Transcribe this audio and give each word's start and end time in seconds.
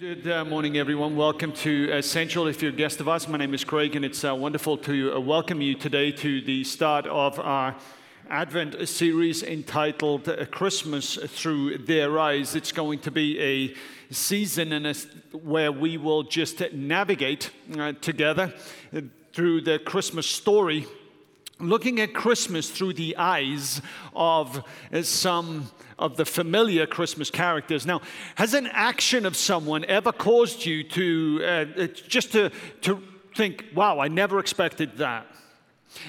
Good 0.00 0.26
uh, 0.28 0.46
morning, 0.46 0.78
everyone. 0.78 1.14
Welcome 1.14 1.52
to 1.56 1.92
uh, 1.92 2.00
Central. 2.00 2.46
If 2.46 2.62
you're 2.62 2.72
a 2.72 2.74
guest 2.74 3.00
of 3.00 3.08
us, 3.08 3.28
my 3.28 3.36
name 3.36 3.52
is 3.52 3.64
Craig, 3.64 3.94
and 3.96 4.02
it's 4.02 4.24
uh, 4.24 4.34
wonderful 4.34 4.78
to 4.78 5.14
uh, 5.14 5.20
welcome 5.20 5.60
you 5.60 5.74
today 5.74 6.10
to 6.10 6.40
the 6.40 6.64
start 6.64 7.06
of 7.06 7.38
our 7.38 7.76
Advent 8.30 8.88
series 8.88 9.42
entitled 9.42 10.26
uh, 10.26 10.46
Christmas 10.46 11.16
Through 11.16 11.76
Their 11.84 12.18
Eyes. 12.18 12.54
It's 12.54 12.72
going 12.72 13.00
to 13.00 13.10
be 13.10 13.38
a 13.40 13.74
season 14.10 14.72
in 14.72 14.86
a, 14.86 14.94
where 15.36 15.70
we 15.70 15.98
will 15.98 16.22
just 16.22 16.62
navigate 16.72 17.50
uh, 17.78 17.92
together 18.00 18.54
through 19.34 19.60
the 19.60 19.80
Christmas 19.80 20.26
story, 20.26 20.86
looking 21.60 22.00
at 22.00 22.14
Christmas 22.14 22.70
through 22.70 22.94
the 22.94 23.16
eyes 23.16 23.80
of 24.14 24.62
some 25.02 25.70
of 25.98 26.16
the 26.16 26.24
familiar 26.24 26.86
Christmas 26.86 27.30
characters. 27.30 27.86
Now, 27.86 28.00
has 28.36 28.54
an 28.54 28.68
action 28.72 29.26
of 29.26 29.36
someone 29.36 29.84
ever 29.84 30.12
caused 30.12 30.64
you 30.64 30.82
to 30.84 31.44
uh, 31.44 31.86
just 32.08 32.32
to, 32.32 32.50
to 32.82 33.02
think, 33.36 33.66
wow, 33.74 34.00
I 34.00 34.08
never 34.08 34.38
expected 34.38 34.96
that? 34.98 35.26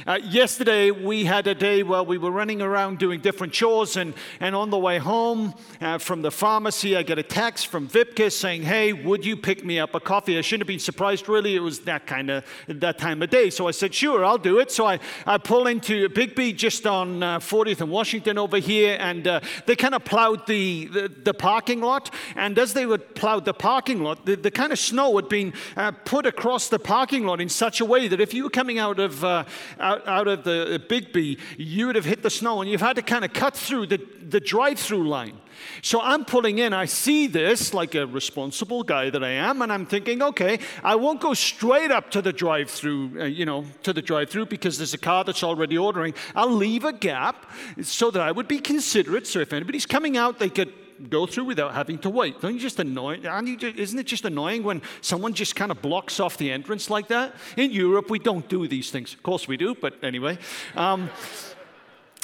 Uh, 0.05 0.19
yesterday, 0.23 0.91
we 0.91 1.25
had 1.25 1.47
a 1.47 1.55
day 1.55 1.81
where 1.81 2.03
we 2.03 2.17
were 2.17 2.31
running 2.31 2.61
around 2.61 2.99
doing 2.99 3.19
different 3.19 3.51
chores, 3.51 3.97
and, 3.97 4.13
and 4.39 4.55
on 4.55 4.69
the 4.69 4.77
way 4.77 4.99
home 4.99 5.53
uh, 5.79 5.97
from 5.97 6.21
the 6.21 6.29
pharmacy, 6.29 6.95
I 6.95 7.03
get 7.03 7.17
a 7.17 7.23
text 7.23 7.67
from 7.67 7.87
Wiebke 7.87 8.31
saying, 8.31 8.63
Hey, 8.63 8.93
would 8.93 9.25
you 9.25 9.35
pick 9.35 9.65
me 9.65 9.79
up 9.79 9.95
a 9.95 9.99
coffee? 9.99 10.37
I 10.37 10.41
shouldn't 10.41 10.61
have 10.61 10.67
been 10.67 10.79
surprised, 10.79 11.27
really. 11.27 11.55
It 11.55 11.61
was 11.61 11.79
that 11.81 12.05
kind 12.05 12.29
of 12.29 12.45
that 12.67 12.99
time 12.99 13.21
of 13.21 13.29
day. 13.31 13.49
So 13.49 13.67
I 13.67 13.71
said, 13.71 13.93
Sure, 13.93 14.23
I'll 14.23 14.37
do 14.37 14.59
it. 14.59 14.71
So 14.71 14.85
I, 14.85 14.99
I 15.25 15.37
pull 15.37 15.67
into 15.67 16.07
Biggby 16.09 16.55
just 16.55 16.85
on 16.85 17.23
uh, 17.23 17.39
40th 17.39 17.81
and 17.81 17.89
Washington 17.89 18.37
over 18.37 18.57
here, 18.57 18.97
and 18.99 19.27
uh, 19.27 19.39
they 19.65 19.75
kind 19.75 19.95
of 19.95 20.05
plowed 20.05 20.45
the, 20.45 20.85
the, 20.87 21.07
the, 21.07 21.33
parking 21.33 21.81
lot. 21.81 22.13
And 22.35 22.57
as 22.59 22.73
they 22.73 22.85
would 22.85 23.15
plow 23.15 23.39
the 23.39 23.53
parking 23.53 24.03
lot, 24.03 24.25
the, 24.25 24.35
the 24.35 24.51
kind 24.51 24.71
of 24.71 24.77
snow 24.77 25.15
had 25.15 25.27
been 25.27 25.53
uh, 25.75 25.91
put 26.05 26.25
across 26.27 26.69
the 26.69 26.77
parking 26.77 27.25
lot 27.25 27.41
in 27.41 27.49
such 27.49 27.81
a 27.81 27.85
way 27.85 28.07
that 28.07 28.21
if 28.21 28.33
you 28.33 28.43
were 28.43 28.49
coming 28.49 28.77
out 28.77 28.99
of 28.99 29.23
uh, 29.23 29.43
out, 29.79 30.07
out 30.07 30.27
of 30.27 30.43
the 30.43 30.81
Biggby, 30.87 31.39
you 31.57 31.87
would 31.87 31.95
have 31.95 32.05
hit 32.05 32.23
the 32.23 32.29
snow 32.29 32.61
and 32.61 32.69
you've 32.69 32.81
had 32.81 32.95
to 32.95 33.01
kind 33.01 33.25
of 33.25 33.33
cut 33.33 33.55
through 33.55 33.87
the, 33.87 33.99
the 34.29 34.39
drive 34.39 34.79
through 34.79 35.07
line. 35.07 35.37
So 35.81 36.01
I'm 36.01 36.25
pulling 36.25 36.59
in, 36.59 36.73
I 36.73 36.85
see 36.85 37.27
this 37.27 37.73
like 37.73 37.95
a 37.95 38.05
responsible 38.05 38.83
guy 38.83 39.09
that 39.09 39.23
I 39.23 39.29
am, 39.29 39.61
and 39.61 39.71
I'm 39.71 39.85
thinking, 39.85 40.21
okay, 40.21 40.59
I 40.83 40.95
won't 40.95 41.21
go 41.21 41.33
straight 41.33 41.91
up 41.91 42.11
to 42.11 42.21
the 42.21 42.33
drive 42.33 42.69
through, 42.69 43.21
uh, 43.21 43.25
you 43.25 43.45
know, 43.45 43.65
to 43.83 43.93
the 43.93 44.01
drive 44.01 44.29
through 44.29 44.47
because 44.47 44.77
there's 44.77 44.93
a 44.93 44.97
car 44.97 45.23
that's 45.23 45.43
already 45.43 45.77
ordering. 45.77 46.13
I'll 46.35 46.51
leave 46.51 46.83
a 46.83 46.93
gap 46.93 47.51
so 47.81 48.11
that 48.11 48.21
I 48.21 48.31
would 48.31 48.47
be 48.47 48.59
considerate. 48.59 49.27
So 49.27 49.39
if 49.39 49.53
anybody's 49.53 49.85
coming 49.85 50.17
out, 50.17 50.39
they 50.39 50.49
could 50.49 50.73
go 51.09 51.25
through 51.25 51.45
without 51.45 51.73
having 51.73 51.97
to 51.99 52.09
wait. 52.09 52.41
Don't 52.41 52.53
you 52.53 52.59
just 52.59 52.79
annoy? 52.79 53.17
You 53.17 53.57
just, 53.57 53.77
Isn't 53.77 53.99
it 53.99 54.05
just 54.05 54.25
annoying 54.25 54.63
when 54.63 54.81
someone 55.01 55.33
just 55.33 55.55
kind 55.55 55.71
of 55.71 55.81
blocks 55.81 56.19
off 56.19 56.37
the 56.37 56.51
entrance 56.51 56.89
like 56.89 57.07
that? 57.09 57.35
In 57.57 57.71
Europe, 57.71 58.09
we 58.09 58.19
don't 58.19 58.47
do 58.47 58.67
these 58.67 58.91
things. 58.91 59.13
Of 59.13 59.23
course, 59.23 59.47
we 59.47 59.57
do, 59.57 59.75
but 59.75 60.03
anyway. 60.03 60.37
Um, 60.75 61.09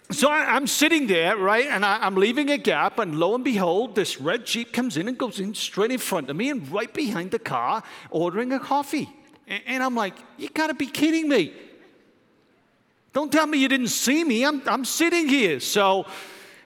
so 0.09 0.29
I, 0.29 0.55
am 0.55 0.67
sitting 0.67 1.07
there, 1.07 1.35
right, 1.35 1.65
and 1.65 1.85
I, 1.85 2.05
am 2.07 2.15
leaving 2.15 2.49
a 2.49 2.57
gap, 2.57 2.97
and 2.97 3.19
lo 3.19 3.35
and 3.35 3.43
behold, 3.43 3.95
this 3.95 4.21
red 4.21 4.45
Jeep 4.45 4.71
comes 4.71 4.95
in 4.95 5.09
and 5.09 5.17
goes 5.17 5.41
in 5.41 5.53
straight 5.53 5.91
in 5.91 5.97
front 5.97 6.29
of 6.29 6.35
me 6.37 6.49
and 6.49 6.69
right 6.71 6.93
behind 6.93 7.31
the 7.31 7.39
car, 7.39 7.83
ordering 8.09 8.53
a 8.53 8.59
coffee. 8.59 9.09
And, 9.47 9.61
and 9.65 9.83
I'm 9.83 9.95
like, 9.95 10.13
you 10.37 10.47
gotta 10.49 10.73
be 10.73 10.85
kidding 10.87 11.27
me. 11.27 11.53
Don't 13.11 13.31
tell 13.31 13.47
me 13.47 13.57
you 13.57 13.67
didn't 13.67 13.87
see 13.87 14.23
me. 14.23 14.45
I'm, 14.45 14.61
I'm 14.67 14.85
sitting 14.85 15.27
here. 15.27 15.59
So 15.59 16.05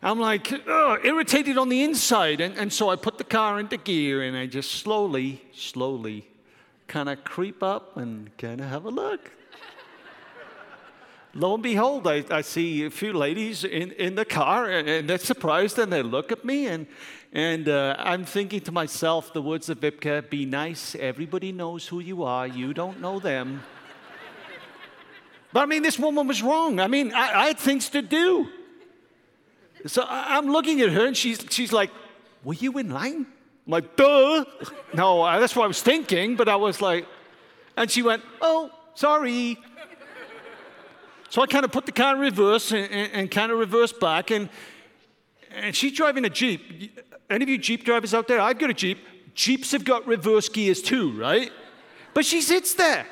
I'm 0.03 0.19
like 0.19 0.51
irritated 1.03 1.59
on 1.59 1.69
the 1.69 1.83
inside. 1.83 2.41
And, 2.41 2.57
and 2.57 2.73
so 2.73 2.89
I 2.89 2.95
put 2.95 3.19
the 3.19 3.23
car 3.23 3.59
into 3.59 3.77
gear 3.77 4.23
and 4.23 4.35
I 4.35 4.47
just 4.47 4.71
slowly, 4.71 5.43
slowly 5.53 6.27
kind 6.87 7.07
of 7.07 7.23
creep 7.23 7.61
up 7.61 7.97
and 7.97 8.35
kind 8.37 8.61
of 8.61 8.67
have 8.67 8.85
a 8.85 8.89
look. 8.89 9.31
Lo 11.33 11.53
and 11.53 11.63
behold, 11.63 12.07
I, 12.07 12.25
I 12.29 12.41
see 12.41 12.83
a 12.83 12.89
few 12.89 13.13
ladies 13.13 13.63
in, 13.63 13.91
in 13.93 14.15
the 14.15 14.25
car 14.25 14.69
and, 14.69 14.89
and 14.89 15.09
they're 15.09 15.17
surprised 15.17 15.79
and 15.79 15.93
they 15.93 16.01
look 16.01 16.31
at 16.31 16.43
me. 16.43 16.65
And, 16.65 16.87
and 17.31 17.69
uh, 17.69 17.95
I'm 17.99 18.25
thinking 18.25 18.59
to 18.61 18.71
myself, 18.71 19.31
the 19.31 19.41
words 19.41 19.69
of 19.69 19.79
Wiebke 19.79 20.29
be 20.29 20.45
nice. 20.45 20.95
Everybody 20.95 21.51
knows 21.51 21.87
who 21.87 21.99
you 21.99 22.23
are, 22.23 22.47
you 22.47 22.73
don't 22.73 22.99
know 22.99 23.19
them. 23.19 23.63
But 25.53 25.61
I 25.61 25.65
mean, 25.67 25.83
this 25.83 25.99
woman 25.99 26.27
was 26.27 26.41
wrong. 26.41 26.79
I 26.79 26.87
mean, 26.87 27.13
I, 27.13 27.43
I 27.43 27.47
had 27.47 27.59
things 27.59 27.89
to 27.89 28.01
do. 28.01 28.49
So 29.87 30.05
I'm 30.07 30.51
looking 30.51 30.81
at 30.81 30.89
her 30.89 31.05
and 31.05 31.17
she's, 31.17 31.45
she's 31.49 31.71
like, 31.71 31.91
Were 32.43 32.53
you 32.53 32.77
in 32.77 32.89
line? 32.89 33.25
I'm 33.65 33.71
like, 33.71 33.95
Duh. 33.95 34.45
No, 34.93 35.23
that's 35.39 35.55
what 35.55 35.63
I 35.63 35.67
was 35.67 35.81
thinking, 35.81 36.35
but 36.35 36.49
I 36.49 36.57
was 36.57 36.81
like, 36.81 37.05
and 37.77 37.89
she 37.89 38.01
went, 38.01 38.23
Oh, 38.41 38.69
sorry. 38.95 39.57
So 41.29 41.41
I 41.41 41.47
kind 41.47 41.63
of 41.63 41.71
put 41.71 41.85
the 41.85 41.93
car 41.93 42.15
in 42.15 42.19
reverse 42.19 42.71
and, 42.71 42.91
and, 42.91 43.11
and 43.13 43.31
kind 43.31 43.53
of 43.53 43.57
reversed 43.57 44.01
back. 44.01 44.31
And, 44.31 44.49
and 45.49 45.73
she's 45.73 45.93
driving 45.93 46.25
a 46.25 46.29
Jeep. 46.29 46.99
Any 47.29 47.43
of 47.43 47.49
you 47.49 47.57
Jeep 47.57 47.85
drivers 47.85 48.13
out 48.13 48.27
there? 48.27 48.41
I've 48.41 48.59
got 48.59 48.69
a 48.69 48.73
Jeep. 48.73 48.97
Jeeps 49.33 49.71
have 49.71 49.85
got 49.85 50.05
reverse 50.05 50.49
gears 50.49 50.81
too, 50.81 51.11
right? 51.13 51.49
But 52.13 52.25
she 52.25 52.41
sits 52.41 52.73
there. 52.73 53.05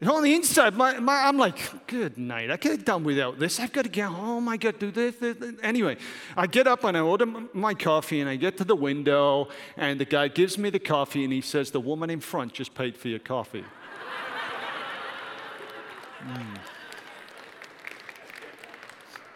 And 0.00 0.08
on 0.10 0.22
the 0.22 0.32
inside, 0.32 0.74
my, 0.74 1.00
my, 1.00 1.24
I'm 1.24 1.38
like, 1.38 1.58
good 1.88 2.18
night. 2.18 2.52
I 2.52 2.56
could 2.56 2.70
have 2.70 2.84
done 2.84 3.02
without 3.02 3.40
this. 3.40 3.58
I've 3.58 3.72
got 3.72 3.82
to 3.82 3.88
get 3.88 4.06
home. 4.06 4.48
I 4.48 4.56
got 4.56 4.78
to 4.78 4.86
do 4.86 4.92
this, 4.92 5.16
this, 5.16 5.36
this. 5.36 5.54
Anyway, 5.60 5.96
I 6.36 6.46
get 6.46 6.68
up 6.68 6.84
and 6.84 6.96
I 6.96 7.00
order 7.00 7.26
my 7.52 7.74
coffee 7.74 8.20
and 8.20 8.30
I 8.30 8.36
get 8.36 8.56
to 8.58 8.64
the 8.64 8.76
window 8.76 9.48
and 9.76 9.98
the 9.98 10.04
guy 10.04 10.28
gives 10.28 10.56
me 10.56 10.70
the 10.70 10.78
coffee 10.78 11.24
and 11.24 11.32
he 11.32 11.40
says, 11.40 11.72
the 11.72 11.80
woman 11.80 12.10
in 12.10 12.20
front 12.20 12.52
just 12.52 12.76
paid 12.76 12.96
for 12.96 13.08
your 13.08 13.18
coffee. 13.18 13.64
mm. 16.22 16.58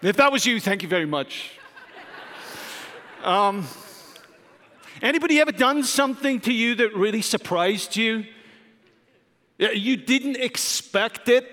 If 0.00 0.16
that 0.16 0.30
was 0.30 0.46
you, 0.46 0.60
thank 0.60 0.84
you 0.84 0.88
very 0.88 1.06
much. 1.06 1.58
Um, 3.24 3.66
anybody 5.00 5.40
ever 5.40 5.52
done 5.52 5.82
something 5.82 6.38
to 6.40 6.52
you 6.52 6.76
that 6.76 6.94
really 6.94 7.22
surprised 7.22 7.96
you? 7.96 8.26
You 9.70 9.96
didn't 9.96 10.36
expect 10.36 11.28
it. 11.28 11.46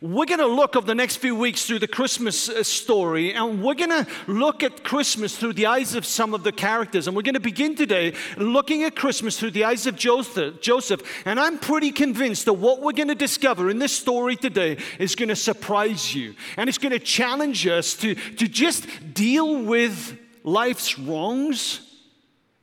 We're 0.00 0.26
going 0.26 0.40
to 0.40 0.46
look 0.46 0.76
over 0.76 0.86
the 0.86 0.94
next 0.94 1.16
few 1.16 1.34
weeks 1.34 1.64
through 1.64 1.78
the 1.78 1.88
Christmas 1.88 2.48
uh, 2.48 2.62
story, 2.62 3.32
and 3.32 3.62
we're 3.62 3.74
going 3.74 3.90
to 3.90 4.06
look 4.26 4.62
at 4.62 4.84
Christmas 4.84 5.36
through 5.36 5.54
the 5.54 5.66
eyes 5.66 5.94
of 5.94 6.04
some 6.04 6.34
of 6.34 6.44
the 6.44 6.52
characters. 6.52 7.06
And 7.06 7.16
we're 7.16 7.22
going 7.22 7.34
to 7.34 7.40
begin 7.40 7.74
today 7.74 8.14
looking 8.36 8.84
at 8.84 8.94
Christmas 8.94 9.38
through 9.38 9.52
the 9.52 9.64
eyes 9.64 9.86
of 9.86 9.96
Joseph. 9.96 11.22
And 11.24 11.40
I'm 11.40 11.58
pretty 11.58 11.90
convinced 11.90 12.44
that 12.44 12.52
what 12.52 12.82
we're 12.82 12.92
going 12.92 13.08
to 13.08 13.14
discover 13.14 13.70
in 13.70 13.78
this 13.78 13.92
story 13.92 14.36
today 14.36 14.76
is 14.98 15.14
going 15.14 15.30
to 15.30 15.36
surprise 15.36 16.14
you. 16.14 16.34
And 16.56 16.68
it's 16.68 16.78
going 16.78 16.92
to 16.92 16.98
challenge 16.98 17.66
us 17.66 17.94
to, 17.94 18.14
to 18.14 18.46
just 18.46 18.86
deal 19.14 19.62
with 19.62 20.18
life's 20.44 20.98
wrongs 20.98 21.80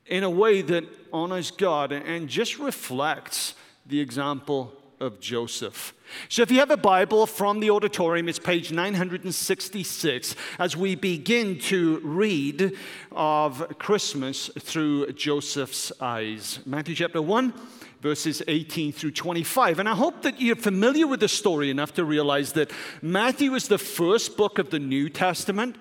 in 0.06 0.23
a 0.23 0.29
way 0.29 0.61
that 0.61 0.85
honors 1.11 1.51
God 1.51 1.91
and 1.91 2.29
just 2.29 2.59
reflects 2.59 3.56
the 3.89 4.00
example 4.00 4.72
of 5.00 5.19
Joseph. 5.19 5.94
So, 6.27 6.44
if 6.44 6.51
you 6.51 6.59
have 6.59 6.69
a 6.69 6.77
Bible 6.77 7.25
from 7.25 7.59
the 7.59 7.72
auditorium, 7.72 8.29
it's 8.29 8.38
page 8.38 8.72
966 8.72 10.35
as 10.59 10.77
we 10.77 10.94
begin 10.95 11.57
to 11.59 12.00
read 12.03 12.77
of 13.11 13.77
Christmas 13.79 14.51
through 14.59 15.11
Joseph's 15.13 15.91
eyes. 16.00 16.59
Matthew 16.66 16.95
chapter 16.95 17.22
1, 17.22 17.53
verses 18.01 18.44
18 18.47 18.91
through 18.91 19.11
25. 19.11 19.79
And 19.79 19.89
I 19.89 19.95
hope 19.95 20.21
that 20.21 20.39
you're 20.39 20.56
familiar 20.56 21.07
with 21.07 21.21
the 21.21 21.27
story 21.27 21.71
enough 21.71 21.94
to 21.95 22.06
realize 22.06 22.53
that 22.53 22.71
Matthew 23.01 23.56
is 23.56 23.67
the 23.67 23.79
first 23.79 24.38
book 24.38 24.59
of 24.59 24.69
the 24.69 24.79
New 24.79 25.09
Testament. 25.09 25.77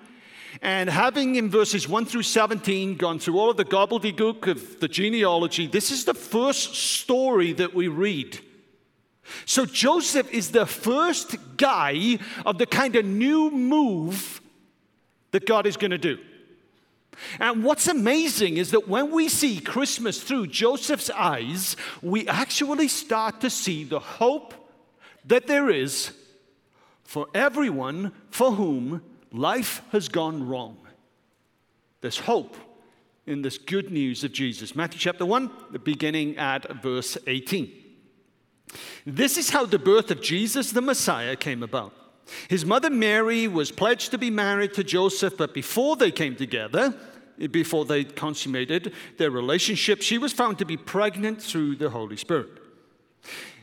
And 0.61 0.89
having 0.89 1.35
in 1.35 1.49
verses 1.49 1.87
1 1.87 2.05
through 2.05 2.23
17 2.23 2.95
gone 2.95 3.19
through 3.19 3.37
all 3.37 3.49
of 3.49 3.57
the 3.57 3.65
gobbledygook 3.65 4.47
of 4.47 4.79
the 4.79 4.87
genealogy, 4.87 5.67
this 5.67 5.91
is 5.91 6.05
the 6.05 6.13
first 6.13 6.75
story 6.75 7.53
that 7.53 7.73
we 7.73 7.87
read. 7.87 8.39
So 9.45 9.65
Joseph 9.65 10.31
is 10.31 10.51
the 10.51 10.65
first 10.65 11.35
guy 11.57 12.19
of 12.45 12.57
the 12.57 12.65
kind 12.65 12.95
of 12.95 13.05
new 13.05 13.51
move 13.51 14.41
that 15.31 15.45
God 15.45 15.67
is 15.67 15.77
going 15.77 15.91
to 15.91 15.97
do. 15.97 16.17
And 17.39 17.63
what's 17.63 17.87
amazing 17.87 18.57
is 18.57 18.71
that 18.71 18.87
when 18.87 19.11
we 19.11 19.29
see 19.29 19.59
Christmas 19.59 20.21
through 20.23 20.47
Joseph's 20.47 21.09
eyes, 21.09 21.75
we 22.01 22.27
actually 22.27 22.87
start 22.87 23.41
to 23.41 23.49
see 23.49 23.83
the 23.83 23.99
hope 23.99 24.53
that 25.25 25.47
there 25.47 25.69
is 25.69 26.11
for 27.03 27.27
everyone 27.33 28.13
for 28.29 28.51
whom 28.51 29.01
life 29.31 29.81
has 29.91 30.07
gone 30.07 30.47
wrong. 30.47 30.77
There's 32.01 32.19
hope 32.19 32.55
in 33.25 33.41
this 33.41 33.57
good 33.57 33.91
news 33.91 34.23
of 34.23 34.31
Jesus. 34.31 34.75
Matthew 34.75 34.99
chapter 34.99 35.25
1, 35.25 35.51
the 35.71 35.79
beginning 35.79 36.37
at 36.37 36.81
verse 36.81 37.17
18. 37.27 37.71
This 39.05 39.37
is 39.37 39.49
how 39.49 39.65
the 39.65 39.79
birth 39.79 40.11
of 40.11 40.21
Jesus 40.21 40.71
the 40.71 40.81
Messiah 40.81 41.35
came 41.35 41.63
about. 41.63 41.93
His 42.47 42.65
mother 42.65 42.89
Mary 42.89 43.47
was 43.47 43.71
pledged 43.71 44.11
to 44.11 44.17
be 44.17 44.29
married 44.29 44.73
to 44.73 44.83
Joseph, 44.83 45.37
but 45.37 45.53
before 45.53 45.95
they 45.95 46.11
came 46.11 46.35
together, 46.35 46.95
before 47.51 47.85
they 47.85 48.03
consummated 48.03 48.93
their 49.17 49.31
relationship, 49.31 50.01
she 50.01 50.17
was 50.17 50.33
found 50.33 50.57
to 50.59 50.65
be 50.65 50.77
pregnant 50.77 51.41
through 51.41 51.75
the 51.75 51.89
Holy 51.89 52.17
Spirit. 52.17 52.49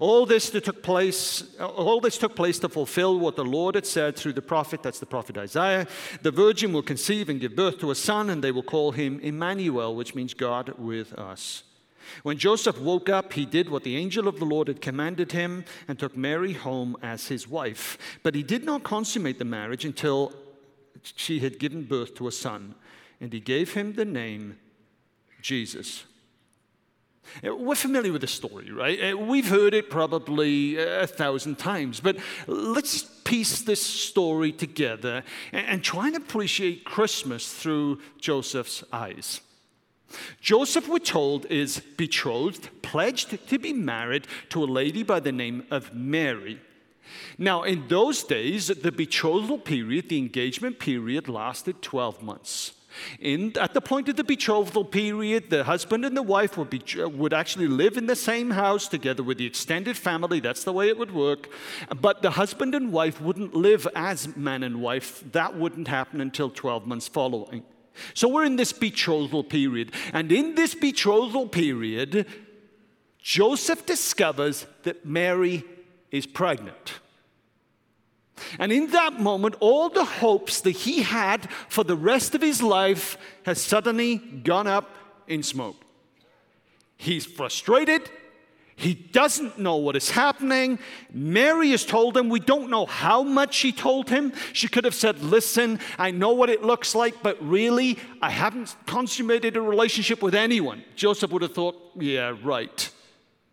All 0.00 0.26
this 0.26 0.50
took 0.50 0.82
place, 0.82 1.44
all 1.60 2.00
this 2.00 2.18
took 2.18 2.34
place 2.36 2.58
to 2.60 2.68
fulfill 2.68 3.18
what 3.18 3.36
the 3.36 3.44
Lord 3.44 3.74
had 3.74 3.86
said 3.86 4.16
through 4.16 4.34
the 4.34 4.42
prophet, 4.42 4.82
that's 4.82 5.00
the 5.00 5.06
prophet 5.06 5.38
Isaiah. 5.38 5.86
The 6.22 6.30
virgin 6.30 6.72
will 6.72 6.82
conceive 6.82 7.28
and 7.28 7.40
give 7.40 7.56
birth 7.56 7.78
to 7.80 7.90
a 7.90 7.94
son, 7.94 8.30
and 8.30 8.42
they 8.42 8.52
will 8.52 8.62
call 8.62 8.92
him 8.92 9.20
Emmanuel, 9.20 9.94
which 9.94 10.14
means 10.14 10.34
God 10.34 10.74
with 10.78 11.12
us. 11.14 11.64
When 12.22 12.38
Joseph 12.38 12.80
woke 12.80 13.08
up, 13.08 13.34
he 13.34 13.44
did 13.44 13.68
what 13.68 13.84
the 13.84 13.96
angel 13.96 14.28
of 14.28 14.38
the 14.38 14.44
Lord 14.44 14.68
had 14.68 14.80
commanded 14.80 15.32
him 15.32 15.64
and 15.86 15.98
took 15.98 16.16
Mary 16.16 16.54
home 16.54 16.96
as 17.02 17.28
his 17.28 17.46
wife. 17.46 17.98
But 18.22 18.34
he 18.34 18.42
did 18.42 18.64
not 18.64 18.82
consummate 18.82 19.38
the 19.38 19.44
marriage 19.44 19.84
until 19.84 20.32
she 21.02 21.40
had 21.40 21.58
given 21.58 21.84
birth 21.84 22.14
to 22.16 22.28
a 22.28 22.32
son, 22.32 22.74
and 23.20 23.32
he 23.32 23.40
gave 23.40 23.74
him 23.74 23.94
the 23.94 24.04
name 24.04 24.58
Jesus. 25.42 26.04
Uh, 27.46 27.54
we're 27.54 27.74
familiar 27.74 28.12
with 28.12 28.20
the 28.20 28.26
story, 28.26 28.70
right? 28.70 29.12
Uh, 29.12 29.16
we've 29.16 29.48
heard 29.48 29.74
it 29.74 29.90
probably 29.90 30.76
a 30.76 31.06
thousand 31.06 31.58
times, 31.58 32.00
but 32.00 32.16
let's 32.46 33.02
piece 33.24 33.62
this 33.62 33.82
story 33.82 34.52
together 34.52 35.22
and 35.52 35.82
try 35.84 36.06
and 36.06 36.16
appreciate 36.16 36.84
Christmas 36.84 37.52
through 37.52 38.00
Joseph's 38.18 38.84
eyes. 38.92 39.40
Joseph, 40.40 40.88
we're 40.88 40.98
told, 40.98 41.46
is 41.46 41.80
betrothed, 41.96 42.70
pledged 42.82 43.46
to 43.48 43.58
be 43.58 43.72
married 43.72 44.26
to 44.48 44.64
a 44.64 44.66
lady 44.66 45.02
by 45.02 45.20
the 45.20 45.32
name 45.32 45.66
of 45.70 45.94
Mary. 45.94 46.60
Now, 47.36 47.62
in 47.62 47.88
those 47.88 48.24
days, 48.24 48.68
the 48.68 48.92
betrothal 48.92 49.58
period, 49.58 50.08
the 50.08 50.18
engagement 50.18 50.78
period, 50.78 51.28
lasted 51.28 51.82
12 51.82 52.22
months. 52.22 52.72
In, 53.20 53.56
at 53.58 53.74
the 53.74 53.80
point 53.80 54.08
of 54.08 54.16
the 54.16 54.24
betrothal 54.24 54.84
period, 54.84 55.50
the 55.50 55.64
husband 55.64 56.04
and 56.04 56.16
the 56.16 56.22
wife 56.22 56.56
would, 56.56 56.70
be, 56.70 56.82
would 56.96 57.32
actually 57.32 57.68
live 57.68 57.96
in 57.96 58.06
the 58.06 58.16
same 58.16 58.50
house 58.50 58.88
together 58.88 59.22
with 59.22 59.38
the 59.38 59.46
extended 59.46 59.96
family. 59.96 60.40
That's 60.40 60.64
the 60.64 60.72
way 60.72 60.88
it 60.88 60.98
would 60.98 61.14
work. 61.14 61.48
But 62.00 62.22
the 62.22 62.30
husband 62.30 62.74
and 62.74 62.92
wife 62.92 63.20
wouldn't 63.20 63.54
live 63.54 63.86
as 63.94 64.36
man 64.36 64.62
and 64.62 64.80
wife. 64.80 65.24
That 65.32 65.56
wouldn't 65.56 65.88
happen 65.88 66.20
until 66.20 66.50
12 66.50 66.86
months 66.86 67.08
following. 67.08 67.64
So 68.14 68.28
we're 68.28 68.44
in 68.44 68.56
this 68.56 68.72
betrothal 68.72 69.44
period. 69.44 69.92
And 70.12 70.30
in 70.30 70.54
this 70.54 70.74
betrothal 70.74 71.48
period, 71.48 72.26
Joseph 73.18 73.84
discovers 73.86 74.66
that 74.84 75.04
Mary 75.04 75.64
is 76.10 76.26
pregnant. 76.26 76.94
And 78.58 78.72
in 78.72 78.88
that 78.88 79.20
moment, 79.20 79.56
all 79.60 79.88
the 79.88 80.04
hopes 80.04 80.60
that 80.62 80.70
he 80.72 81.02
had 81.02 81.50
for 81.68 81.84
the 81.84 81.96
rest 81.96 82.34
of 82.34 82.42
his 82.42 82.62
life 82.62 83.16
has 83.44 83.62
suddenly 83.62 84.16
gone 84.16 84.66
up 84.66 84.94
in 85.26 85.42
smoke. 85.42 85.76
He's 86.96 87.24
frustrated. 87.24 88.10
He 88.78 88.94
doesn't 88.94 89.58
know 89.58 89.74
what 89.74 89.96
is 89.96 90.10
happening. 90.10 90.78
Mary 91.12 91.70
has 91.70 91.84
told 91.84 92.16
him, 92.16 92.28
we 92.28 92.38
don't 92.38 92.70
know 92.70 92.86
how 92.86 93.24
much 93.24 93.52
she 93.52 93.72
told 93.72 94.08
him. 94.08 94.32
She 94.52 94.68
could 94.68 94.84
have 94.84 94.94
said, 94.94 95.20
Listen, 95.20 95.80
I 95.98 96.12
know 96.12 96.32
what 96.32 96.48
it 96.48 96.62
looks 96.62 96.94
like, 96.94 97.20
but 97.20 97.36
really, 97.42 97.98
I 98.22 98.30
haven't 98.30 98.76
consummated 98.86 99.56
a 99.56 99.60
relationship 99.60 100.22
with 100.22 100.36
anyone. 100.36 100.84
Joseph 100.94 101.32
would 101.32 101.42
have 101.42 101.54
thought, 101.54 101.74
Yeah, 101.96 102.36
right. 102.44 102.88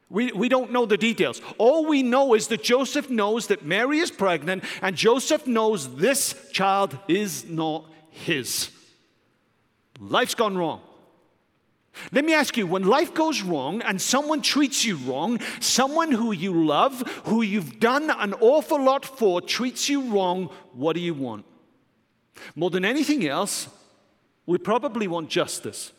We, 0.09 0.31
we 0.31 0.49
don't 0.49 0.71
know 0.71 0.85
the 0.85 0.97
details. 0.97 1.41
All 1.57 1.85
we 1.85 2.03
know 2.03 2.35
is 2.35 2.47
that 2.47 2.63
Joseph 2.63 3.09
knows 3.09 3.47
that 3.47 3.65
Mary 3.65 3.99
is 3.99 4.11
pregnant, 4.11 4.63
and 4.81 4.95
Joseph 4.95 5.47
knows 5.47 5.95
this 5.95 6.35
child 6.51 6.97
is 7.07 7.45
not 7.45 7.85
his. 8.11 8.69
Life's 9.99 10.35
gone 10.35 10.57
wrong. 10.57 10.81
Let 12.11 12.25
me 12.25 12.33
ask 12.33 12.57
you 12.57 12.67
when 12.67 12.83
life 12.83 13.13
goes 13.13 13.41
wrong 13.41 13.81
and 13.81 14.01
someone 14.01 14.41
treats 14.41 14.83
you 14.85 14.97
wrong, 14.97 15.39
someone 15.59 16.11
who 16.11 16.33
you 16.33 16.65
love, 16.65 17.01
who 17.25 17.41
you've 17.41 17.79
done 17.79 18.09
an 18.09 18.33
awful 18.35 18.83
lot 18.83 19.05
for, 19.05 19.41
treats 19.41 19.87
you 19.87 20.01
wrong, 20.11 20.49
what 20.73 20.93
do 20.93 20.99
you 20.99 21.13
want? 21.13 21.45
More 22.53 22.69
than 22.69 22.83
anything 22.83 23.25
else, 23.25 23.69
we 24.45 24.57
probably 24.57 25.07
want 25.07 25.29
justice. 25.29 25.93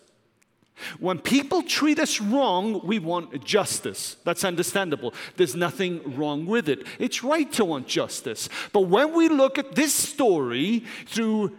When 0.99 1.19
people 1.19 1.63
treat 1.63 1.99
us 1.99 2.21
wrong, 2.21 2.81
we 2.85 2.99
want 2.99 3.45
justice. 3.45 4.17
That's 4.25 4.45
understandable. 4.45 5.15
There's 5.37 5.55
nothing 5.55 6.17
wrong 6.17 6.47
with 6.47 6.69
it. 6.69 6.87
It's 6.99 7.25
right 7.25 7.51
to 7.53 7.65
want 7.65 7.87
justice. 7.87 8.49
But 8.73 8.83
when 8.83 9.15
we 9.15 9.29
look 9.29 9.59
at 9.59 9.75
this 9.75 9.95
story 9.95 10.85
through 11.07 11.57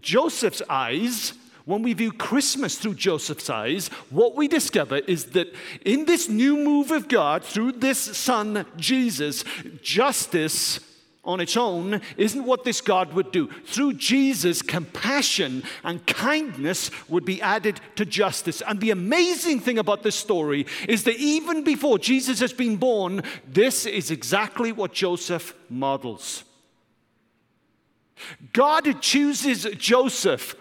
Joseph's 0.00 0.62
eyes, 0.68 1.34
when 1.64 1.82
we 1.82 1.92
view 1.92 2.12
Christmas 2.12 2.76
through 2.78 2.94
Joseph's 2.94 3.50
eyes, 3.50 3.88
what 4.10 4.34
we 4.34 4.48
discover 4.48 4.96
is 4.96 5.26
that 5.26 5.54
in 5.84 6.06
this 6.06 6.28
new 6.28 6.56
move 6.56 6.90
of 6.90 7.08
God, 7.08 7.44
through 7.44 7.72
this 7.72 7.98
son, 7.98 8.66
Jesus, 8.76 9.44
justice 9.80 10.80
on 11.24 11.40
its 11.40 11.56
own 11.56 12.00
isn't 12.16 12.44
what 12.44 12.64
this 12.64 12.80
God 12.80 13.12
would 13.12 13.30
do. 13.30 13.48
Through 13.66 13.94
Jesus, 13.94 14.60
compassion 14.60 15.62
and 15.84 16.04
kindness 16.06 16.90
would 17.08 17.24
be 17.24 17.40
added 17.40 17.80
to 17.96 18.04
justice. 18.04 18.60
And 18.66 18.80
the 18.80 18.90
amazing 18.90 19.60
thing 19.60 19.78
about 19.78 20.02
this 20.02 20.16
story 20.16 20.66
is 20.88 21.04
that 21.04 21.16
even 21.16 21.62
before 21.62 21.98
Jesus 21.98 22.40
has 22.40 22.52
been 22.52 22.76
born, 22.76 23.22
this 23.46 23.86
is 23.86 24.10
exactly 24.10 24.72
what 24.72 24.92
Joseph 24.92 25.54
models. 25.68 26.44
God 28.52 29.00
chooses 29.00 29.64
Joseph 29.76 30.56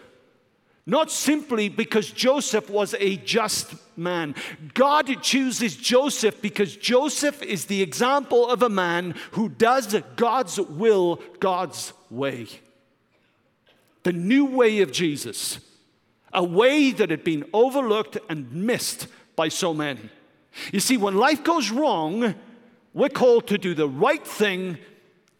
not 0.85 1.11
simply 1.11 1.69
because 1.69 2.09
Joseph 2.09 2.69
was 2.69 2.95
a 2.99 3.17
just 3.17 3.75
man. 3.95 4.35
God 4.73 5.21
chooses 5.21 5.75
Joseph 5.75 6.41
because 6.41 6.75
Joseph 6.75 7.41
is 7.43 7.65
the 7.65 7.81
example 7.81 8.50
of 8.50 8.63
a 8.63 8.69
man 8.69 9.15
who 9.31 9.50
does 9.50 9.95
God's 10.15 10.59
will 10.59 11.21
God's 11.39 11.93
way. 12.09 12.47
The 14.03 14.13
new 14.13 14.45
way 14.45 14.81
of 14.81 14.91
Jesus, 14.91 15.59
a 16.33 16.43
way 16.43 16.91
that 16.91 17.11
had 17.11 17.23
been 17.23 17.45
overlooked 17.53 18.17
and 18.29 18.51
missed 18.51 19.07
by 19.35 19.50
so 19.50 19.73
many. 19.73 20.09
You 20.73 20.79
see, 20.79 20.97
when 20.97 21.15
life 21.15 21.43
goes 21.43 21.69
wrong, 21.69 22.35
we're 22.93 23.09
called 23.09 23.47
to 23.47 23.57
do 23.57 23.73
the 23.73 23.88
right 23.88 24.25
thing 24.25 24.77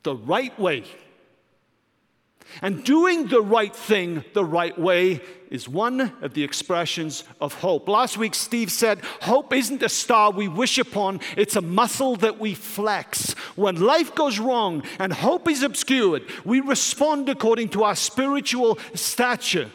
the 0.04 0.16
right 0.16 0.58
way. 0.60 0.84
And 2.62 2.84
doing 2.84 3.28
the 3.28 3.42
right 3.42 3.76
thing 3.76 4.24
the 4.34 4.46
right 4.46 4.78
way 4.78 5.22
is 5.50 5.68
one 5.68 6.14
of 6.22 6.34
the 6.34 6.44
expressions 6.44 7.24
of 7.40 7.54
hope. 7.56 7.88
Last 7.88 8.18
week, 8.18 8.34
Steve 8.34 8.72
said, 8.72 9.02
Hope 9.22 9.54
isn't 9.54 9.84
a 9.84 9.90
star 9.90 10.32
we 10.32 10.48
wish 10.48 10.78
upon, 10.78 11.20
it's 11.36 11.56
a 11.56 11.62
muscle 11.62 12.16
that 12.18 12.40
we 12.40 12.54
flex. 12.54 13.34
When 13.56 13.76
life 13.76 14.16
goes 14.16 14.40
wrong 14.40 14.84
and 14.98 15.12
hope 15.12 15.50
is 15.50 15.62
obscured, 15.62 16.24
we 16.46 16.62
respond 16.62 17.30
according 17.30 17.70
to 17.70 17.84
our 17.84 17.96
spiritual 17.96 18.80
stature. 18.96 19.70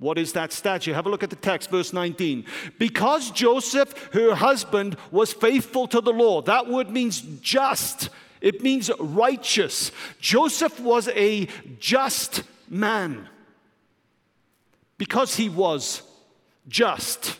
What 0.00 0.16
is 0.16 0.32
that 0.32 0.52
stature? 0.52 0.94
Have 0.94 1.06
a 1.06 1.10
look 1.10 1.22
at 1.22 1.30
the 1.30 1.36
text, 1.36 1.70
verse 1.70 1.92
19. 1.92 2.46
Because 2.78 3.30
Joseph, 3.30 4.10
her 4.14 4.34
husband, 4.34 4.96
was 5.10 5.32
faithful 5.32 5.86
to 5.88 6.00
the 6.00 6.12
law, 6.12 6.42
that 6.42 6.68
word 6.68 6.90
means 6.90 7.20
just. 7.42 8.08
It 8.40 8.62
means 8.62 8.90
righteous. 8.98 9.92
Joseph 10.20 10.80
was 10.80 11.08
a 11.08 11.46
just 11.78 12.42
man 12.68 13.28
because 14.96 15.36
he 15.36 15.48
was 15.48 16.02
just. 16.68 17.38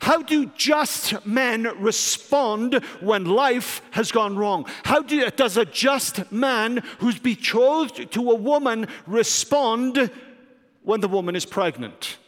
How 0.00 0.22
do 0.22 0.46
just 0.56 1.26
men 1.26 1.64
respond 1.78 2.74
when 3.00 3.24
life 3.24 3.82
has 3.90 4.12
gone 4.12 4.36
wrong? 4.36 4.66
How 4.84 5.02
do, 5.02 5.28
does 5.30 5.56
a 5.56 5.64
just 5.64 6.30
man 6.30 6.82
who's 6.98 7.18
betrothed 7.18 8.12
to 8.12 8.30
a 8.30 8.34
woman 8.34 8.86
respond 9.06 10.10
when 10.82 11.00
the 11.00 11.08
woman 11.08 11.34
is 11.34 11.44
pregnant? 11.44 12.18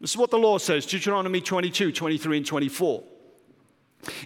This 0.00 0.10
is 0.10 0.16
what 0.16 0.30
the 0.30 0.38
law 0.38 0.58
says 0.58 0.86
Deuteronomy 0.86 1.40
22, 1.40 1.92
23, 1.92 2.36
and 2.36 2.46
24. 2.46 3.02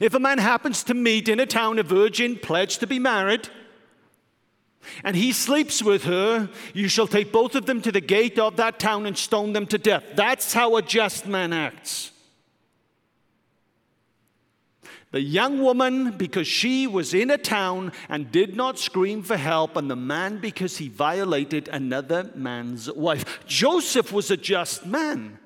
If 0.00 0.14
a 0.14 0.20
man 0.20 0.38
happens 0.38 0.84
to 0.84 0.94
meet 0.94 1.28
in 1.28 1.40
a 1.40 1.46
town 1.46 1.78
a 1.78 1.82
virgin 1.82 2.36
pledged 2.36 2.80
to 2.80 2.86
be 2.86 2.98
married, 2.98 3.48
and 5.04 5.16
he 5.16 5.32
sleeps 5.32 5.82
with 5.82 6.04
her, 6.04 6.48
you 6.74 6.88
shall 6.88 7.06
take 7.06 7.32
both 7.32 7.54
of 7.54 7.66
them 7.66 7.80
to 7.82 7.92
the 7.92 8.00
gate 8.00 8.38
of 8.38 8.56
that 8.56 8.78
town 8.78 9.06
and 9.06 9.16
stone 9.16 9.52
them 9.52 9.66
to 9.66 9.78
death. 9.78 10.04
That's 10.14 10.52
how 10.52 10.76
a 10.76 10.82
just 10.82 11.26
man 11.26 11.52
acts. 11.52 12.10
The 15.12 15.20
young 15.20 15.60
woman, 15.60 16.12
because 16.12 16.46
she 16.46 16.86
was 16.86 17.12
in 17.12 17.30
a 17.30 17.36
town 17.36 17.92
and 18.08 18.32
did 18.32 18.56
not 18.56 18.78
scream 18.78 19.22
for 19.22 19.36
help, 19.36 19.76
and 19.76 19.90
the 19.90 19.96
man, 19.96 20.38
because 20.38 20.78
he 20.78 20.88
violated 20.88 21.68
another 21.68 22.30
man's 22.34 22.90
wife. 22.90 23.44
Joseph 23.46 24.10
was 24.10 24.30
a 24.30 24.38
just 24.38 24.86
man. 24.86 25.38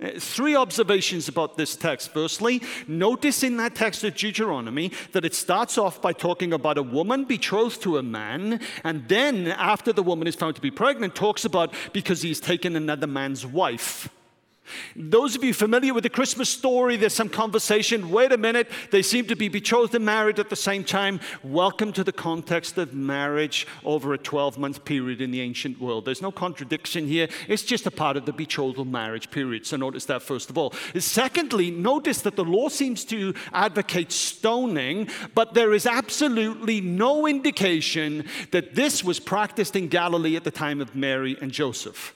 Uh, 0.00 0.10
three 0.16 0.54
observations 0.54 1.26
about 1.26 1.56
this 1.56 1.74
text. 1.74 2.10
Firstly, 2.12 2.62
notice 2.86 3.42
in 3.42 3.56
that 3.56 3.74
text 3.74 4.04
of 4.04 4.14
Deuteronomy 4.14 4.92
that 5.10 5.24
it 5.24 5.34
starts 5.34 5.76
off 5.76 6.00
by 6.00 6.12
talking 6.12 6.52
about 6.52 6.78
a 6.78 6.82
woman 6.84 7.24
betrothed 7.24 7.82
to 7.82 7.98
a 7.98 8.02
man, 8.02 8.60
and 8.84 9.08
then, 9.08 9.48
after 9.48 9.92
the 9.92 10.04
woman 10.04 10.28
is 10.28 10.36
found 10.36 10.54
to 10.54 10.62
be 10.62 10.70
pregnant, 10.70 11.16
talks 11.16 11.44
about 11.44 11.74
because 11.92 12.22
he's 12.22 12.38
taken 12.38 12.76
another 12.76 13.08
man's 13.08 13.44
wife. 13.44 14.08
Those 14.96 15.36
of 15.36 15.44
you 15.44 15.54
familiar 15.54 15.94
with 15.94 16.04
the 16.04 16.10
Christmas 16.10 16.48
story, 16.48 16.96
there's 16.96 17.14
some 17.14 17.28
conversation. 17.28 18.10
Wait 18.10 18.32
a 18.32 18.36
minute, 18.36 18.68
they 18.90 19.02
seem 19.02 19.26
to 19.26 19.36
be 19.36 19.48
betrothed 19.48 19.94
and 19.94 20.04
married 20.04 20.38
at 20.38 20.50
the 20.50 20.56
same 20.56 20.84
time. 20.84 21.20
Welcome 21.42 21.92
to 21.94 22.04
the 22.04 22.12
context 22.12 22.78
of 22.78 22.94
marriage 22.94 23.66
over 23.84 24.14
a 24.14 24.18
12 24.18 24.58
month 24.58 24.84
period 24.84 25.20
in 25.20 25.30
the 25.30 25.40
ancient 25.40 25.80
world. 25.80 26.04
There's 26.04 26.22
no 26.22 26.32
contradiction 26.32 27.06
here, 27.06 27.28
it's 27.48 27.62
just 27.62 27.86
a 27.86 27.90
part 27.90 28.16
of 28.16 28.26
the 28.26 28.32
betrothal 28.32 28.84
marriage 28.84 29.30
period. 29.30 29.66
So 29.66 29.76
notice 29.76 30.04
that 30.06 30.22
first 30.22 30.50
of 30.50 30.58
all. 30.58 30.72
Secondly, 30.98 31.70
notice 31.70 32.22
that 32.22 32.36
the 32.36 32.44
law 32.44 32.68
seems 32.68 33.04
to 33.06 33.34
advocate 33.52 34.12
stoning, 34.12 35.08
but 35.34 35.54
there 35.54 35.72
is 35.72 35.86
absolutely 35.86 36.80
no 36.80 37.26
indication 37.26 38.26
that 38.50 38.74
this 38.74 39.04
was 39.04 39.20
practiced 39.20 39.76
in 39.76 39.88
Galilee 39.88 40.36
at 40.36 40.44
the 40.44 40.50
time 40.50 40.80
of 40.80 40.94
Mary 40.94 41.36
and 41.40 41.52
Joseph. 41.52 42.14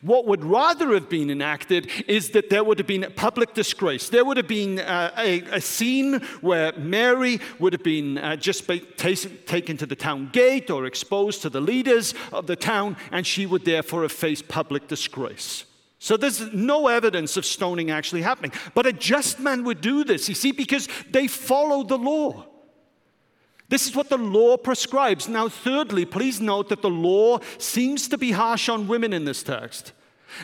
What 0.00 0.26
would 0.26 0.42
rather 0.42 0.94
have 0.94 1.08
been 1.08 1.30
enacted 1.30 1.90
is 2.06 2.30
that 2.30 2.48
there 2.48 2.64
would 2.64 2.78
have 2.78 2.86
been 2.86 3.04
a 3.04 3.10
public 3.10 3.54
disgrace. 3.54 4.08
There 4.08 4.24
would 4.24 4.36
have 4.38 4.48
been 4.48 4.78
uh, 4.78 5.12
a, 5.18 5.40
a, 5.52 5.60
scene 5.60 6.20
where 6.40 6.72
Mary 6.78 7.40
would 7.58 7.72
have 7.74 7.82
been 7.82 8.18
uh, 8.18 8.36
just 8.36 8.66
taken 8.66 9.76
to 9.76 9.86
the 9.86 9.96
town 9.96 10.30
gate 10.32 10.70
or 10.70 10.86
exposed 10.86 11.42
to 11.42 11.50
the 11.50 11.60
leaders 11.60 12.14
of 12.32 12.46
the 12.46 12.56
town, 12.56 12.96
and 13.10 13.26
she 13.26 13.44
would 13.44 13.64
therefore 13.64 14.02
have 14.02 14.12
faced 14.12 14.48
public 14.48 14.88
disgrace. 14.88 15.64
So 15.98 16.16
there's 16.16 16.52
no 16.52 16.88
evidence 16.88 17.36
of 17.36 17.44
stoning 17.44 17.90
actually 17.90 18.22
happening. 18.22 18.52
But 18.74 18.86
a 18.86 18.92
just 18.92 19.40
man 19.40 19.64
would 19.64 19.80
do 19.80 20.04
this, 20.04 20.28
you 20.28 20.34
see, 20.34 20.52
because 20.52 20.88
they 21.10 21.26
follow 21.26 21.82
the 21.82 21.98
law. 21.98 22.46
This 23.68 23.86
is 23.86 23.96
what 23.96 24.08
the 24.08 24.18
law 24.18 24.56
prescribes. 24.56 25.28
Now, 25.28 25.48
thirdly, 25.48 26.04
please 26.04 26.40
note 26.40 26.68
that 26.68 26.82
the 26.82 26.90
law 26.90 27.40
seems 27.58 28.08
to 28.08 28.18
be 28.18 28.32
harsh 28.32 28.68
on 28.68 28.86
women 28.86 29.12
in 29.12 29.24
this 29.24 29.42
text. 29.42 29.92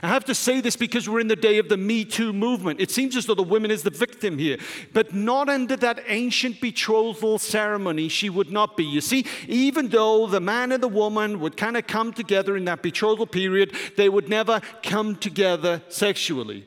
I 0.03 0.09
have 0.09 0.25
to 0.27 0.35
say 0.35 0.61
this 0.61 0.77
because 0.77 1.09
we're 1.09 1.21
in 1.21 1.29
the 1.29 1.37
day 1.37 1.59
of 1.59 1.69
the 1.69 1.77
Me 1.77 2.05
Too 2.05 2.33
movement. 2.33 2.81
It 2.81 2.91
seems 2.91 3.17
as 3.17 3.27
though 3.27 3.35
the 3.35 3.43
woman 3.43 3.71
is 3.71 3.83
the 3.83 3.91
victim 3.91 4.39
here, 4.39 4.59
but 4.93 5.13
not 5.13 5.49
under 5.49 5.77
that 5.77 6.03
ancient 6.07 6.61
betrothal 6.61 7.39
ceremony, 7.39 8.09
she 8.09 8.31
would 8.31 8.51
not 8.51 8.77
be. 8.77 8.85
You 8.85 9.01
see, 9.01 9.27
even 9.49 9.89
though 9.89 10.27
the 10.27 10.41
man 10.41 10.73
and 10.73 10.83
the 10.83 10.89
woman 10.89 11.41
would 11.41 11.57
kind 11.57 11.77
of 11.77 11.87
come 11.87 12.13
together 12.13 12.57
in 12.57 12.65
that 12.67 12.83
betrothal 12.83 13.27
period, 13.27 13.75
they 13.97 14.09
would 14.09 14.29
never 14.29 14.61
come 14.83 15.17
together 15.17 15.83
sexually 15.89 16.67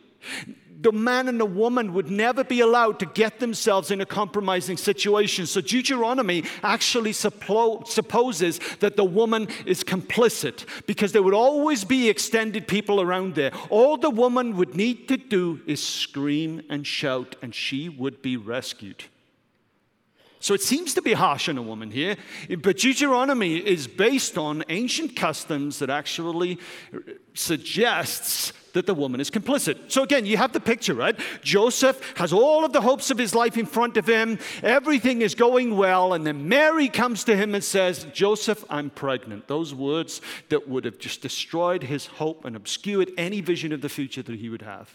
the 0.86 0.92
man 0.92 1.28
and 1.28 1.40
the 1.40 1.46
woman 1.46 1.94
would 1.94 2.12
never 2.12 2.44
be 2.44 2.60
allowed 2.60 3.00
to 3.00 3.08
get 3.08 3.40
themselves 3.40 3.90
in 3.90 4.02
a 4.02 4.06
compromising 4.06 4.78
situation. 4.78 5.48
So 5.48 5.60
Deuteronomy 5.60 6.44
actually 6.62 7.12
supposes 7.12 8.60
that 8.82 8.96
the 8.96 9.04
woman 9.04 9.48
is 9.66 9.84
complicit 9.84 10.64
because 10.86 11.12
there 11.12 11.24
would 11.24 11.34
always 11.34 11.84
be 11.84 12.08
extended 12.08 12.68
people 12.68 13.02
around 13.02 13.34
there. 13.34 13.52
All 13.72 13.98
the 13.98 14.12
woman 14.12 14.58
would 14.58 14.76
need 14.76 15.08
to 15.08 15.18
do 15.18 15.60
is 15.66 15.82
scream 15.82 16.62
and 16.70 16.86
shout, 16.86 17.36
and 17.42 17.56
she 17.56 17.90
would 17.90 18.22
be 18.22 18.38
rescued. 18.38 19.06
So 20.46 20.54
it 20.54 20.62
seems 20.62 20.94
to 20.94 21.02
be 21.02 21.14
harsh 21.14 21.50
on 21.50 21.58
a 21.58 21.62
woman 21.64 21.90
here, 21.90 22.18
but 22.60 22.78
Deuteronomy 22.78 23.58
is 23.58 23.88
based 23.88 24.38
on 24.38 24.64
ancient 24.70 25.16
customs 25.16 25.80
that 25.80 25.90
actually 25.90 26.60
suggests 27.34 28.54
that 28.74 28.86
the 28.86 28.94
woman 28.94 29.20
is 29.20 29.32
complicit. 29.32 29.92
So 29.92 30.04
again, 30.04 30.28
you 30.28 30.38
have 30.38 30.54
the 30.54 30.60
picture, 30.60 30.94
right? 30.94 31.20
Joseph 31.42 32.00
has 32.18 32.32
all 32.32 32.64
of 32.64 32.74
the 32.74 32.82
hopes 32.82 33.10
of 33.10 33.18
his 33.18 33.34
life 33.34 33.58
in 33.58 33.66
front 33.66 33.98
of 33.98 34.06
him. 34.06 34.38
Everything 34.62 35.24
is 35.24 35.34
going 35.34 35.78
well. 35.78 36.14
And 36.14 36.28
then 36.28 36.48
Mary 36.48 36.90
comes 36.90 37.24
to 37.24 37.36
him 37.36 37.56
and 37.56 37.64
says, 37.64 38.06
Joseph, 38.14 38.64
I'm 38.70 38.92
pregnant. 38.92 39.48
Those 39.48 39.74
words 39.74 40.22
that 40.50 40.70
would 40.70 40.86
have 40.86 41.00
just 41.00 41.24
destroyed 41.24 41.82
his 41.82 42.06
hope 42.06 42.46
and 42.46 42.56
obscured 42.56 43.10
any 43.18 43.42
vision 43.42 43.74
of 43.74 43.82
the 43.82 43.90
future 43.90 44.22
that 44.22 44.36
he 44.36 44.50
would 44.50 44.62
have. 44.62 44.92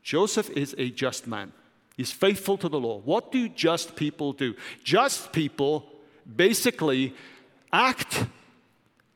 Joseph 0.00 0.48
is 0.50 0.76
a 0.78 0.90
just 0.90 1.26
man. 1.26 1.52
He's 1.96 2.12
faithful 2.12 2.56
to 2.58 2.68
the 2.68 2.80
law. 2.80 2.98
What 2.98 3.30
do 3.32 3.48
just 3.48 3.96
people 3.96 4.32
do? 4.32 4.54
Just 4.82 5.32
people 5.32 5.86
basically 6.36 7.14
act 7.72 8.24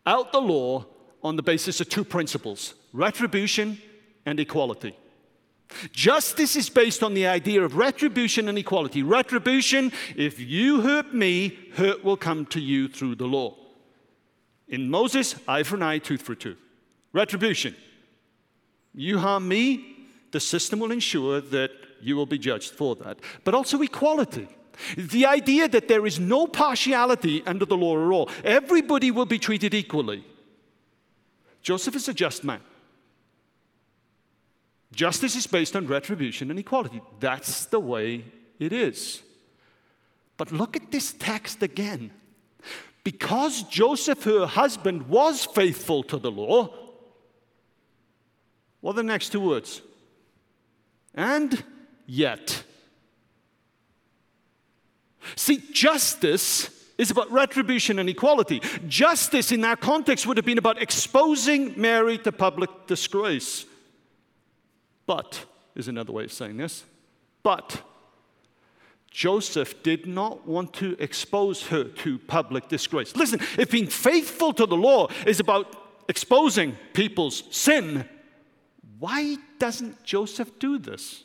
out 0.07 0.33
the 0.33 0.41
law 0.41 0.87
on 1.23 1.37
the 1.37 1.43
basis 1.43 1.81
of 1.81 1.89
two 1.89 2.05
principles 2.05 2.75
retribution 2.93 3.79
and 4.27 4.39
equality. 4.39 4.97
Justice 5.93 6.57
is 6.57 6.69
based 6.69 7.03
on 7.03 7.15
the 7.15 7.27
idea 7.27 7.63
of 7.63 7.77
retribution 7.77 8.49
and 8.49 8.59
equality. 8.59 9.03
Retribution, 9.03 9.93
if 10.15 10.39
you 10.39 10.83
hurt 10.83 11.15
me, 11.15 11.59
hurt 11.75 12.05
will 12.05 12.17
come 12.17 12.47
to 12.47 12.61
you 12.61 12.87
through 12.87 13.17
the 13.17 13.27
law. 13.27 13.57
In 14.69 14.91
Moses, 14.91 15.35
eye 15.49 15.63
for 15.63 15.77
an 15.77 15.83
eye, 15.83 15.99
tooth 15.99 16.23
for 16.23 16.33
a 16.33 16.37
tooth. 16.37 16.59
Retribution. 17.13 17.75
You 18.95 19.19
harm 19.19 19.49
me, 19.49 19.97
the 20.31 20.41
system 20.41 20.79
will 20.79 20.93
ensure 20.93 21.41
that 21.41 21.71
you 22.05 22.17
will 22.17 22.27
be 22.27 22.39
judged 22.39 22.73
for 22.73 22.95
that. 22.97 23.19
But 23.45 23.55
also 23.55 23.81
equality. 23.83 24.49
The 24.97 25.27
idea 25.27 25.69
that 25.69 25.89
there 25.89 26.05
is 26.05 26.19
no 26.19 26.47
partiality 26.47 27.43
under 27.47 27.65
the 27.65 27.77
law 27.77 27.97
at 27.97 28.13
all. 28.13 28.31
Everybody 28.43 29.11
will 29.11 29.27
be 29.27 29.39
treated 29.39 29.73
equally. 29.73 30.25
Joseph 31.63 31.97
is 31.97 32.09
a 32.09 32.15
just 32.15 32.45
man. 32.45 32.61
Justice 34.93 35.35
is 35.35 35.47
based 35.47 35.75
on 35.75 35.87
retribution 35.87 36.51
and 36.51 36.59
equality. 36.59 37.01
That's 37.19 37.67
the 37.67 37.81
way 37.81 38.25
it 38.59 38.73
is. 38.73 39.23
But 40.37 40.53
look 40.53 40.77
at 40.77 40.91
this 40.91 41.13
text 41.13 41.63
again. 41.63 42.11
Because 43.03 43.63
Joseph, 43.65 44.25
her 44.25 44.47
husband, 44.47 45.09
was 45.09 45.45
faithful 45.45 46.03
to 46.05 46.19
the 46.19 46.31
law, 46.31 46.73
what 48.81 48.93
are 48.93 48.97
the 48.97 49.03
next 49.03 49.31
two 49.31 49.41
words? 49.41 49.83
And 51.15 51.65
yet. 52.07 52.63
See, 55.37 55.63
justice 55.73 56.71
is 56.99 57.11
about 57.11 57.31
retribution 57.31 57.99
and 57.99 58.09
equality. 58.09 58.61
Justice 58.87 59.53
in 59.53 59.63
that 59.63 59.81
context 59.81 60.27
would 60.27 60.37
have 60.37 60.47
been 60.47 60.59
about 60.59 60.81
exposing 60.81 61.81
Mary 61.81 62.19
to 62.19 62.33
public 62.33 62.71
disgrace. 62.87 63.65
But, 65.07 65.45
is 65.75 65.89
another 65.89 66.13
way 66.13 66.25
of 66.25 66.33
saying 66.33 66.57
this, 66.57 66.85
but 67.43 67.83
Joseph 69.11 69.83
did 69.83 70.07
not 70.07 70.47
want 70.47 70.73
to 70.75 70.97
expose 70.99 71.69
her 71.69 71.85
to 71.85 72.19
public 72.19 72.69
disgrace. 72.69 73.15
Listen, 73.15 73.41
if 73.59 73.71
being 73.71 73.87
faithful 73.87 74.53
to 74.55 74.67
the 74.67 74.77
law 74.77 75.09
is 75.27 75.41
about 75.41 75.77
exposing 76.09 76.77
people's 76.95 77.45
sin, 77.51 78.09
why 78.99 79.37
doesn't 79.59 80.03
Joseph 80.05 80.59
do 80.59 80.79
this? 80.79 81.25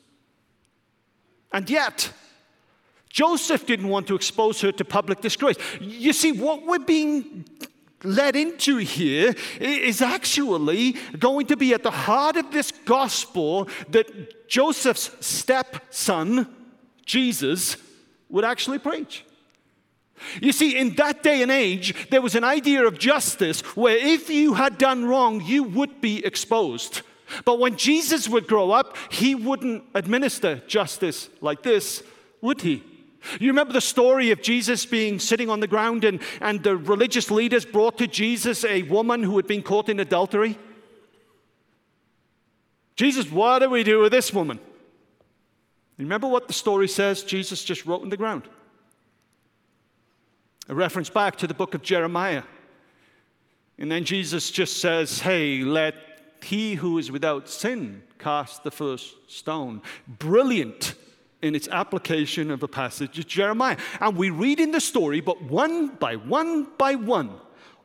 And 1.52 1.70
yet, 1.70 2.12
Joseph 3.10 3.66
didn't 3.66 3.90
want 3.90 4.08
to 4.08 4.16
expose 4.16 4.62
her 4.62 4.72
to 4.72 4.86
public 4.86 5.22
disgrace. 5.22 5.58
You 5.82 6.14
see, 6.14 6.32
what 6.32 6.66
we're 6.66 6.80
being 6.80 7.46
led 8.04 8.36
into 8.36 8.78
here 8.78 9.34
is 9.60 10.02
actually 10.02 10.96
going 11.18 11.48
to 11.48 11.58
be 11.58 11.74
at 11.74 11.84
the 11.84 11.92
heart 11.92 12.38
of 12.38 12.52
this 12.52 12.72
gospel 12.72 13.68
that 13.90 14.48
Joseph's 14.48 15.12
stepson, 15.26 16.48
Jesus, 17.06 17.78
would 18.30 18.46
actually 18.46 18.80
preach. 18.80 19.26
You 20.42 20.52
see, 20.52 20.78
in 20.78 20.96
that 20.96 21.24
day 21.24 21.42
and 21.42 21.52
age, 21.52 22.10
there 22.10 22.22
was 22.22 22.36
an 22.36 22.44
idea 22.44 22.86
of 22.86 23.00
justice 23.00 23.62
where 23.76 23.98
if 23.98 24.30
you 24.30 24.54
had 24.54 24.78
done 24.78 25.06
wrong, 25.06 25.42
you 25.42 25.64
would 25.64 26.02
be 26.02 26.24
exposed. 26.26 27.02
But 27.46 27.60
when 27.60 27.76
Jesus 27.76 28.28
would 28.28 28.48
grow 28.48 28.72
up, 28.72 28.98
he 29.10 29.36
wouldn't 29.36 29.84
administer 29.94 30.62
justice 30.68 31.30
like 31.42 31.64
this, 31.64 32.04
would 32.42 32.62
he? 32.62 32.84
You 33.40 33.50
remember 33.50 33.74
the 33.74 33.82
story 33.82 34.32
of 34.32 34.42
Jesus 34.42 34.86
being 34.86 35.20
sitting 35.20 35.50
on 35.50 35.60
the 35.60 35.68
ground 35.68 36.04
and, 36.06 36.22
and 36.40 36.64
the 36.64 36.78
religious 36.78 37.30
leaders 37.30 37.66
brought 37.66 37.98
to 37.98 38.08
Jesus 38.08 38.64
a 38.64 38.84
woman 38.84 39.24
who 39.24 39.36
had 39.36 39.48
been 39.48 39.62
caught 39.62 39.90
in 39.90 40.00
adultery? 40.00 40.58
Jesus, 42.96 43.30
what 43.32 43.60
do 43.60 43.70
we 43.70 43.84
do 43.84 44.02
with 44.02 44.12
this 44.12 44.34
woman? 44.34 44.60
Remember 45.98 46.28
what 46.28 46.48
the 46.48 46.54
story 46.54 46.88
says 46.88 47.24
Jesus 47.24 47.64
just 47.64 47.86
wrote 47.86 48.04
in 48.04 48.10
the 48.10 48.18
ground? 48.18 48.44
A 50.70 50.76
reference 50.76 51.10
back 51.10 51.36
to 51.38 51.48
the 51.48 51.54
book 51.54 51.74
of 51.74 51.82
Jeremiah. 51.82 52.44
And 53.78 53.92
then 53.92 54.06
Jesus 54.06 54.52
just 54.52 54.78
says, 54.78 55.20
Hey, 55.20 55.64
let 55.64 55.96
he 56.44 56.76
who 56.76 56.98
is 56.98 57.12
without 57.12 57.50
sin 57.50 58.04
cast 58.18 58.64
the 58.64 58.72
first 58.72 59.16
stone. 59.28 59.82
Brilliant 60.08 60.96
in 61.42 61.56
its 61.56 61.68
application 61.70 62.52
of 62.52 62.64
a 62.64 62.68
passage 62.68 63.18
of 63.18 63.28
Jeremiah. 63.28 63.78
And 64.00 64.18
we 64.18 64.30
read 64.30 64.60
in 64.60 64.72
the 64.72 64.82
story, 64.82 65.22
but 65.22 65.42
one 65.42 65.96
by 65.96 66.16
one 66.16 66.68
by 66.78 66.96
one, 66.96 67.32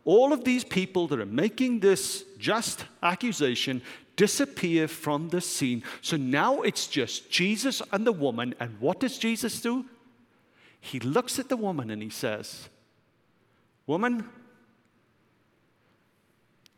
all 0.05 0.33
of 0.33 0.45
these 0.45 0.65
people 0.65 1.07
that 1.09 1.21
are 1.21 1.27
making 1.27 1.81
this 1.81 2.25
just 2.39 2.85
accusation 3.03 3.81
disappear 4.17 4.87
from 4.89 5.29
the 5.31 5.41
scene. 5.41 5.83
So 6.01 6.17
now 6.17 6.63
it's 6.63 6.87
just 6.87 7.31
Jesus 7.31 7.83
and 7.93 8.07
the 8.07 8.13
woman. 8.13 8.55
And 8.61 8.79
what 8.81 9.01
does 9.01 9.19
Jesus 9.19 9.61
do? 9.61 9.87
He 10.81 11.01
looks 11.01 11.39
at 11.39 11.49
the 11.49 11.57
woman 11.57 11.91
and 11.91 12.03
he 12.03 12.11
says, 12.11 12.69
Woman, 13.87 14.29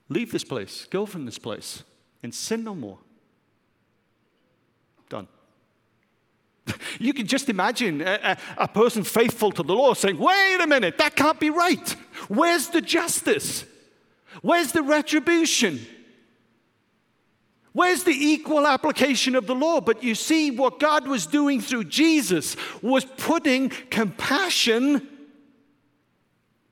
leave 0.08 0.32
this 0.32 0.44
place, 0.44 0.86
go 0.90 1.06
from 1.06 1.24
this 1.24 1.38
place, 1.38 1.82
and 2.22 2.34
sin 2.34 2.64
no 2.64 2.74
more. 2.74 2.98
Done. 5.08 5.28
You 6.98 7.12
can 7.12 7.26
just 7.26 7.48
imagine 7.48 8.00
a, 8.00 8.18
a, 8.22 8.64
a, 8.64 8.68
person 8.68 9.04
faithful 9.04 9.52
to 9.52 9.62
the 9.62 9.74
law 9.74 9.92
saying, 9.94 10.18
wait 10.18 10.58
a 10.60 10.66
minute, 10.66 10.98
that 10.98 11.14
can't 11.14 11.38
be 11.38 11.50
right. 11.50 11.90
Where's 12.28 12.68
the 12.68 12.80
justice? 12.80 13.64
Where's 14.42 14.72
the 14.72 14.82
retribution? 14.82 15.80
Where's 17.76 18.04
the 18.04 18.12
equal 18.12 18.66
application 18.66 19.34
of 19.34 19.46
the 19.46 19.54
law? 19.54 19.82
But 19.82 20.02
you 20.02 20.14
see, 20.14 20.50
what 20.50 20.80
God 20.80 21.06
was 21.06 21.26
doing 21.26 21.60
through 21.60 21.84
Jesus 21.84 22.56
was 22.80 23.04
putting 23.04 23.68
compassion 23.68 25.06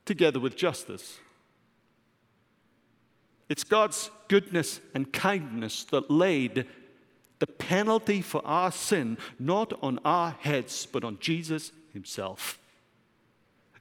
together 0.05 0.39
with 0.39 0.55
justice. 0.55 1.19
It's 3.49 3.63
God's 3.63 4.09
goodness 4.27 4.79
and 4.93 5.11
kindness 5.11 5.83
that 5.85 6.09
laid 6.09 6.65
the 7.39 7.47
penalty 7.47 8.21
for 8.21 8.45
our 8.45 8.71
sin 8.71 9.17
not 9.37 9.73
on 9.81 9.99
our 10.05 10.31
heads, 10.31 10.85
but 10.85 11.03
on 11.03 11.19
Jesus 11.19 11.71
himself. 11.93 12.57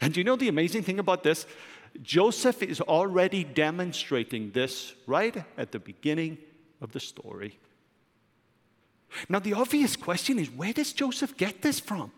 And 0.00 0.16
you 0.16 0.24
know 0.24 0.36
the 0.36 0.48
amazing 0.48 0.82
thing 0.82 0.98
about 0.98 1.22
this? 1.22 1.46
Joseph 2.02 2.62
is 2.62 2.80
already 2.80 3.44
demonstrating 3.44 4.50
this 4.50 4.94
right 5.06 5.44
at 5.56 5.72
the 5.72 5.78
beginning 5.78 6.38
of 6.80 6.92
the 6.92 7.00
story. 7.00 7.58
Now, 9.28 9.38
the 9.38 9.54
obvious 9.54 9.94
question 9.96 10.38
is 10.38 10.50
where 10.50 10.72
does 10.72 10.92
Joseph 10.92 11.36
get 11.36 11.62
this 11.62 11.78
from? 11.78 12.10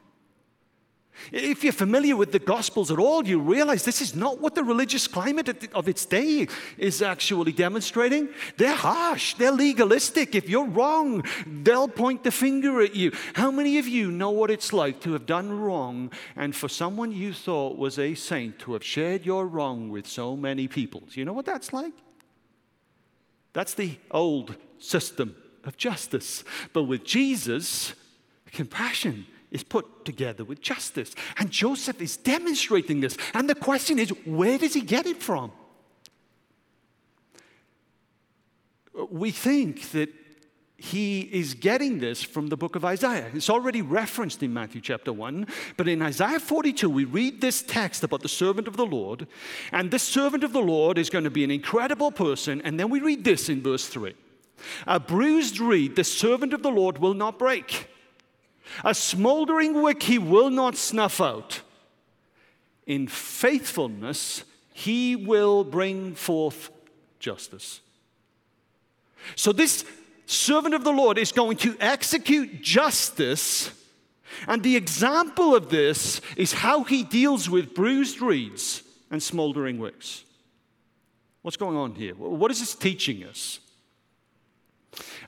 If 1.33 1.65
you're 1.65 1.73
familiar 1.73 2.17
with 2.17 2.33
the 2.33 2.39
Gospels 2.39 2.91
at 2.91 2.99
all, 2.99 3.27
you 3.27 3.41
realize 3.41 3.85
this 3.85 4.01
is 4.01 4.15
not 4.15 4.41
what 4.41 4.55
the 4.55 4.63
religious 4.63 5.09
climate 5.09 5.67
of 5.75 5.89
its 5.89 6.05
day 6.07 6.49
is 6.79 7.03
actually 7.03 7.53
demonstrating. 7.53 8.29
They're 8.57 8.75
harsh, 8.75 9.35
they're 9.35 9.53
legalistic. 9.53 10.35
If 10.35 10.49
you're 10.49 10.67
wrong, 10.67 11.25
they'll 11.47 11.89
point 11.89 12.25
the 12.25 12.31
finger 12.31 12.81
at 12.81 12.95
you. 12.95 13.13
How 13.35 13.51
many 13.51 13.79
of 13.79 13.89
you 13.89 14.11
know 14.11 14.31
what 14.31 14.51
it's 14.51 14.73
like 14.73 15.01
to 15.01 15.13
have 15.13 15.27
done 15.27 15.59
wrong 15.59 16.13
and 16.37 16.55
for 16.55 16.69
someone 16.69 17.13
you 17.13 17.33
thought 17.33 17.77
was 17.77 17.99
a 17.99 18.15
saint 18.15 18.59
to 18.61 18.75
have 18.75 18.85
shared 18.85 19.27
your 19.27 19.47
wrong 19.47 19.91
with 19.91 20.07
so 20.07 20.37
many 20.37 20.69
people? 20.69 21.03
Do 21.11 21.19
you 21.21 21.25
know 21.25 21.33
what 21.33 21.47
that's 21.47 21.73
like? 21.73 21.95
That's 23.53 23.75
the 23.75 23.99
old 24.11 24.55
system 24.79 25.35
of 25.65 25.77
justice. 25.77 26.45
But 26.73 26.85
with 26.85 27.05
Jesus, 27.05 27.95
compassion 28.53 29.27
is 29.51 29.63
put 29.63 30.05
together 30.05 30.45
with 30.45 30.61
justice. 30.61 31.15
And 31.39 31.51
Joseph 31.51 32.01
is 32.01 32.17
demonstrating 32.17 33.01
this. 33.01 33.17
And 33.35 33.49
the 33.49 33.55
question 33.55 33.99
is, 33.99 34.11
where 34.25 34.59
does 34.59 34.75
he 34.75 34.81
get 34.81 35.07
it 35.07 35.23
from? 35.23 35.53
We 39.11 39.31
think 39.31 39.91
that 39.93 40.13
he 40.79 41.21
is 41.21 41.55
getting 41.55 42.01
this 42.01 42.23
from 42.23 42.49
the 42.49 42.57
book 42.57 42.77
of 42.77 42.85
Isaiah. 42.85 43.31
It's 43.33 43.49
already 43.49 43.81
referenced 43.81 44.43
in 44.43 44.53
Matthew 44.53 44.81
chapter 44.81 45.13
1, 45.13 45.47
but 45.77 45.89
in 45.89 46.03
Isaiah 46.03 46.39
42, 46.39 46.91
we 46.91 47.05
read 47.05 47.41
this 47.41 47.63
text 47.63 48.05
about 48.05 48.21
the 48.21 48.29
servant 48.29 48.69
of 48.69 48.77
the 48.77 48.85
Lord, 48.85 49.27
and 49.73 49.91
this 49.91 50.03
servant 50.03 50.45
of 50.45 50.53
the 50.53 50.61
Lord 50.61 50.99
is 50.99 51.09
going 51.09 51.25
to 51.25 51.31
be 51.31 51.45
an 51.45 51.51
incredible 51.51 52.13
person. 52.13 52.61
And 52.63 52.79
then 52.79 52.91
we 52.91 53.01
read 53.01 53.25
this 53.25 53.49
in 53.49 53.63
verse 53.63 53.87
3 53.87 54.15
A 54.87 55.01
bruised 55.01 55.61
reed, 55.61 55.97
the 55.97 56.05
servant 56.05 56.53
of 56.53 56.63
the 56.63 56.71
Lord 56.71 56.99
will 56.99 57.15
not 57.15 57.39
break 57.39 57.89
a 58.85 58.95
smoldering 58.95 59.83
wick 59.83 60.03
he 60.03 60.19
will 60.19 60.51
not 60.51 60.77
snuff 60.77 61.21
out. 61.21 61.63
In 62.87 63.09
faithfulness, 63.09 64.45
he 64.73 65.17
will 65.17 65.65
bring 65.65 66.15
forth 66.15 66.71
justice. 67.19 67.81
So, 69.35 69.53
this 69.53 69.85
servant 70.27 70.75
of 70.75 70.85
the 70.85 70.93
Lord 70.93 71.19
is 71.19 71.33
going 71.33 71.57
to 71.59 71.77
execute 71.81 72.63
justice. 72.63 73.71
And 74.47 74.63
the 74.63 74.77
example 74.77 75.55
of 75.55 75.71
this 75.71 76.21
is 76.37 76.53
how 76.53 76.85
he 76.85 77.03
deals 77.03 77.49
with 77.49 77.75
bruised 77.75 78.21
reeds 78.21 78.83
and 79.11 79.23
smoldering 79.23 79.79
wicks. 79.79 80.25
What's 81.43 81.57
going 81.57 81.77
on 81.77 81.95
here? 81.95 82.15
What 82.15 82.51
is 82.51 82.61
this 82.61 82.75
teaching 82.75 83.25
us? 83.25 83.61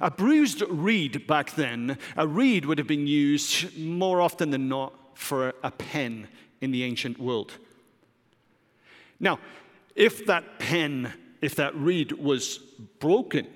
A 0.00 0.10
bruised 0.10 0.62
reed 0.68 1.26
back 1.26 1.54
then, 1.54 1.98
a 2.16 2.26
reed 2.26 2.64
would 2.64 2.78
have 2.78 2.86
been 2.86 3.06
used 3.06 3.78
more 3.78 4.20
often 4.20 4.50
than 4.50 4.68
not 4.68 4.92
for 5.14 5.52
a 5.62 5.70
pen 5.70 6.28
in 6.60 6.70
the 6.70 6.84
ancient 6.84 7.18
world. 7.18 7.54
Now, 9.20 9.38
if 9.94 10.26
that 10.26 10.58
pen, 10.58 11.12
if 11.40 11.54
that 11.56 11.74
reed 11.74 12.12
was 12.12 12.58
broken, 13.00 13.46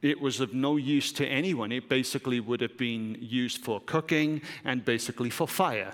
it 0.00 0.20
was 0.20 0.40
of 0.40 0.54
no 0.54 0.76
use 0.76 1.10
to 1.12 1.26
anyone. 1.26 1.72
It 1.72 1.88
basically 1.88 2.38
would 2.38 2.60
have 2.60 2.76
been 2.76 3.16
used 3.20 3.58
for 3.58 3.80
cooking 3.80 4.42
and 4.64 4.84
basically 4.84 5.30
for 5.30 5.48
fire. 5.48 5.92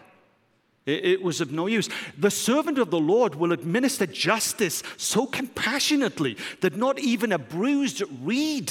It, 0.87 1.23
was 1.23 1.40
of 1.40 1.51
no 1.51 1.66
use. 1.66 1.88
The 2.18 2.31
servant 2.31 2.79
of 2.79 2.90
the 2.90 3.01
Lord 3.01 3.37
will 3.37 3.53
administer 3.53 4.07
justice 4.07 4.83
so 4.99 5.27
compassionately 5.27 6.37
that 6.61 6.77
not 6.77 6.99
even 6.99 7.33
a 7.33 7.38
bruised 7.38 8.03
reed 8.23 8.70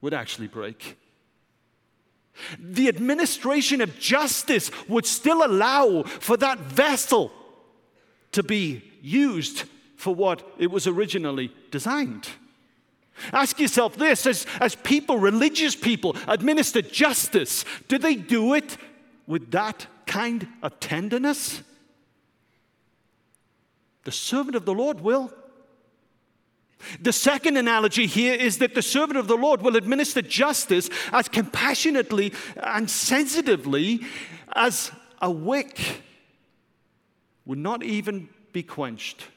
would 0.00 0.14
actually 0.14 0.48
break. 0.48 0.96
The 2.58 2.88
administration 2.88 3.82
of 3.82 3.98
justice 3.98 4.70
would 4.88 5.04
still 5.04 5.44
allow 5.44 6.04
for 6.04 6.38
that 6.38 6.58
vessel 6.58 7.30
to 8.32 8.42
be 8.42 8.82
used 9.02 9.64
for 9.96 10.14
what 10.14 10.42
it 10.58 10.70
was 10.70 10.86
originally 10.86 11.52
designed. 11.70 12.28
Ask 13.30 13.60
yourself 13.60 13.96
this 13.96 14.26
as, 14.26 14.46
as 14.58 14.74
people, 14.74 15.18
religious 15.18 15.76
people, 15.76 16.16
administer 16.26 16.80
justice, 16.80 17.66
do 17.88 17.98
they 17.98 18.14
do 18.14 18.54
it 18.54 18.78
with 19.26 19.50
that 19.52 19.86
kind 20.06 20.48
of 20.62 20.78
tenderness? 20.80 21.62
The 24.04 24.12
servant 24.12 24.56
of 24.56 24.64
the 24.64 24.74
Lord 24.74 25.00
will. 25.00 25.32
The 27.00 27.12
second 27.12 27.56
analogy 27.56 28.06
here 28.06 28.34
is 28.34 28.58
that 28.58 28.74
the 28.74 28.82
servant 28.82 29.18
of 29.18 29.28
the 29.28 29.36
Lord 29.36 29.62
will 29.62 29.76
administer 29.76 30.20
justice 30.20 30.90
as 31.12 31.28
compassionately 31.28 32.32
and 32.56 32.90
sensitively 32.90 34.00
as 34.54 34.90
a 35.20 35.30
wick 35.30 36.02
would 37.44 37.58
not 37.58 37.82
even 37.84 38.28
be 38.52 38.62
quenched. 38.62 39.28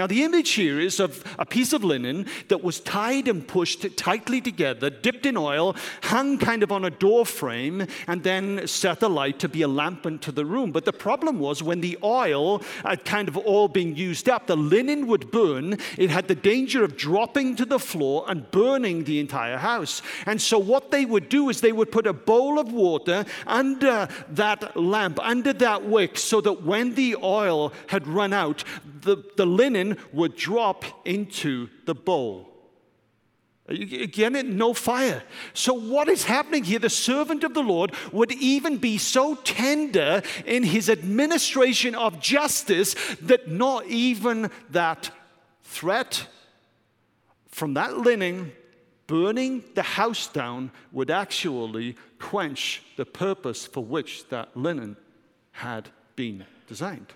Now, 0.00 0.06
the 0.06 0.24
image 0.24 0.52
here 0.52 0.80
is 0.80 0.98
of 0.98 1.22
a 1.38 1.44
piece 1.44 1.74
of 1.74 1.84
linen 1.84 2.24
that 2.48 2.64
was 2.64 2.80
tied 2.80 3.28
and 3.28 3.46
pushed 3.46 3.98
tightly 3.98 4.40
together, 4.40 4.88
dipped 4.88 5.26
in 5.26 5.36
oil, 5.36 5.76
hung 6.04 6.38
kind 6.38 6.62
of 6.62 6.72
on 6.72 6.86
a 6.86 6.90
door 6.90 7.26
frame, 7.26 7.86
and 8.06 8.22
then 8.22 8.66
set 8.66 9.02
alight 9.02 9.38
to 9.40 9.48
be 9.50 9.60
a 9.60 9.68
lamp 9.68 10.06
into 10.06 10.32
the 10.32 10.46
room. 10.46 10.72
But 10.72 10.86
the 10.86 10.92
problem 10.94 11.38
was 11.38 11.62
when 11.62 11.82
the 11.82 11.98
oil 12.02 12.62
had 12.82 13.04
kind 13.04 13.28
of 13.28 13.36
all 13.36 13.68
been 13.68 13.94
used 13.94 14.30
up, 14.30 14.46
the 14.46 14.56
linen 14.56 15.06
would 15.06 15.30
burn. 15.30 15.76
It 15.98 16.08
had 16.08 16.28
the 16.28 16.34
danger 16.34 16.82
of 16.82 16.96
dropping 16.96 17.56
to 17.56 17.66
the 17.66 17.78
floor 17.78 18.24
and 18.26 18.50
burning 18.50 19.04
the 19.04 19.20
entire 19.20 19.58
house. 19.58 20.00
And 20.24 20.40
so, 20.40 20.58
what 20.58 20.90
they 20.90 21.04
would 21.04 21.28
do 21.28 21.50
is 21.50 21.60
they 21.60 21.72
would 21.72 21.92
put 21.92 22.06
a 22.06 22.14
bowl 22.14 22.58
of 22.58 22.72
water 22.72 23.26
under 23.46 24.08
that 24.30 24.74
lamp, 24.78 25.18
under 25.22 25.52
that 25.52 25.84
wick, 25.84 26.16
so 26.16 26.40
that 26.40 26.62
when 26.62 26.94
the 26.94 27.16
oil 27.16 27.74
had 27.88 28.08
run 28.08 28.32
out, 28.32 28.64
the, 29.02 29.24
the 29.36 29.46
linen 29.46 29.96
would 30.12 30.36
drop 30.36 30.84
into 31.04 31.68
the 31.86 31.94
bowl. 31.94 32.50
Again, 33.68 34.56
no 34.56 34.74
fire. 34.74 35.22
So, 35.54 35.74
what 35.74 36.08
is 36.08 36.24
happening 36.24 36.64
here? 36.64 36.80
The 36.80 36.90
servant 36.90 37.44
of 37.44 37.54
the 37.54 37.62
Lord 37.62 37.92
would 38.10 38.32
even 38.32 38.78
be 38.78 38.98
so 38.98 39.36
tender 39.36 40.22
in 40.44 40.64
his 40.64 40.90
administration 40.90 41.94
of 41.94 42.20
justice 42.20 42.94
that 43.22 43.48
not 43.48 43.86
even 43.86 44.50
that 44.70 45.12
threat 45.62 46.26
from 47.48 47.74
that 47.74 47.96
linen 47.98 48.52
burning 49.06 49.62
the 49.74 49.82
house 49.82 50.26
down 50.26 50.72
would 50.90 51.10
actually 51.10 51.96
quench 52.18 52.82
the 52.96 53.06
purpose 53.06 53.66
for 53.66 53.84
which 53.84 54.28
that 54.30 54.56
linen 54.56 54.96
had 55.52 55.88
been 56.16 56.44
designed. 56.66 57.12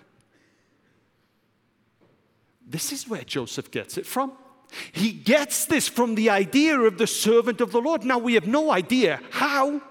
This 2.67 2.91
is 2.91 3.07
where 3.07 3.23
Joseph 3.23 3.71
gets 3.71 3.97
it 3.97 4.05
from. 4.05 4.33
He 4.91 5.11
gets 5.11 5.65
this 5.65 5.87
from 5.87 6.15
the 6.15 6.29
idea 6.29 6.79
of 6.79 6.97
the 6.97 7.07
servant 7.07 7.61
of 7.61 7.71
the 7.71 7.79
Lord. 7.81 8.03
Now, 8.03 8.17
we 8.17 8.33
have 8.33 8.47
no 8.47 8.71
idea 8.71 9.21
how, 9.31 9.81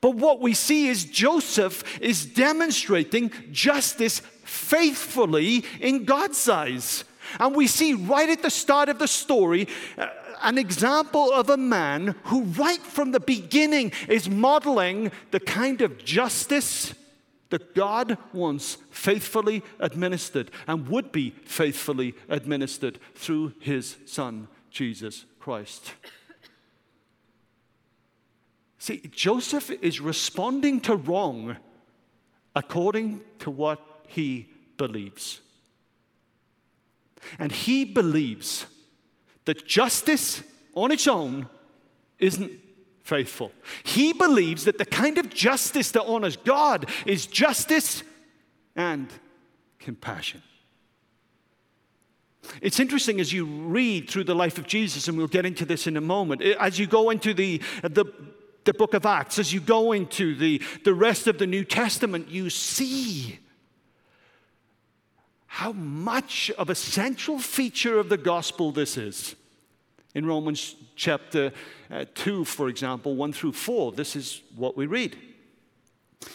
but 0.00 0.16
what 0.16 0.40
we 0.40 0.54
see 0.54 0.88
is 0.88 1.04
Joseph 1.04 2.00
is 2.00 2.26
demonstrating 2.26 3.30
justice 3.52 4.20
faithfully 4.44 5.64
in 5.80 6.04
God's 6.04 6.48
eyes. 6.48 7.04
And 7.38 7.54
we 7.54 7.66
see 7.66 7.94
right 7.94 8.28
at 8.28 8.42
the 8.42 8.50
start 8.50 8.88
of 8.88 8.98
the 8.98 9.08
story 9.08 9.68
uh, 9.96 10.08
an 10.42 10.58
example 10.58 11.32
of 11.32 11.48
a 11.50 11.56
man 11.56 12.16
who, 12.24 12.42
right 12.42 12.80
from 12.80 13.12
the 13.12 13.20
beginning, 13.20 13.92
is 14.08 14.28
modeling 14.28 15.12
the 15.30 15.38
kind 15.38 15.80
of 15.82 16.04
justice 16.04 16.94
that 17.52 17.74
God 17.74 18.16
wants 18.32 18.78
faithfully 18.90 19.62
administered 19.78 20.50
and 20.66 20.88
would 20.88 21.12
be 21.12 21.34
faithfully 21.44 22.14
administered 22.30 22.98
through 23.14 23.52
his 23.60 23.98
Son, 24.06 24.48
Jesus 24.70 25.26
Christ. 25.38 25.92
See, 28.78 29.02
Joseph 29.12 29.70
is 29.82 30.00
responding 30.00 30.80
to 30.80 30.96
wrong 30.96 31.58
according 32.56 33.20
to 33.40 33.50
what 33.50 33.80
he 34.08 34.48
believes. 34.78 35.42
And 37.38 37.52
he 37.52 37.84
believes 37.84 38.64
that 39.44 39.66
justice 39.66 40.42
on 40.74 40.90
its 40.90 41.06
own 41.06 41.48
isn't 42.18 42.50
faithful. 43.02 43.52
He 43.82 44.12
believes 44.12 44.64
that 44.64 44.78
the 44.78 44.84
kind 44.84 45.18
of 45.18 45.30
justice 45.30 45.90
that 45.92 46.04
honors 46.04 46.36
God 46.36 46.88
is 47.06 47.26
justice 47.26 48.02
and 48.76 49.08
compassion. 49.78 50.42
It's 52.60 52.80
interesting 52.80 53.20
as 53.20 53.32
you 53.32 53.44
read 53.44 54.10
through 54.10 54.24
the 54.24 54.34
life 54.34 54.58
of 54.58 54.66
Jesus, 54.66 55.08
and 55.08 55.16
we'll 55.16 55.28
get 55.28 55.46
into 55.46 55.64
this 55.64 55.86
in 55.86 55.96
a 55.96 56.00
moment, 56.00 56.42
eh, 56.42 56.54
as 56.58 56.78
you 56.78 56.86
go 56.86 57.10
into 57.10 57.34
the, 57.34 57.62
the, 57.82 58.04
the 58.64 58.74
book 58.74 58.94
of 58.94 59.06
Acts, 59.06 59.38
as 59.38 59.52
you 59.52 59.60
go 59.60 59.92
into 59.92 60.34
the, 60.34 60.60
the 60.84 60.94
rest 60.94 61.26
of 61.26 61.38
the 61.38 61.46
New 61.46 61.64
Testament, 61.64 62.28
you 62.28 62.50
see 62.50 63.38
how 65.46 65.72
much 65.72 66.50
of 66.58 66.70
a 66.70 66.74
central 66.74 67.38
feature 67.38 67.98
of 67.98 68.08
the 68.08 68.16
gospel 68.16 68.72
this 68.72 68.96
is. 68.96 69.36
In 70.14 70.26
Romans 70.26 70.76
chapter 70.94 71.52
uh, 71.90 72.04
2, 72.14 72.44
for 72.44 72.68
example, 72.68 73.16
1 73.16 73.32
through 73.32 73.52
4, 73.52 73.92
this 73.92 74.14
is 74.14 74.42
what 74.54 74.76
we 74.76 74.86
read. 74.86 75.16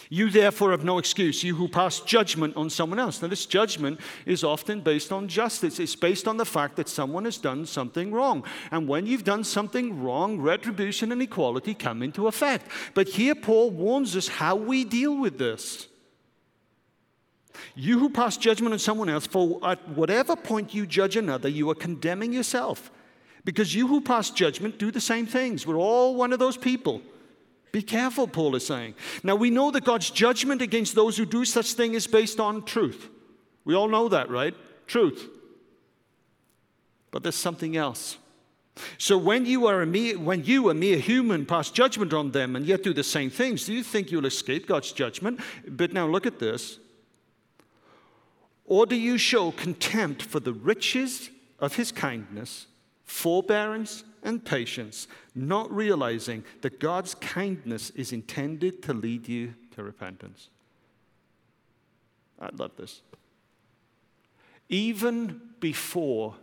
You 0.10 0.30
therefore 0.30 0.72
have 0.72 0.84
no 0.84 0.98
excuse, 0.98 1.44
you 1.44 1.56
who 1.56 1.68
pass 1.68 2.00
judgment 2.00 2.56
on 2.56 2.70
someone 2.70 3.00
else. 3.00 3.22
Now, 3.22 3.28
this 3.28 3.46
judgment 3.46 4.00
is 4.26 4.44
often 4.44 4.82
based 4.82 5.12
on 5.12 5.28
justice. 5.28 5.80
It's 5.80 5.96
based 5.96 6.28
on 6.28 6.38
the 6.38 6.46
fact 6.46 6.76
that 6.78 6.90
someone 6.90 7.26
has 7.26 7.38
done 7.38 7.66
something 7.66 8.12
wrong. 8.12 8.44
And 8.72 8.88
when 8.88 9.06
you've 9.06 9.24
done 9.24 9.44
something 9.44 10.02
wrong, 10.02 10.40
retribution 10.40 11.12
and 11.12 11.22
equality 11.22 11.74
come 11.74 12.04
into 12.04 12.28
effect. 12.28 12.68
But 12.94 13.10
here, 13.10 13.36
Paul 13.36 13.72
warns 13.72 14.16
us 14.16 14.28
how 14.28 14.56
we 14.56 14.84
deal 14.84 15.18
with 15.18 15.38
this. 15.38 15.88
You 17.76 18.00
who 18.00 18.10
pass 18.10 18.38
judgment 18.38 18.74
on 18.74 18.80
someone 18.80 19.10
else, 19.10 19.26
for 19.26 19.60
at 19.68 19.88
whatever 19.90 20.36
point 20.36 20.74
you 20.74 20.86
judge 20.86 21.16
another, 21.16 21.50
you 21.50 21.70
are 21.70 21.76
condemning 21.76 22.32
yourself. 22.32 22.92
Because 23.48 23.74
you 23.74 23.88
who 23.88 24.02
pass 24.02 24.30
judgment 24.30 24.78
do 24.78 24.92
the 24.92 25.00
same 25.00 25.26
things. 25.26 25.66
We're 25.66 25.78
all 25.78 26.16
one 26.16 26.34
of 26.34 26.40
those 26.40 26.58
people. 26.58 27.02
Be 27.72 27.82
careful, 27.82 28.28
Paul 28.28 28.58
is 28.58 28.68
saying. 28.68 28.96
Now, 29.24 29.36
we 29.36 29.50
know 29.50 29.72
that 29.72 29.86
God's 29.86 30.10
judgment 30.10 30.62
against 30.62 30.96
those 30.96 31.16
who 31.16 31.26
do 31.26 31.46
such 31.46 31.72
thing 31.72 31.94
is 31.94 32.08
based 32.08 32.42
on 32.42 32.66
truth. 32.66 33.08
We 33.64 33.74
all 33.74 33.88
know 33.88 34.10
that, 34.10 34.30
right? 34.30 34.54
Truth. 34.86 35.30
But 37.10 37.24
there's 37.24 37.36
something 37.36 37.78
else. 37.78 38.18
So 38.98 39.18
when 39.18 39.46
you 39.46 39.66
are 39.68 39.82
a 39.82 39.86
mere, 39.86 40.20
when 40.20 40.44
you, 40.44 40.70
a 40.70 40.74
mere 40.74 40.98
human, 40.98 41.46
pass 41.46 41.72
judgment 41.72 42.12
on 42.12 42.32
them 42.32 42.58
and 42.58 42.66
yet 42.66 42.84
do 42.84 42.94
the 42.94 43.02
same 43.02 43.30
things, 43.30 43.66
do 43.66 43.74
you 43.74 43.82
think 43.82 44.12
you'll 44.12 44.26
escape 44.26 44.68
God's 44.68 44.92
judgment? 44.92 45.40
But 45.66 45.94
now 45.94 46.06
look 46.06 46.26
at 46.26 46.40
this. 46.40 46.80
Or 48.66 48.86
do 48.86 48.98
you 48.98 49.18
show 49.18 49.52
contempt 49.52 50.22
for 50.22 50.42
the 50.42 50.52
riches 50.52 51.30
of 51.60 51.78
his 51.78 51.94
kindness? 51.94 52.68
Forbearance, 53.08 54.04
and 54.22 54.44
patience, 54.44 55.08
not 55.34 55.72
realizing 55.72 56.44
that 56.62 56.80
God's 56.80 57.16
kindness 57.16 57.90
is 57.92 58.12
intended 58.12 58.84
to 58.84 58.94
lead 58.94 59.28
you 59.28 59.56
to 59.76 59.82
repentance. 59.82 60.50
I 62.40 62.50
love 62.56 62.72
this. 62.78 63.02
Even 64.70 65.40
before 65.62 66.36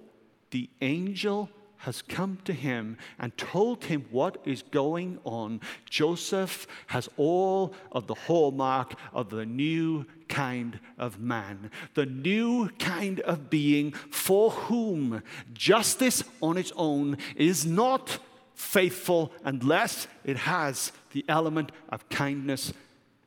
the 0.51 0.71
angel 0.81 1.51
has 1.85 2.03
come 2.03 2.39
to 2.45 2.53
him 2.53 2.97
and 3.19 3.37
told 3.37 3.85
him 3.85 4.07
what 4.11 4.39
is 4.45 4.63
going 4.63 5.19
on, 5.25 5.61
Joseph 5.89 6.67
has 6.89 7.09
all 7.17 7.75
of 7.93 8.07
the 8.07 8.15
hallmark 8.15 8.95
of 9.13 9.31
the 9.31 9.47
new 9.47 10.07
kind 10.29 10.81
of 10.99 11.21
man, 11.21 11.71
the 11.95 12.07
new 12.07 12.71
kind 12.79 13.21
of 13.21 13.51
being 13.51 13.93
for 13.93 14.51
whom 14.51 15.23
justice 15.53 16.25
on 16.41 16.57
its 16.57 16.73
own 16.77 17.19
is 17.37 17.67
not 17.67 18.19
faithful 18.55 19.33
unless 19.45 20.07
it 20.25 20.37
has 20.39 20.93
the 21.13 21.25
element 21.29 21.71
of 21.91 22.09
kindness 22.09 22.73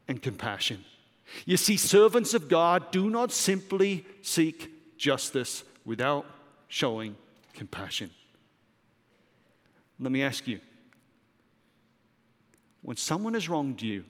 and 0.07 0.21
compassion. 0.21 0.83
You 1.45 1.57
see, 1.57 1.77
servants 1.77 2.33
of 2.33 2.49
God 2.49 2.91
do 2.91 3.09
not 3.09 3.31
simply 3.31 4.05
seek 4.21 4.97
justice 4.97 5.63
without 5.85 6.25
showing 6.67 7.15
compassion. 7.53 8.11
Let 9.99 10.11
me 10.11 10.21
ask 10.23 10.47
you 10.47 10.59
when 12.81 12.97
someone 12.97 13.33
has 13.33 13.49
wronged 13.49 13.81
you, 13.81 14.05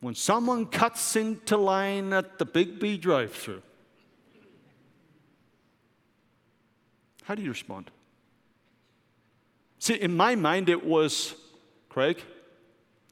when 0.00 0.14
someone 0.14 0.66
cuts 0.66 1.16
into 1.16 1.56
line 1.56 2.12
at 2.12 2.38
the 2.38 2.46
Biggby 2.46 2.98
drive 2.98 3.32
through, 3.32 3.62
how 7.24 7.34
do 7.34 7.42
you 7.42 7.50
respond? 7.50 7.90
See, 9.78 9.94
in 9.94 10.16
my 10.16 10.34
mind, 10.34 10.68
it 10.68 10.84
was 10.84 11.34
Craig, 11.88 12.22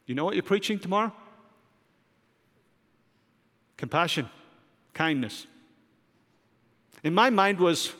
you 0.06 0.14
know 0.14 0.24
what 0.24 0.34
you're 0.34 0.42
preaching 0.42 0.78
tomorrow? 0.78 1.12
Compassion, 3.76 4.28
kindness. 4.94 5.46
In 7.04 7.12
my 7.14 7.30
mind 7.30 7.60
was 7.60 7.92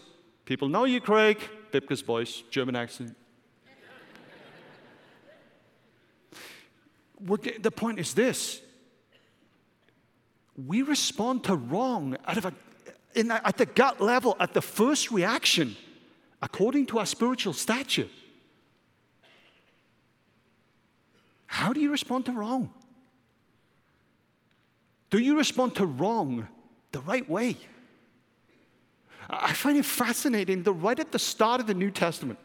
people 0.45 0.69
know 0.69 0.85
you, 0.85 1.01
Craig, 1.01 1.39
Wiebke's 1.73 2.01
voice, 2.03 2.43
German 2.51 2.77
accent. 2.77 3.17
the 7.61 7.71
point 7.71 7.99
is 7.99 8.15
this 8.15 8.61
we 10.67 10.83
respond 10.83 11.45
to 11.45 11.55
wrong 11.55 12.17
out 12.27 12.37
of 12.37 12.47
a, 12.47 12.53
the, 13.15 13.47
at 13.47 13.57
the 13.57 13.67
gut 13.67 14.01
level, 14.01 14.37
at 14.41 14.55
the 14.55 14.63
first 14.63 15.11
reaction, 15.11 15.77
according 16.43 16.87
to 16.87 16.99
our 16.99 17.07
spiritual 17.07 17.53
stature. 17.53 18.09
How 21.47 21.73
do 21.73 21.81
you 21.81 21.91
respond 21.91 22.27
to 22.27 22.33
wrong? 22.33 22.73
Do 25.11 25.19
you 25.19 25.39
respond 25.39 25.77
to 25.77 25.87
wrong 25.87 26.49
the 26.93 27.01
right 27.01 27.29
way? 27.29 27.57
I 29.29 29.53
find 29.53 29.77
it 29.77 29.85
fascinating 29.85 30.63
that 30.63 30.73
right 30.73 30.99
at 30.99 31.13
the 31.13 31.19
start 31.19 31.61
of 31.61 31.67
the 31.67 31.75
New 31.75 31.91
Testament, 31.91 32.39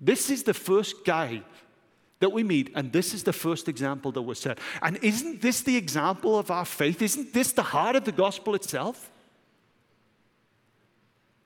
this 0.00 0.30
is 0.30 0.42
the 0.42 0.54
first 0.54 1.04
guy 1.04 1.42
that 2.18 2.30
we 2.30 2.42
meet, 2.44 2.70
and 2.74 2.92
this 2.92 3.14
is 3.14 3.24
the 3.24 3.32
first 3.32 3.68
example 3.68 4.12
that 4.12 4.22
was 4.22 4.38
set. 4.38 4.58
And 4.80 4.96
isn't 4.98 5.42
this 5.42 5.62
the 5.62 5.76
example 5.76 6.38
of 6.38 6.50
our 6.50 6.64
faith? 6.64 7.02
Isn't 7.02 7.32
this 7.32 7.52
the 7.52 7.62
heart 7.62 7.96
of 7.96 8.04
the 8.04 8.12
gospel 8.12 8.54
itself? 8.54 9.10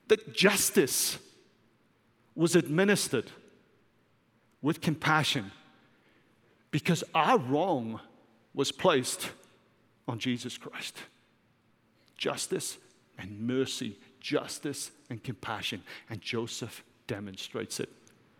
That 0.08 0.34
justice 0.34 1.18
was 2.34 2.54
administered 2.56 3.30
with 4.60 4.80
compassion 4.80 5.50
because 6.70 7.02
our 7.14 7.38
wrong 7.38 8.00
was 8.52 8.70
placed 8.70 9.30
on 10.06 10.18
Jesus 10.18 10.58
Christ. 10.58 10.98
Justice 12.18 12.76
and 13.18 13.40
mercy 13.40 13.98
justice 14.26 14.90
and 15.08 15.22
compassion. 15.22 15.82
And 16.10 16.20
Joseph 16.20 16.82
demonstrates 17.06 17.78
it. 17.78 17.88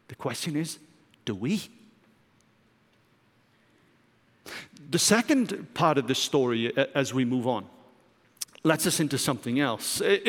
The 0.09 0.16
question 0.16 0.57
is 0.57 0.79
do 1.25 1.35
we? 1.35 1.62
The 4.90 4.99
second 4.99 5.75
part 5.75 5.99
of 5.99 6.07
the 6.07 6.14
story, 6.14 6.77
as 6.94 7.12
we 7.14 7.25
move 7.25 7.46
on, 7.46 7.66
lets 8.62 8.87
us 8.87 9.01
into 9.01 9.18
something 9.18 9.59
else. 9.59 10.01
It, 10.01 10.22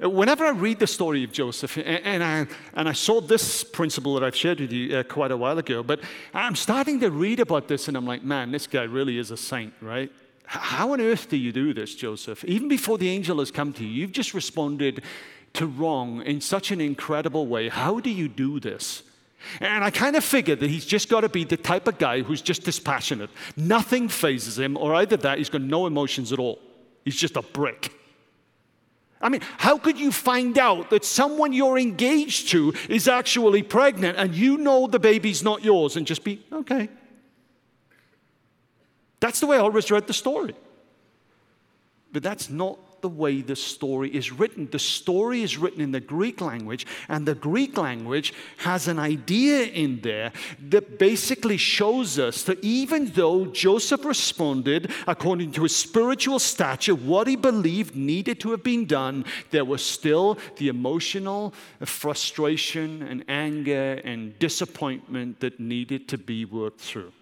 it, 0.00 0.10
whenever 0.10 0.44
I 0.44 0.50
read 0.50 0.78
the 0.78 0.86
story 0.86 1.24
of 1.24 1.32
Joseph, 1.32 1.76
and 1.76 2.22
I, 2.22 2.46
and 2.74 2.88
I 2.88 2.92
saw 2.92 3.20
this 3.20 3.64
principle 3.64 4.14
that 4.14 4.24
I've 4.24 4.36
shared 4.36 4.60
with 4.60 4.72
you 4.72 4.96
uh, 4.96 5.02
quite 5.02 5.30
a 5.30 5.36
while 5.36 5.58
ago, 5.58 5.82
but 5.82 6.00
I'm 6.32 6.56
starting 6.56 7.00
to 7.00 7.10
read 7.10 7.40
about 7.40 7.68
this 7.68 7.88
and 7.88 7.96
I'm 7.96 8.06
like, 8.06 8.22
man, 8.22 8.52
this 8.52 8.66
guy 8.66 8.84
really 8.84 9.18
is 9.18 9.30
a 9.30 9.36
saint, 9.36 9.74
right? 9.82 10.10
How 10.52 10.92
on 10.92 11.00
earth 11.00 11.30
do 11.30 11.38
you 11.38 11.50
do 11.50 11.72
this, 11.72 11.94
Joseph? 11.94 12.44
Even 12.44 12.68
before 12.68 12.98
the 12.98 13.08
angel 13.08 13.38
has 13.38 13.50
come 13.50 13.72
to 13.72 13.84
you, 13.84 13.90
you've 13.90 14.12
just 14.12 14.34
responded 14.34 15.02
to 15.54 15.66
wrong 15.66 16.20
in 16.22 16.42
such 16.42 16.70
an 16.70 16.78
incredible 16.78 17.46
way. 17.46 17.70
How 17.70 18.00
do 18.00 18.10
you 18.10 18.28
do 18.28 18.60
this? 18.60 19.02
And 19.60 19.82
I 19.82 19.90
kind 19.90 20.14
of 20.14 20.22
figured 20.22 20.60
that 20.60 20.68
he's 20.68 20.84
just 20.84 21.08
got 21.08 21.22
to 21.22 21.30
be 21.30 21.44
the 21.44 21.56
type 21.56 21.88
of 21.88 21.96
guy 21.96 22.20
who's 22.20 22.42
just 22.42 22.64
dispassionate. 22.64 23.30
Nothing 23.56 24.08
fazes 24.08 24.58
him, 24.58 24.76
or 24.76 24.94
either 24.94 25.16
that, 25.16 25.38
he's 25.38 25.48
got 25.48 25.62
no 25.62 25.86
emotions 25.86 26.34
at 26.34 26.38
all. 26.38 26.58
He's 27.02 27.16
just 27.16 27.36
a 27.38 27.42
brick. 27.42 27.90
I 29.22 29.30
mean, 29.30 29.40
how 29.56 29.78
could 29.78 29.98
you 29.98 30.12
find 30.12 30.58
out 30.58 30.90
that 30.90 31.06
someone 31.06 31.54
you're 31.54 31.78
engaged 31.78 32.50
to 32.50 32.74
is 32.90 33.08
actually 33.08 33.62
pregnant 33.62 34.18
and 34.18 34.34
you 34.34 34.58
know 34.58 34.86
the 34.86 34.98
baby's 34.98 35.42
not 35.42 35.64
yours 35.64 35.96
and 35.96 36.06
just 36.06 36.24
be, 36.24 36.44
okay? 36.52 36.90
That's 39.22 39.38
the 39.38 39.46
way 39.46 39.56
I 39.56 39.60
always 39.60 39.88
read 39.88 40.08
the 40.08 40.12
story. 40.12 40.56
But 42.12 42.24
that's 42.24 42.50
not 42.50 42.76
the 43.02 43.08
way 43.08 43.40
the 43.40 43.54
story 43.54 44.12
is 44.12 44.32
written. 44.32 44.68
The 44.68 44.80
story 44.80 45.42
is 45.42 45.56
written 45.56 45.80
in 45.80 45.92
the 45.92 46.00
Greek 46.00 46.40
language, 46.40 46.86
and 47.08 47.24
the 47.24 47.36
Greek 47.36 47.76
language 47.76 48.34
has 48.56 48.88
an 48.88 48.98
idea 48.98 49.62
in 49.66 50.00
there 50.00 50.32
that 50.70 50.98
basically 50.98 51.56
shows 51.56 52.18
us 52.18 52.42
that 52.42 52.58
even 52.64 53.12
though 53.12 53.46
Joseph 53.46 54.04
responded 54.04 54.90
according 55.06 55.52
to 55.52 55.62
his 55.62 55.76
spiritual 55.76 56.40
stature, 56.40 56.96
what 56.96 57.28
he 57.28 57.36
believed 57.36 57.94
needed 57.94 58.40
to 58.40 58.50
have 58.50 58.64
been 58.64 58.86
done, 58.86 59.24
there 59.52 59.64
was 59.64 59.84
still 59.84 60.36
the 60.56 60.66
emotional 60.66 61.54
frustration 61.84 63.02
and 63.02 63.24
anger 63.28 64.00
and 64.02 64.36
disappointment 64.40 65.38
that 65.38 65.60
needed 65.60 66.08
to 66.08 66.18
be 66.18 66.44
worked 66.44 66.80
through. 66.80 67.12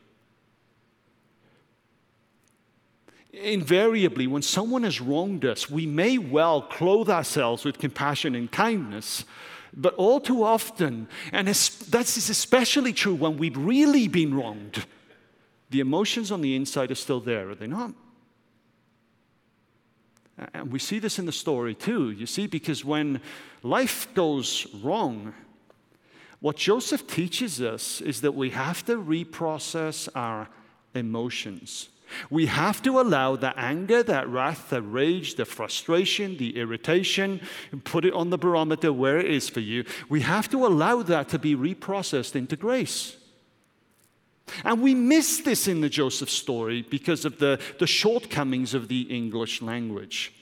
Invariably, 3.33 4.27
when 4.27 4.43
someone 4.43 4.83
has 4.83 5.01
wronged 5.01 5.45
us, 5.45 5.71
we 5.71 5.87
may 5.87 6.19
well 6.19 6.63
clothe 6.63 7.09
ourselves 7.09 7.65
with 7.65 7.79
compassion 7.79 8.35
and 8.35 8.51
kindness, 8.51 9.25
but 9.73 9.95
all 9.95 10.21
too 10.21 10.43
often, 10.43 11.07
and 11.33 11.47
that's 11.47 12.17
especially 12.29 12.93
true 12.93 13.15
when 13.15 13.37
we've 13.37 13.57
really 13.57 14.09
been 14.09 14.35
wronged, 14.35 14.85
the 15.71 15.79
emotions 15.79 16.33
on 16.33 16.41
the 16.41 16.57
inside 16.57 16.91
are 16.91 16.97
still 16.97 17.21
there, 17.21 17.51
are 17.51 17.55
they 17.55 17.69
not? 17.69 17.93
And 20.53 20.73
we 20.73 20.81
see 20.81 20.99
this 20.99 21.21
in 21.21 21.27
the 21.27 21.33
story 21.33 21.77
too, 21.77 22.11
you 22.11 22.27
see, 22.27 22.49
because 22.49 22.85
when 22.85 23.21
life 23.63 24.13
goes 24.15 24.67
wrong, 24.83 25.35
what 26.41 26.57
Joseph 26.57 27.07
teaches 27.07 27.61
us 27.61 28.01
is 28.01 28.23
that 28.23 28.33
we 28.33 28.51
have 28.51 28.85
to 28.87 28.97
reprocess 28.97 30.09
our 30.17 30.49
emotions. 30.95 31.91
We 32.31 32.47
have 32.47 32.83
to 32.83 33.01
allow 33.01 33.37
the 33.37 33.59
anger, 33.59 34.03
that 34.03 34.29
wrath, 34.29 34.71
the 34.71 34.83
rage, 34.83 35.35
the 35.35 35.45
frustration, 35.45 36.37
the 36.37 36.57
irritation, 36.57 37.41
and 37.73 37.85
put 37.85 38.05
it 38.05 38.15
on 38.15 38.31
the 38.31 38.39
barometer 38.39 38.93
where 38.93 39.19
it 39.19 39.31
is 39.31 39.49
for 39.49 39.61
you. 39.61 39.85
We 40.09 40.21
have 40.21 40.49
to 40.51 40.67
allow 40.67 41.03
that 41.03 41.29
to 41.31 41.39
be 41.39 41.55
reprocessed 41.55 42.37
into 42.37 42.57
grace. 42.57 43.17
And 44.65 44.83
we 44.83 44.95
miss 44.95 45.39
this 45.39 45.69
in 45.69 45.81
the 45.81 45.89
Joseph 45.89 46.31
story 46.31 46.83
because 46.83 47.25
of 47.25 47.39
the, 47.39 47.61
the 47.79 47.87
shortcomings 47.87 48.75
of 48.75 48.89
the 48.89 49.03
English 49.03 49.63
language. 49.63 50.33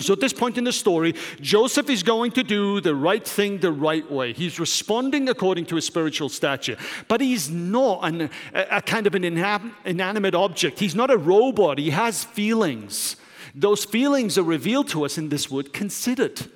So 0.00 0.12
at 0.12 0.20
this 0.20 0.32
point 0.32 0.58
in 0.58 0.64
the 0.64 0.72
story, 0.72 1.14
Joseph 1.40 1.88
is 1.88 2.02
going 2.02 2.32
to 2.32 2.42
do 2.42 2.80
the 2.80 2.96
right 2.96 3.24
thing 3.24 3.58
the 3.58 3.70
right 3.70 4.10
way. 4.10 4.32
He's 4.32 4.58
responding 4.58 5.28
according 5.28 5.66
to 5.66 5.76
his 5.76 5.86
spiritual 5.86 6.28
stature. 6.28 6.76
But 7.06 7.20
he's 7.20 7.48
not 7.48 8.00
an, 8.02 8.30
a, 8.52 8.82
kind 8.82 9.06
of 9.06 9.14
an 9.14 9.22
inanimate 9.22 10.34
object. 10.34 10.80
He's 10.80 10.96
not 10.96 11.12
a 11.12 11.16
robot. 11.16 11.78
He 11.78 11.90
has 11.90 12.24
feelings. 12.24 13.14
Those 13.54 13.84
feelings 13.84 14.36
are 14.36 14.42
revealed 14.42 14.88
to 14.88 15.04
us 15.04 15.16
in 15.16 15.28
this 15.28 15.48
word 15.48 15.72
considered. 15.72 16.50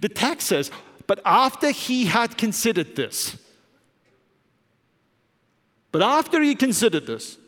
The 0.00 0.10
text 0.10 0.48
says, 0.48 0.70
but 1.06 1.20
after 1.24 1.70
he 1.70 2.04
had 2.04 2.36
considered 2.36 2.96
this, 2.96 3.38
but 5.90 6.02
after 6.02 6.42
he 6.42 6.54
considered 6.54 7.06
this, 7.06 7.38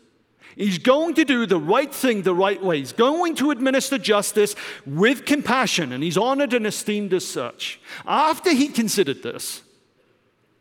He's 0.57 0.79
going 0.79 1.14
to 1.14 1.25
do 1.25 1.47
the 1.47 1.59
right 1.59 1.93
thing 1.93 2.23
the 2.23 2.35
right 2.35 2.62
way. 2.62 2.79
He's 2.79 2.93
going 2.93 3.35
to 3.37 3.51
administer 3.51 3.99
justice 3.99 4.55
with 4.87 5.25
compassion, 5.25 5.93
and 5.93 6.03
he's 6.03 6.17
honored 6.17 6.53
and 6.53 6.67
esteemed 6.67 7.12
as 7.12 7.27
such. 7.27 7.81
After 8.07 8.53
he 8.53 8.69
considered 8.69 9.23
this, 9.23 9.62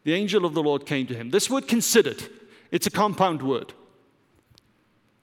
the 0.04 0.14
angel 0.14 0.46
of 0.46 0.54
the 0.54 0.64
Lord 0.64 0.86
came 0.86 1.08
to 1.08 1.14
him. 1.14 1.30
This 1.30 1.50
word 1.50 1.68
considered, 1.68 2.24
it's 2.72 2.88
a 2.88 2.92
compound 2.92 3.42
word. 3.42 3.74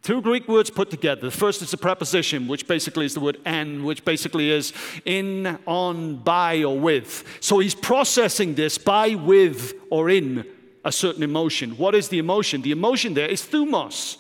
Two 0.03 0.23
Greek 0.23 0.49
words 0.49 0.71
put 0.71 0.91
together. 0.91 1.21
The 1.21 1.31
first 1.31 1.61
is 1.61 1.75
a 1.75 1.77
preposition, 1.77 2.49
which 2.49 2.67
basically 2.67 3.05
is 3.05 3.13
the 3.13 3.21
word 3.21 3.39
en, 3.45 3.85
which 3.85 4.03
basically 4.03 4.51
is 4.51 4.73
in, 5.05 5.59
on, 5.67 6.17
by, 6.17 6.63
or 6.63 6.79
with. 6.79 7.25
So 7.41 7.59
he's 7.59 7.75
processing 7.75 8.55
this 8.55 8.79
by, 8.79 9.15
with, 9.15 9.75
or 9.91 10.09
in 10.09 10.47
a 10.87 10.93
certain 10.93 11.23
emotion. 11.23 11.73
What 11.73 11.95
is 11.95 12.09
the 12.09 12.19
emotion? 12.19 12.63
The 12.63 12.71
emotion 12.71 13.13
there 13.13 13.29
is 13.29 13.43
thumos. 13.43 14.17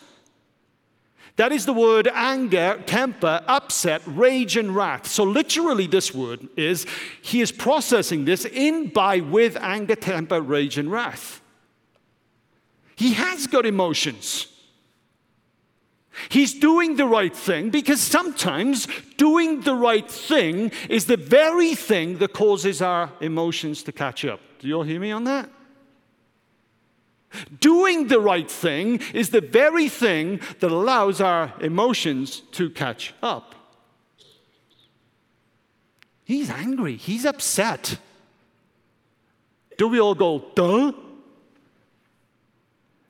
That 1.36 1.52
is 1.52 1.64
the 1.66 1.72
word 1.72 2.08
anger, 2.12 2.82
temper, 2.86 3.42
upset, 3.46 4.02
rage, 4.06 4.56
and 4.56 4.74
wrath. 4.74 5.06
So, 5.06 5.24
literally, 5.24 5.86
this 5.86 6.14
word 6.14 6.48
is 6.56 6.86
he 7.22 7.40
is 7.40 7.52
processing 7.52 8.24
this 8.24 8.44
in, 8.44 8.88
by, 8.88 9.20
with 9.20 9.56
anger, 9.56 9.96
temper, 9.96 10.40
rage, 10.40 10.76
and 10.76 10.90
wrath. 10.90 11.40
He 12.96 13.14
has 13.14 13.46
got 13.46 13.64
emotions. 13.64 14.48
He's 16.28 16.52
doing 16.52 16.96
the 16.96 17.06
right 17.06 17.34
thing 17.34 17.70
because 17.70 18.00
sometimes 18.00 18.86
doing 19.16 19.62
the 19.62 19.74
right 19.74 20.10
thing 20.10 20.72
is 20.88 21.06
the 21.06 21.16
very 21.16 21.74
thing 21.74 22.18
that 22.18 22.32
causes 22.32 22.82
our 22.82 23.10
emotions 23.20 23.82
to 23.84 23.92
catch 23.92 24.24
up. 24.24 24.40
Do 24.58 24.68
you 24.68 24.74
all 24.74 24.82
hear 24.82 25.00
me 25.00 25.12
on 25.12 25.24
that? 25.24 25.48
Doing 27.60 28.08
the 28.08 28.20
right 28.20 28.50
thing 28.50 29.00
is 29.14 29.30
the 29.30 29.40
very 29.40 29.88
thing 29.88 30.40
that 30.60 30.70
allows 30.70 31.20
our 31.20 31.52
emotions 31.60 32.40
to 32.52 32.70
catch 32.70 33.14
up. 33.22 33.54
He's 36.24 36.50
angry, 36.50 36.96
he's 36.96 37.24
upset. 37.24 37.98
Do 39.78 39.88
we 39.88 40.00
all 40.00 40.14
go, 40.14 40.44
duh? 40.54 40.92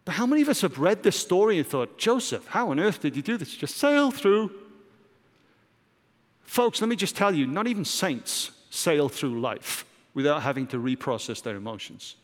But 0.04 0.12
how 0.12 0.26
many 0.26 0.42
of 0.42 0.48
us 0.48 0.62
have 0.62 0.78
read 0.78 1.02
this 1.02 1.16
story 1.16 1.58
and 1.58 1.66
thought, 1.66 1.98
Joseph, 1.98 2.46
how 2.46 2.70
on 2.70 2.80
earth 2.80 3.00
did 3.00 3.16
you 3.16 3.22
do 3.22 3.36
this? 3.36 3.54
Just 3.54 3.76
sail 3.76 4.10
through. 4.10 4.50
Folks, 6.42 6.80
let 6.80 6.88
me 6.88 6.96
just 6.96 7.16
tell 7.16 7.34
you, 7.34 7.46
not 7.46 7.66
even 7.66 7.84
saints 7.84 8.50
sail 8.70 9.08
through 9.08 9.40
life 9.40 9.84
without 10.14 10.42
having 10.42 10.66
to 10.68 10.78
reprocess 10.78 11.42
their 11.42 11.56
emotions. 11.56 12.16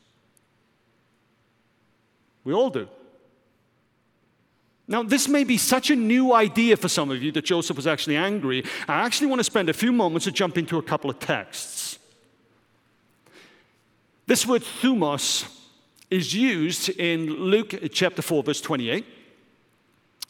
We 2.47 2.55
all 2.55 2.71
do. 2.71 2.89
Now, 4.87 5.03
this 5.03 5.27
may 5.27 5.43
be 5.43 5.59
such 5.59 5.91
a 5.91 5.97
new 5.97 6.33
idea 6.33 6.77
for 6.77 6.89
some 6.89 7.11
of 7.11 7.21
you 7.21 7.33
that 7.33 7.45
Joseph 7.45 7.77
was 7.77 7.89
actually 7.89 8.17
angry. 8.17 8.63
I 8.87 9.01
actually 9.05 9.27
want 9.27 9.41
to 9.41 9.45
spend 9.45 9.69
a 9.69 9.73
few 9.73 9.91
moments 9.91 10.27
to 10.27 10.33
jump 10.33 10.57
into 10.57 10.79
a 10.79 10.83
couple 10.83 11.11
of 11.11 11.19
texts. 11.19 11.99
This 14.27 14.47
word 14.47 14.63
thumos 14.63 15.53
is 16.09 16.33
used 16.35 16.89
in 16.91 17.27
Luke 17.27 17.75
chapter 17.93 18.23
4, 18.23 18.45
verse 18.45 18.61
28. 18.61 19.05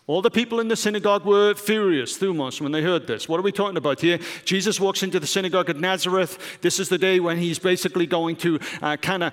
All 0.08 0.22
the 0.22 0.30
people 0.30 0.60
in 0.60 0.68
the 0.68 0.76
synagogue 0.76 1.24
were 1.24 1.54
furious, 1.56 2.16
thumos, 2.16 2.60
when 2.60 2.70
they 2.70 2.80
heard 2.80 3.08
this. 3.08 3.28
What 3.28 3.40
are 3.40 3.42
we 3.42 3.50
talking 3.50 3.76
about 3.76 4.00
here? 4.00 4.20
Jesus 4.44 4.78
walks 4.78 5.02
into 5.02 5.18
the 5.18 5.26
synagogue 5.26 5.68
at 5.68 5.78
Nazareth. 5.78 6.60
This 6.60 6.78
is 6.78 6.88
the 6.88 6.96
day 6.96 7.18
when 7.18 7.38
he's 7.38 7.58
basically 7.58 8.06
going 8.06 8.36
to 8.36 8.60
uh, 8.80 8.96
kind 8.98 9.24
of 9.24 9.32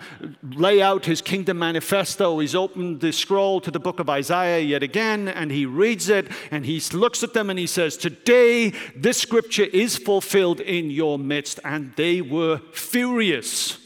lay 0.55 0.81
out 0.81 1.05
his 1.05 1.21
kingdom 1.21 1.59
manifesto. 1.59 2.39
He's 2.39 2.55
opened 2.55 3.01
the 3.01 3.13
scroll 3.13 3.61
to 3.61 3.69
the 3.69 3.79
book 3.79 3.99
of 3.99 4.09
Isaiah 4.09 4.61
yet 4.61 4.81
again, 4.81 5.27
and 5.27 5.51
he 5.51 5.67
reads 5.67 6.09
it, 6.09 6.27
and 6.49 6.65
he 6.65 6.81
looks 6.91 7.21
at 7.21 7.33
them 7.33 7.51
and 7.51 7.59
he 7.59 7.67
says, 7.67 7.95
Today 7.95 8.71
this 8.95 9.19
scripture 9.19 9.65
is 9.65 9.99
fulfilled 9.99 10.59
in 10.59 10.89
your 10.89 11.19
midst. 11.19 11.59
And 11.63 11.93
they 11.97 12.19
were 12.19 12.57
furious. 12.71 13.77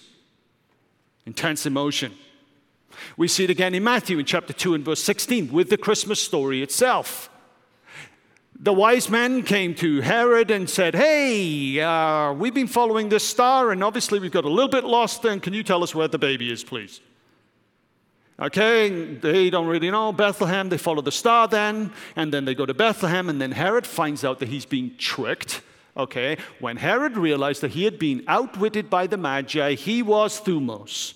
Intense 1.25 1.65
emotion. 1.65 2.13
We 3.15 3.27
see 3.27 3.43
it 3.43 3.49
again 3.49 3.75
in 3.75 3.83
Matthew 3.83 4.19
in 4.19 4.25
chapter 4.25 4.53
2 4.53 4.73
and 4.73 4.85
verse 4.85 5.03
16 5.03 5.51
with 5.51 5.69
the 5.69 5.77
Christmas 5.77 6.21
story 6.21 6.61
itself. 6.61 7.29
The 8.59 8.73
wise 8.73 9.07
men 9.07 9.43
came 9.43 9.75
to 9.75 10.01
Herod 10.01 10.49
and 10.49 10.67
said, 10.67 10.95
Hey, 10.95 11.79
uh, 11.79 12.33
we've 12.33 12.55
been 12.55 12.67
following 12.67 13.09
this 13.09 13.23
star, 13.23 13.71
and 13.71 13.83
obviously 13.83 14.19
we've 14.19 14.31
got 14.31 14.45
a 14.45 14.49
little 14.49 14.69
bit 14.69 14.83
lost. 14.83 15.23
And 15.25 15.43
can 15.43 15.53
you 15.53 15.61
tell 15.61 15.83
us 15.83 15.93
where 15.93 16.07
the 16.07 16.17
baby 16.17 16.51
is, 16.51 16.63
please? 16.63 16.99
Okay, 18.39 19.15
they 19.15 19.49
don't 19.49 19.67
really 19.67 19.89
know. 19.89 20.11
Bethlehem, 20.11 20.69
they 20.69 20.77
follow 20.77 21.01
the 21.01 21.11
star 21.11 21.47
then, 21.47 21.91
and 22.15 22.31
then 22.31 22.45
they 22.45 22.53
go 22.53 22.65
to 22.65 22.73
Bethlehem, 22.73 23.29
and 23.29 23.41
then 23.41 23.51
Herod 23.51 23.85
finds 23.85 24.23
out 24.23 24.39
that 24.39 24.49
he's 24.49 24.65
being 24.65 24.95
tricked. 24.97 25.61
Okay, 25.95 26.37
when 26.59 26.77
Herod 26.77 27.17
realized 27.17 27.61
that 27.61 27.71
he 27.71 27.83
had 27.83 27.97
been 27.97 28.23
outwitted 28.27 28.89
by 28.89 29.07
the 29.07 29.17
Magi, 29.17 29.73
he 29.73 30.03
was 30.03 30.39
thumos. 30.39 31.13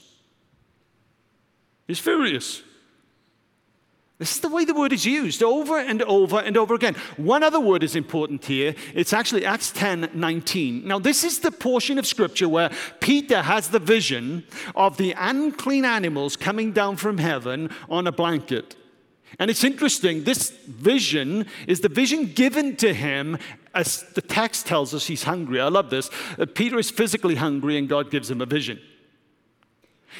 He's 1.88 2.00
furious. 2.00 2.64
This 4.22 4.36
is 4.36 4.42
the 4.42 4.50
way 4.50 4.66
the 4.66 4.76
word 4.76 4.94
is 4.94 5.04
used 5.04 5.42
over 5.42 5.80
and 5.80 6.04
over 6.04 6.40
and 6.40 6.56
over 6.56 6.76
again. 6.76 6.94
One 7.18 7.42
other 7.42 7.60
word 7.60 7.82
is 7.82 7.96
important 7.96 8.46
here. 8.46 8.76
It's 8.94 9.14
actually 9.14 9.48
Acts 9.48 9.72
10 9.72 10.12
19. 10.14 10.88
Now, 10.88 11.00
this 11.00 11.24
is 11.24 11.40
the 11.40 11.50
portion 11.50 11.98
of 11.98 12.06
scripture 12.06 12.48
where 12.48 12.70
Peter 13.00 13.42
has 13.42 13.70
the 13.70 13.80
vision 13.80 14.44
of 14.76 14.98
the 14.98 15.16
unclean 15.18 15.86
animals 15.86 16.38
coming 16.38 16.72
down 16.72 16.98
from 16.98 17.18
heaven 17.18 17.72
on 17.90 18.06
a 18.06 18.12
blanket. 18.12 18.76
And 19.40 19.50
it's 19.50 19.64
interesting, 19.64 20.24
this 20.24 20.52
vision 20.52 21.48
is 21.66 21.80
the 21.80 21.90
vision 21.90 22.32
given 22.34 22.76
to 22.76 22.94
him 22.94 23.40
as 23.74 24.04
the 24.14 24.22
text 24.22 24.68
tells 24.68 24.94
us 24.94 25.08
he's 25.08 25.24
hungry. 25.24 25.60
I 25.60 25.70
love 25.70 25.90
this. 25.90 26.12
Uh, 26.38 26.46
Peter 26.46 26.78
is 26.78 26.92
physically 26.92 27.36
hungry, 27.36 27.76
and 27.76 27.90
God 27.90 28.12
gives 28.12 28.30
him 28.30 28.40
a 28.42 28.46
vision. 28.46 28.80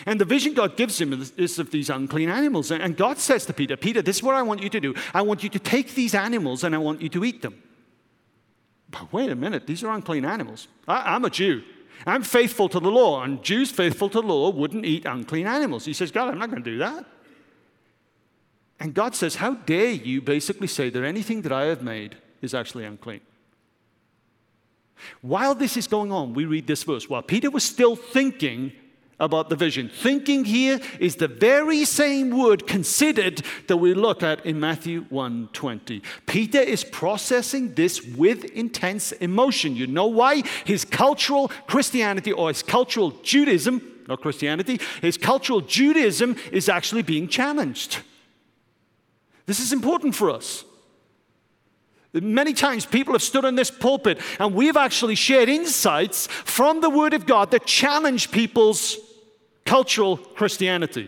And 0.06 0.20
the 0.20 0.26
vision 0.26 0.54
God 0.54 0.78
gives 0.78 1.00
him 1.00 1.14
is 1.38 1.60
of 1.60 1.72
these 1.72 1.90
unclean 1.90 2.30
animals. 2.30 2.72
And 2.72 2.96
God 2.96 3.18
says 3.18 3.46
to 3.48 3.54
Peter, 3.54 3.76
Peter, 3.76 4.02
this 4.02 4.18
is 4.18 4.24
what 4.24 4.36
I 4.36 4.42
want 4.42 4.62
you 4.62 4.70
to 4.70 4.80
do. 4.80 4.96
I 5.14 5.22
want 5.22 5.44
you 5.44 5.50
to 5.50 5.60
take 5.60 5.96
these 5.96 6.16
animals 6.16 6.64
and 6.64 6.74
I 6.74 6.78
want 6.78 7.02
you 7.02 7.10
to 7.10 7.26
eat 7.26 7.42
them. 7.42 7.62
But 8.90 9.12
wait 9.14 9.30
a 9.30 9.36
minute, 9.36 9.68
these 9.68 9.84
are 9.84 9.94
unclean 9.94 10.26
animals. 10.26 10.68
I, 10.88 11.16
am 11.16 11.26
a 11.26 11.30
Jew. 11.30 11.64
I'm 12.06 12.24
faithful 12.24 12.68
to 12.70 12.80
the 12.80 12.90
law, 12.90 13.24
and 13.24 13.44
Jews 13.44 13.72
faithful 13.72 14.10
to 14.10 14.22
the 14.22 14.28
law 14.28 14.50
wouldn't 14.50 14.86
eat 14.86 15.06
unclean 15.06 15.48
animals. 15.48 15.86
He 15.86 15.94
says, 15.94 16.12
God, 16.12 16.30
I'm 16.30 16.40
not 16.40 16.50
going 16.50 16.64
to 16.64 16.72
do 16.72 16.80
that. 16.80 17.06
And 18.80 18.94
God 18.94 19.16
says, 19.16 19.36
How 19.36 19.54
dare 19.54 19.92
you 19.92 20.22
basically 20.22 20.68
say 20.68 20.90
that 20.90 21.04
anything 21.04 21.44
that 21.44 21.52
I 21.52 21.66
have 21.66 21.84
made 21.84 22.18
is 22.42 22.54
actually 22.54 22.86
unclean? 22.86 23.22
While 25.22 25.56
this 25.56 25.78
is 25.78 25.88
going 25.88 26.12
on, 26.12 26.34
we 26.34 26.46
read 26.46 26.68
this 26.68 26.84
verse. 26.84 27.08
While 27.10 27.22
Peter 27.22 27.50
was 27.50 27.64
still 27.64 27.96
thinking 27.96 28.72
about 29.22 29.50
the 29.50 29.56
vision. 29.56 29.88
Thinking 29.88 30.44
here 30.44 30.80
is 31.00 31.16
the 31.16 31.28
very 31.28 31.86
same 31.86 32.32
word 32.32 32.68
considered 32.68 33.44
that 33.68 33.78
we 33.78 33.94
look 33.94 34.24
at 34.24 34.46
in 34.46 34.60
Matthew 34.60 35.06
1:20. 35.10 36.02
Peter 36.26 36.60
is 36.60 36.84
processing 36.84 37.76
this 37.76 38.02
with 38.02 38.44
intense 38.46 39.12
emotion. 39.14 39.76
You 39.76 39.88
know 39.88 40.08
why? 40.08 40.42
His 40.66 40.84
cultural 40.84 41.50
Christianity 41.68 42.32
or 42.34 42.48
his 42.50 42.64
cultural 42.64 43.12
Judaism, 43.22 43.82
not 44.08 44.22
Christianity, 44.22 44.82
his 45.02 45.18
cultural 45.18 45.62
Judaism 45.62 46.36
is 46.52 46.68
actually 46.68 47.04
being 47.04 47.28
challenged. 47.28 48.00
This 49.46 49.60
is 49.60 49.72
important 49.72 50.16
for 50.16 50.32
us. 50.32 50.66
Many 52.14 52.54
times 52.54 52.86
people 52.86 53.14
have 53.14 53.24
stood 53.24 53.46
in 53.46 53.56
this 53.56 53.72
pulpit 53.72 54.20
and 54.40 54.54
we've 54.54 54.76
actually 54.76 55.16
shared 55.16 55.48
insights 55.48 56.28
from 56.28 56.82
the 56.82 56.90
Word 56.90 57.14
of 57.14 57.26
God 57.26 57.52
that 57.52 57.66
challenge 57.66 58.32
people's 58.32 58.98
cultural 59.72 60.18
Christianity. 60.18 61.08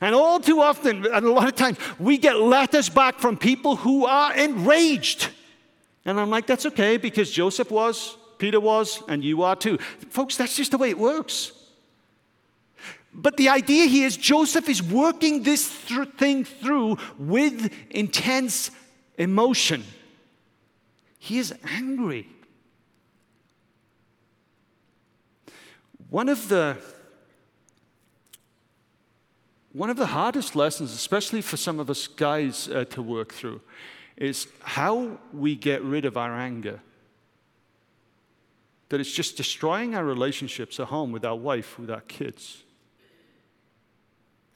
And 0.00 0.14
all 0.14 0.40
too 0.40 0.62
often, 0.62 1.04
and 1.04 1.26
a 1.26 1.30
lot 1.30 1.46
of 1.46 1.54
times, 1.54 1.76
we 1.98 2.16
get 2.16 2.36
letters 2.36 2.88
back 2.88 3.18
from 3.18 3.36
people 3.36 3.76
who 3.76 4.06
are 4.06 4.34
enraged. 4.34 5.28
And 6.06 6.18
I'm 6.18 6.30
like, 6.30 6.46
that's 6.46 6.64
okay 6.64 6.96
because 6.96 7.30
Joseph 7.30 7.70
was, 7.70 8.16
Peter 8.38 8.58
was, 8.58 9.02
and 9.06 9.22
you 9.22 9.42
are 9.42 9.54
too. 9.54 9.76
Folks, 10.08 10.38
that's 10.38 10.56
just 10.56 10.70
the 10.70 10.78
way 10.78 10.88
it 10.88 10.98
works. 10.98 11.52
But 13.12 13.36
the 13.36 13.50
idea 13.50 13.84
here 13.84 14.06
is 14.06 14.16
Joseph 14.16 14.70
is 14.70 14.82
working 14.82 15.42
this 15.42 15.62
th- 15.88 16.08
thing 16.16 16.42
through 16.42 16.96
with 17.18 17.70
intense 17.90 18.70
emotion. 19.18 19.84
He 21.18 21.36
is 21.36 21.52
angry. 21.64 22.28
One 26.08 26.30
of 26.30 26.48
the 26.48 26.78
one 29.76 29.90
of 29.90 29.98
the 29.98 30.06
hardest 30.06 30.56
lessons, 30.56 30.94
especially 30.94 31.42
for 31.42 31.58
some 31.58 31.78
of 31.78 31.90
us 31.90 32.06
guys 32.06 32.66
uh, 32.68 32.86
to 32.86 33.02
work 33.02 33.34
through, 33.34 33.60
is 34.16 34.48
how 34.62 35.18
we 35.34 35.54
get 35.54 35.82
rid 35.82 36.06
of 36.06 36.16
our 36.16 36.34
anger. 36.34 36.80
That 38.88 39.00
it's 39.00 39.12
just 39.12 39.36
destroying 39.36 39.94
our 39.94 40.02
relationships 40.04 40.80
at 40.80 40.86
home 40.86 41.12
with 41.12 41.26
our 41.26 41.36
wife, 41.36 41.78
with 41.78 41.90
our 41.90 42.00
kids. 42.00 42.62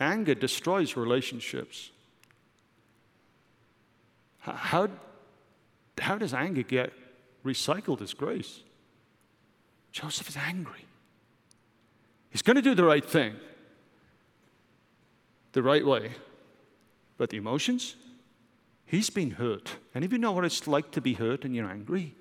Anger 0.01 0.35
destroys 0.35 0.97
relationships. 0.97 1.91
How, 4.39 4.89
how 5.99 6.17
does 6.17 6.33
anger 6.33 6.63
get 6.63 6.95
recycled 7.45 8.01
as 8.01 8.15
grace? 8.15 8.61
Joseph 9.93 10.31
is 10.31 10.37
angry. 10.39 10.87
He's 12.31 12.41
going 12.41 12.57
to 12.57 12.63
do 12.63 12.75
the 12.75 12.85
right 12.85 13.05
thing 13.05 13.35
the 15.53 15.63
right 15.63 15.85
way. 15.85 16.13
But 17.17 17.31
the 17.31 17.37
emotions, 17.37 17.97
he's 18.87 19.11
been 19.11 19.33
hurt. 19.33 19.77
Any 19.95 20.07
of 20.07 20.13
you 20.13 20.19
know 20.19 20.33
what 20.33 20.45
it's 20.45 20.67
like 20.67 20.91
to 20.93 21.01
be 21.01 21.15
hurt 21.15 21.45
and 21.45 21.55
you're 21.55 21.69
angry? 21.69 22.15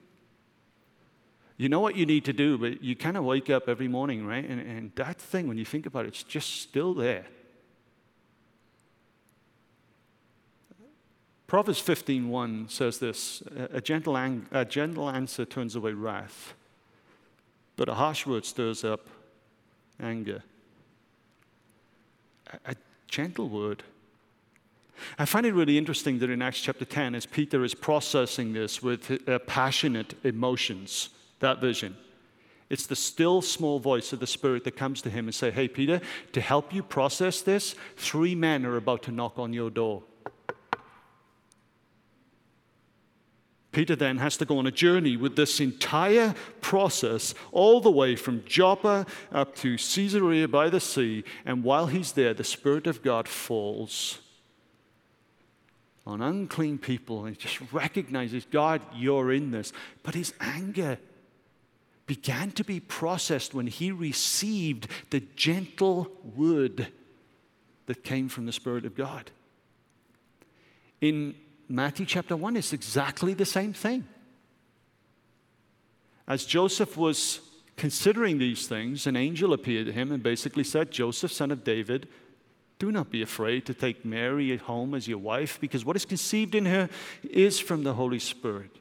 You 1.58 1.68
know 1.68 1.82
what 1.82 1.96
you 1.96 2.06
need 2.06 2.24
to 2.26 2.34
do, 2.34 2.58
but 2.58 2.82
you 2.82 2.96
kind 2.96 3.18
of 3.18 3.26
wake 3.26 3.50
up 3.50 3.68
every 3.68 3.90
morning, 3.90 4.26
right? 4.26 4.48
And, 4.48 4.62
and 4.62 4.92
that 4.96 5.20
thing, 5.20 5.48
when 5.48 5.58
you 5.58 5.66
think 5.66 5.86
about 5.86 6.06
it, 6.06 6.10
it's 6.10 6.24
just 6.24 6.62
still 6.62 6.94
there. 6.94 7.26
Proverbs 11.48 11.82
15:1 11.82 12.70
says 12.70 13.00
this: 13.00 13.42
a 13.74 13.82
gentle, 13.82 14.16
ang- 14.16 14.46
a 14.52 14.64
gentle 14.64 15.10
answer 15.10 15.46
turns 15.46 15.76
away 15.76 15.94
wrath, 15.94 16.54
but 17.76 17.90
a 17.90 17.96
harsh 17.96 18.28
word 18.28 18.46
stirs 18.46 18.84
up 18.84 19.08
anger. 20.00 20.44
A, 22.54 22.72
a 22.72 22.76
gentle 23.10 23.50
word. 23.50 23.84
I 25.18 25.26
find 25.26 25.46
it 25.46 25.54
really 25.54 25.78
interesting 25.78 26.20
that 26.20 26.30
in 26.30 26.42
Acts 26.42 26.62
chapter 26.62 26.86
10, 26.86 27.16
as 27.16 27.26
Peter 27.26 27.64
is 27.64 27.74
processing 27.74 28.54
this 28.54 28.84
with 28.84 29.28
uh, 29.28 29.40
passionate 29.40 30.14
emotions, 30.24 31.10
that 31.40 31.62
vision, 31.62 31.96
it's 32.70 32.86
the 32.86 32.96
still 32.96 33.42
small 33.42 33.80
voice 33.80 34.14
of 34.14 34.20
the 34.20 34.28
Spirit 34.28 34.64
that 34.66 34.78
comes 34.78 35.02
to 35.02 35.10
him 35.10 35.26
and 35.26 35.34
say, 35.34 35.52
Hey, 35.52 35.68
Peter, 35.68 36.02
to 36.34 36.42
help 36.42 36.74
you 36.74 36.84
process 36.84 37.42
this, 37.42 37.76
three 37.98 38.36
men 38.36 38.66
are 38.66 38.78
about 38.78 39.04
to 39.04 39.12
knock 39.12 39.40
on 39.40 39.54
your 39.54 39.70
door. 39.70 40.04
Peter 43.72 43.96
then 43.96 44.18
has 44.18 44.36
to 44.38 44.46
go 44.46 44.58
on 44.58 44.66
a 44.66 44.72
journey 44.72 45.16
with 45.16 45.36
this 45.36 45.60
entire 45.60 46.34
process, 46.60 47.36
all 47.52 47.80
the 47.80 47.92
way 47.92 48.16
from 48.16 48.44
Joppa 48.46 49.06
up 49.32 49.56
to 49.58 49.78
Caesarea 49.78 50.48
by 50.48 50.70
the 50.70 50.80
sea. 50.80 51.24
And 51.46 51.64
while 51.64 51.86
he's 51.88 52.14
there, 52.14 52.34
the 52.34 52.44
Spirit 52.44 52.88
of 52.88 53.04
God 53.04 53.28
falls 53.28 54.20
on 56.08 56.22
unclean 56.22 56.80
people 56.80 57.26
and 57.26 57.36
he 57.36 57.42
just 57.42 57.62
recognizes, 57.72 58.46
God, 58.46 58.82
you're 58.96 59.32
in 59.32 59.52
this. 59.52 59.72
But 60.02 60.16
his 60.16 60.34
anger 60.40 60.98
began 62.08 62.50
to 62.54 62.64
be 62.64 62.80
processed 62.80 63.54
when 63.54 63.68
he 63.68 63.92
received 63.92 64.88
the 65.12 65.20
gentle 65.36 66.12
word 66.36 66.88
that 67.86 68.04
came 68.04 68.30
from 68.30 68.48
the 68.48 68.52
Spirit 68.52 68.86
of 68.86 68.96
God. 68.96 69.30
In 71.02 71.36
Matthew 71.70 72.08
chapter 72.08 72.36
1 72.36 72.58
is 72.58 72.74
exactly 72.74 73.36
the 73.36 73.46
same 73.46 73.74
thing. 73.74 74.08
As 76.28 76.46
Joseph 76.46 76.98
was 76.98 77.42
considering 77.78 78.40
these 78.40 78.68
things, 78.68 79.06
an 79.06 79.16
angel 79.16 79.54
appeared 79.54 79.86
to 79.86 79.94
him 79.94 80.12
and 80.12 80.22
basically 80.24 80.64
said, 80.64 80.92
Joseph, 80.92 81.32
son 81.32 81.52
of 81.52 81.64
David, 81.64 82.08
do 82.80 82.92
not 82.92 83.12
be 83.12 83.22
afraid 83.22 83.66
to 83.68 83.74
take 83.74 84.04
Mary 84.04 84.56
home 84.58 84.96
as 84.96 85.08
your 85.08 85.20
wife, 85.20 85.60
because 85.62 85.86
what 85.86 85.96
is 85.96 86.06
conceived 86.06 86.56
in 86.56 86.66
her 86.66 86.90
is 87.24 87.60
from 87.60 87.84
the 87.84 87.94
Holy 87.94 88.20
Spirit. 88.20 88.76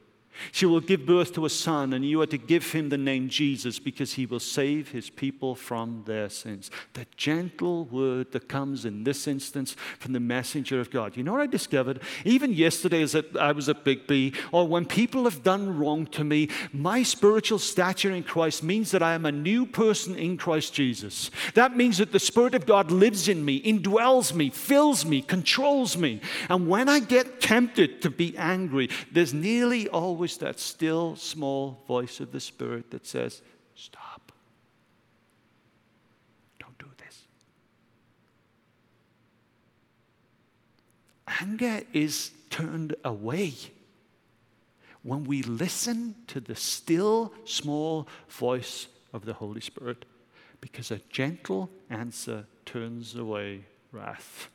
She 0.52 0.66
will 0.66 0.80
give 0.80 1.06
birth 1.06 1.32
to 1.34 1.46
a 1.46 1.50
son, 1.50 1.92
and 1.92 2.04
you 2.04 2.20
are 2.20 2.26
to 2.26 2.38
give 2.38 2.72
him 2.72 2.88
the 2.88 2.98
name 2.98 3.28
Jesus 3.28 3.78
because 3.78 4.14
he 4.14 4.26
will 4.26 4.40
save 4.40 4.90
his 4.90 5.10
people 5.10 5.54
from 5.54 6.04
their 6.06 6.28
sins. 6.28 6.70
The 6.94 7.06
gentle 7.16 7.84
word 7.86 8.32
that 8.32 8.48
comes 8.48 8.84
in 8.84 9.04
this 9.04 9.26
instance 9.26 9.76
from 9.98 10.12
the 10.12 10.20
messenger 10.20 10.80
of 10.80 10.90
God. 10.90 11.16
You 11.16 11.22
know 11.22 11.32
what 11.32 11.40
I 11.40 11.46
discovered? 11.46 12.00
Even 12.24 12.52
yesterday, 12.52 13.02
as 13.02 13.16
I 13.38 13.52
was 13.52 13.68
at 13.68 13.84
Biggby, 13.84 14.34
or 14.52 14.66
when 14.66 14.86
people 14.86 15.24
have 15.24 15.42
done 15.42 15.78
wrong 15.78 16.06
to 16.08 16.24
me, 16.24 16.48
my 16.72 17.02
spiritual 17.02 17.58
stature 17.58 18.10
in 18.10 18.22
Christ 18.22 18.62
means 18.62 18.90
that 18.90 19.02
I 19.02 19.14
am 19.14 19.26
a 19.26 19.32
new 19.32 19.66
person 19.66 20.14
in 20.14 20.36
Christ 20.36 20.74
Jesus. 20.74 21.30
That 21.54 21.76
means 21.76 21.98
that 21.98 22.12
the 22.12 22.20
Spirit 22.20 22.54
of 22.54 22.66
God 22.66 22.90
lives 22.90 23.28
in 23.28 23.44
me, 23.44 23.62
indwells 23.62 24.34
me, 24.34 24.50
fills 24.50 25.04
me, 25.04 25.22
controls 25.22 25.96
me. 25.96 26.20
And 26.48 26.68
when 26.68 26.88
I 26.88 27.00
get 27.00 27.40
tempted 27.40 28.02
to 28.02 28.10
be 28.10 28.36
angry, 28.36 28.90
there's 29.10 29.34
nearly 29.34 29.88
always 29.88 30.27
always 30.28 30.36
that 30.38 30.60
still 30.60 31.16
small 31.16 31.82
voice 31.86 32.20
of 32.20 32.32
the 32.32 32.40
Spirit 32.40 32.90
that 32.90 33.06
says, 33.06 33.40
Stop. 33.74 34.32
Don't 36.58 36.76
do 36.78 36.86
this. 36.98 37.22
Anger 41.40 41.80
is 41.92 42.32
turned 42.50 42.94
away 43.04 43.54
when 45.02 45.24
we 45.24 45.42
listen 45.42 46.14
to 46.26 46.40
the 46.40 46.56
still 46.56 47.32
small 47.44 48.06
voice 48.28 48.88
of 49.12 49.24
the 49.24 49.34
Holy 49.34 49.60
Spirit 49.60 50.04
because 50.60 50.90
a 50.90 51.00
gentle 51.08 51.70
answer 51.88 52.44
turns 52.66 53.14
away 53.14 53.64
wrath. 53.92 54.48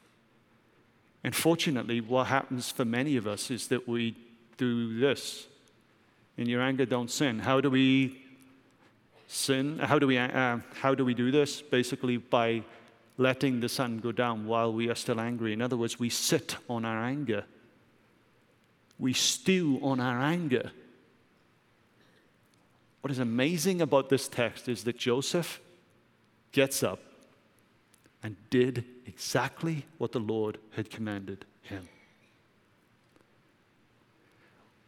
And 1.24 1.34
fortunately, 1.34 2.02
what 2.02 2.28
happens 2.28 2.70
for 2.70 2.86
many 2.86 3.16
of 3.16 3.26
us 3.26 3.50
is 3.50 3.68
that 3.70 3.88
we 3.88 4.18
do 4.58 5.00
this. 5.00 5.48
In 6.38 6.48
your 6.48 6.62
anger, 6.62 6.86
don't 6.86 7.12
sin. 7.12 7.40
How 7.40 7.62
do 7.62 7.70
we 7.70 8.22
sin? 9.28 9.80
How 9.80 10.00
do 10.00 10.08
we, 10.08 10.18
uh, 10.18 10.60
how 10.82 10.96
do, 10.96 11.06
we 11.06 11.14
do 11.14 11.32
this? 11.32 11.62
Basically, 11.62 12.18
by 12.18 12.64
letting 13.18 13.60
the 13.60 13.70
sun 13.70 14.00
go 14.00 14.12
down 14.12 14.46
while 14.48 14.74
we 14.74 14.90
are 14.90 14.96
still 14.96 15.20
angry. 15.20 15.54
In 15.54 15.62
other 15.62 15.78
words, 15.78 16.00
we 16.00 16.10
sit 16.10 16.58
on 16.70 16.86
our 16.86 17.04
anger, 17.04 17.46
we 19.00 19.14
stew 19.14 19.80
on 19.82 20.00
our 20.00 20.22
anger. 20.22 20.72
What 23.02 23.12
is 23.12 23.20
amazing 23.20 23.82
about 23.82 24.10
this 24.10 24.30
text 24.30 24.70
is 24.70 24.86
that 24.86 24.98
Joseph 24.98 25.60
gets 26.54 26.84
up 26.84 27.00
and 28.24 28.38
did 28.50 28.86
exactly 29.06 29.86
what 29.98 30.14
the 30.14 30.20
Lord 30.20 30.58
had 30.72 30.90
commanded 30.90 31.44
him. 31.64 31.90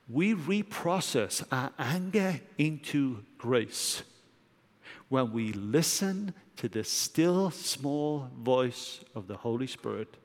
We 0.08 0.36
reprocess 0.36 1.44
our 1.52 1.72
anger 1.80 2.40
into 2.58 3.24
grace 3.38 4.04
when 5.10 5.32
we 5.32 5.52
listen 5.54 6.34
to 6.58 6.70
the 6.70 6.84
still 6.84 7.52
small 7.52 8.30
voice 8.38 9.00
of 9.14 9.28
the 9.28 9.38
Holy 9.38 9.68
Spirit 9.68 10.16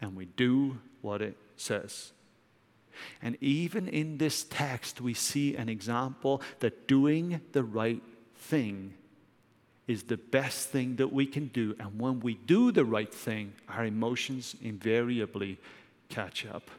and 0.00 0.16
we 0.16 0.26
do 0.26 0.78
what 1.00 1.22
it 1.22 1.36
says. 1.56 2.12
And 3.22 3.38
even 3.40 3.88
in 3.88 4.18
this 4.18 4.44
text, 4.44 5.00
we 5.00 5.14
see 5.14 5.56
an 5.56 5.68
example 5.68 6.42
that 6.58 6.86
doing 6.86 7.40
the 7.52 7.62
right 7.62 8.02
thing 8.36 8.94
is 9.86 10.04
the 10.04 10.16
best 10.16 10.68
thing 10.68 10.96
that 10.96 11.12
we 11.12 11.26
can 11.26 11.48
do. 11.48 11.74
And 11.78 11.98
when 11.98 12.20
we 12.20 12.34
do 12.34 12.72
the 12.72 12.84
right 12.84 13.12
thing, 13.12 13.54
our 13.68 13.84
emotions 13.84 14.54
invariably 14.62 15.58
catch 16.08 16.46
up. 16.46 16.70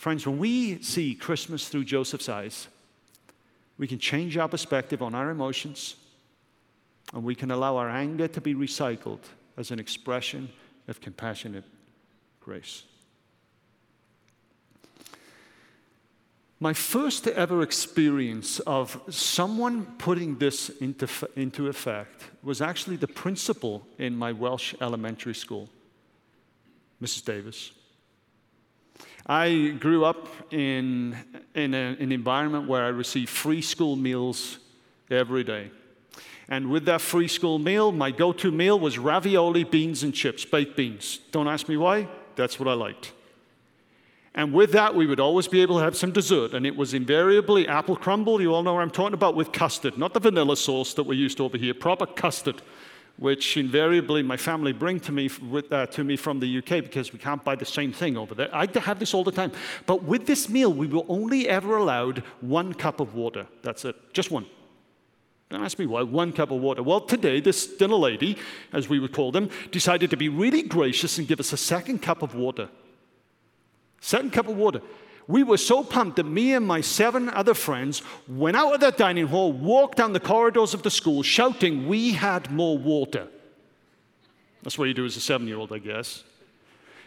Friends, 0.00 0.26
when 0.26 0.38
we 0.38 0.80
see 0.80 1.14
Christmas 1.14 1.68
through 1.68 1.84
Joseph's 1.84 2.30
eyes, 2.30 2.68
we 3.76 3.86
can 3.86 3.98
change 3.98 4.38
our 4.38 4.48
perspective 4.48 5.02
on 5.02 5.14
our 5.14 5.28
emotions 5.28 5.96
and 7.12 7.22
we 7.22 7.34
can 7.34 7.50
allow 7.50 7.76
our 7.76 7.90
anger 7.90 8.26
to 8.26 8.40
be 8.40 8.54
recycled 8.54 9.18
as 9.58 9.70
an 9.70 9.78
expression 9.78 10.48
of 10.88 11.02
compassionate 11.02 11.64
grace. 12.40 12.84
My 16.60 16.72
first 16.72 17.26
ever 17.26 17.60
experience 17.60 18.58
of 18.60 18.98
someone 19.10 19.84
putting 19.98 20.38
this 20.38 20.70
into, 20.80 21.10
into 21.36 21.68
effect 21.68 22.30
was 22.42 22.62
actually 22.62 22.96
the 22.96 23.06
principal 23.06 23.86
in 23.98 24.16
my 24.16 24.32
Welsh 24.32 24.74
elementary 24.80 25.34
school, 25.34 25.68
Mrs. 27.02 27.22
Davis. 27.22 27.72
I 29.26 29.76
grew 29.78 30.04
up 30.04 30.28
in, 30.52 31.16
in 31.54 31.74
a, 31.74 31.96
an 32.00 32.12
environment 32.12 32.68
where 32.68 32.84
I 32.84 32.88
received 32.88 33.28
free 33.28 33.62
school 33.62 33.96
meals 33.96 34.58
every 35.10 35.44
day. 35.44 35.70
And 36.48 36.68
with 36.68 36.84
that 36.86 37.00
free 37.00 37.28
school 37.28 37.60
meal, 37.60 37.92
my 37.92 38.10
go 38.10 38.32
to 38.32 38.50
meal 38.50 38.78
was 38.78 38.98
ravioli, 38.98 39.62
beans, 39.62 40.02
and 40.02 40.12
chips, 40.12 40.44
baked 40.44 40.76
beans. 40.76 41.20
Don't 41.30 41.46
ask 41.46 41.68
me 41.68 41.76
why, 41.76 42.08
that's 42.34 42.58
what 42.58 42.68
I 42.68 42.72
liked. 42.72 43.12
And 44.34 44.52
with 44.52 44.72
that, 44.72 44.94
we 44.94 45.06
would 45.06 45.20
always 45.20 45.48
be 45.48 45.60
able 45.60 45.78
to 45.78 45.84
have 45.84 45.96
some 45.96 46.12
dessert. 46.12 46.54
And 46.54 46.66
it 46.66 46.76
was 46.76 46.94
invariably 46.94 47.66
apple 47.68 47.96
crumble. 47.96 48.40
You 48.40 48.54
all 48.54 48.62
know 48.62 48.74
what 48.74 48.82
I'm 48.82 48.90
talking 48.90 49.14
about 49.14 49.36
with 49.36 49.52
custard, 49.52 49.98
not 49.98 50.14
the 50.14 50.20
vanilla 50.20 50.56
sauce 50.56 50.94
that 50.94 51.04
we're 51.04 51.14
used 51.14 51.40
over 51.40 51.56
here, 51.56 51.74
proper 51.74 52.06
custard, 52.06 52.62
which 53.16 53.56
invariably 53.56 54.22
my 54.22 54.36
family 54.36 54.72
bring 54.72 54.98
to 55.00 55.12
me, 55.12 55.30
with, 55.48 55.70
uh, 55.72 55.86
to 55.86 56.04
me 56.04 56.16
from 56.16 56.40
the 56.40 56.58
UK 56.58 56.82
because 56.82 57.12
we 57.12 57.18
can't 57.18 57.44
buy 57.44 57.54
the 57.54 57.64
same 57.64 57.92
thing 57.92 58.16
over 58.16 58.34
there. 58.34 58.48
I 58.54 58.66
have 58.80 58.98
this 58.98 59.14
all 59.14 59.24
the 59.24 59.32
time. 59.32 59.52
But 59.86 60.04
with 60.04 60.26
this 60.26 60.48
meal, 60.48 60.72
we 60.72 60.86
were 60.86 61.04
only 61.08 61.48
ever 61.48 61.76
allowed 61.76 62.20
one 62.40 62.74
cup 62.74 63.00
of 63.00 63.14
water. 63.14 63.46
That's 63.62 63.84
it, 63.84 63.96
just 64.12 64.30
one. 64.30 64.46
Don't 65.50 65.64
ask 65.64 65.78
me 65.80 65.86
why, 65.86 66.02
one 66.02 66.32
cup 66.32 66.52
of 66.52 66.60
water. 66.60 66.82
Well, 66.82 67.00
today, 67.00 67.40
this 67.40 67.66
dinner 67.66 67.96
lady, 67.96 68.38
as 68.72 68.88
we 68.88 69.00
would 69.00 69.12
call 69.12 69.32
them, 69.32 69.50
decided 69.72 70.08
to 70.10 70.16
be 70.16 70.28
really 70.28 70.62
gracious 70.62 71.18
and 71.18 71.26
give 71.26 71.40
us 71.40 71.52
a 71.52 71.56
second 71.56 72.00
cup 72.02 72.22
of 72.22 72.36
water. 72.36 72.68
Second 74.00 74.32
cup 74.32 74.48
of 74.48 74.56
water. 74.56 74.80
We 75.30 75.44
were 75.44 75.58
so 75.58 75.84
pumped 75.84 76.16
that 76.16 76.24
me 76.24 76.54
and 76.54 76.66
my 76.66 76.80
seven 76.80 77.28
other 77.28 77.54
friends 77.54 78.02
went 78.26 78.56
out 78.56 78.74
of 78.74 78.80
that 78.80 78.98
dining 78.98 79.28
hall, 79.28 79.52
walked 79.52 79.98
down 79.98 80.12
the 80.12 80.18
corridors 80.18 80.74
of 80.74 80.82
the 80.82 80.90
school, 80.90 81.22
shouting, 81.22 81.86
We 81.86 82.12
had 82.12 82.50
more 82.50 82.76
water. 82.76 83.28
That's 84.64 84.76
what 84.76 84.88
you 84.88 84.94
do 84.94 85.04
as 85.04 85.16
a 85.16 85.20
seven 85.20 85.46
year 85.46 85.56
old, 85.56 85.72
I 85.72 85.78
guess. 85.78 86.24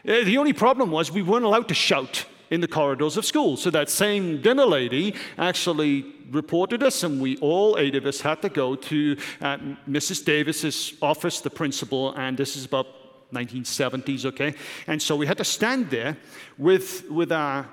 Uh, 0.07 0.23
the 0.23 0.37
only 0.37 0.53
problem 0.53 0.89
was 0.89 1.11
we 1.11 1.21
weren't 1.21 1.43
allowed 1.43 1.67
to 1.67 1.73
shout 1.73 2.25
in 2.49 2.61
the 2.61 2.67
corridors 2.67 3.17
of 3.17 3.25
school. 3.25 3.57
So 3.57 3.69
that 3.71 3.89
same 3.89 4.41
dinner 4.41 4.65
lady 4.65 5.15
actually 5.37 6.05
reported 6.31 6.81
us, 6.81 7.03
and 7.03 7.21
we 7.21 7.35
all 7.37 7.77
eight 7.77 7.95
of 7.95 8.05
us 8.05 8.21
had 8.21 8.41
to 8.43 8.49
go 8.49 8.75
to 8.75 9.17
uh, 9.41 9.57
Mrs. 9.89 10.23
Davis's 10.23 10.93
office, 11.01 11.41
the 11.41 11.49
principal, 11.49 12.13
and 12.13 12.37
this 12.37 12.55
is 12.55 12.63
about 12.63 12.87
1970s, 13.33 14.23
okay? 14.25 14.55
And 14.87 15.01
so 15.01 15.17
we 15.17 15.27
had 15.27 15.39
to 15.39 15.43
stand 15.43 15.89
there 15.89 16.15
with, 16.57 17.09
with 17.09 17.31
our 17.31 17.67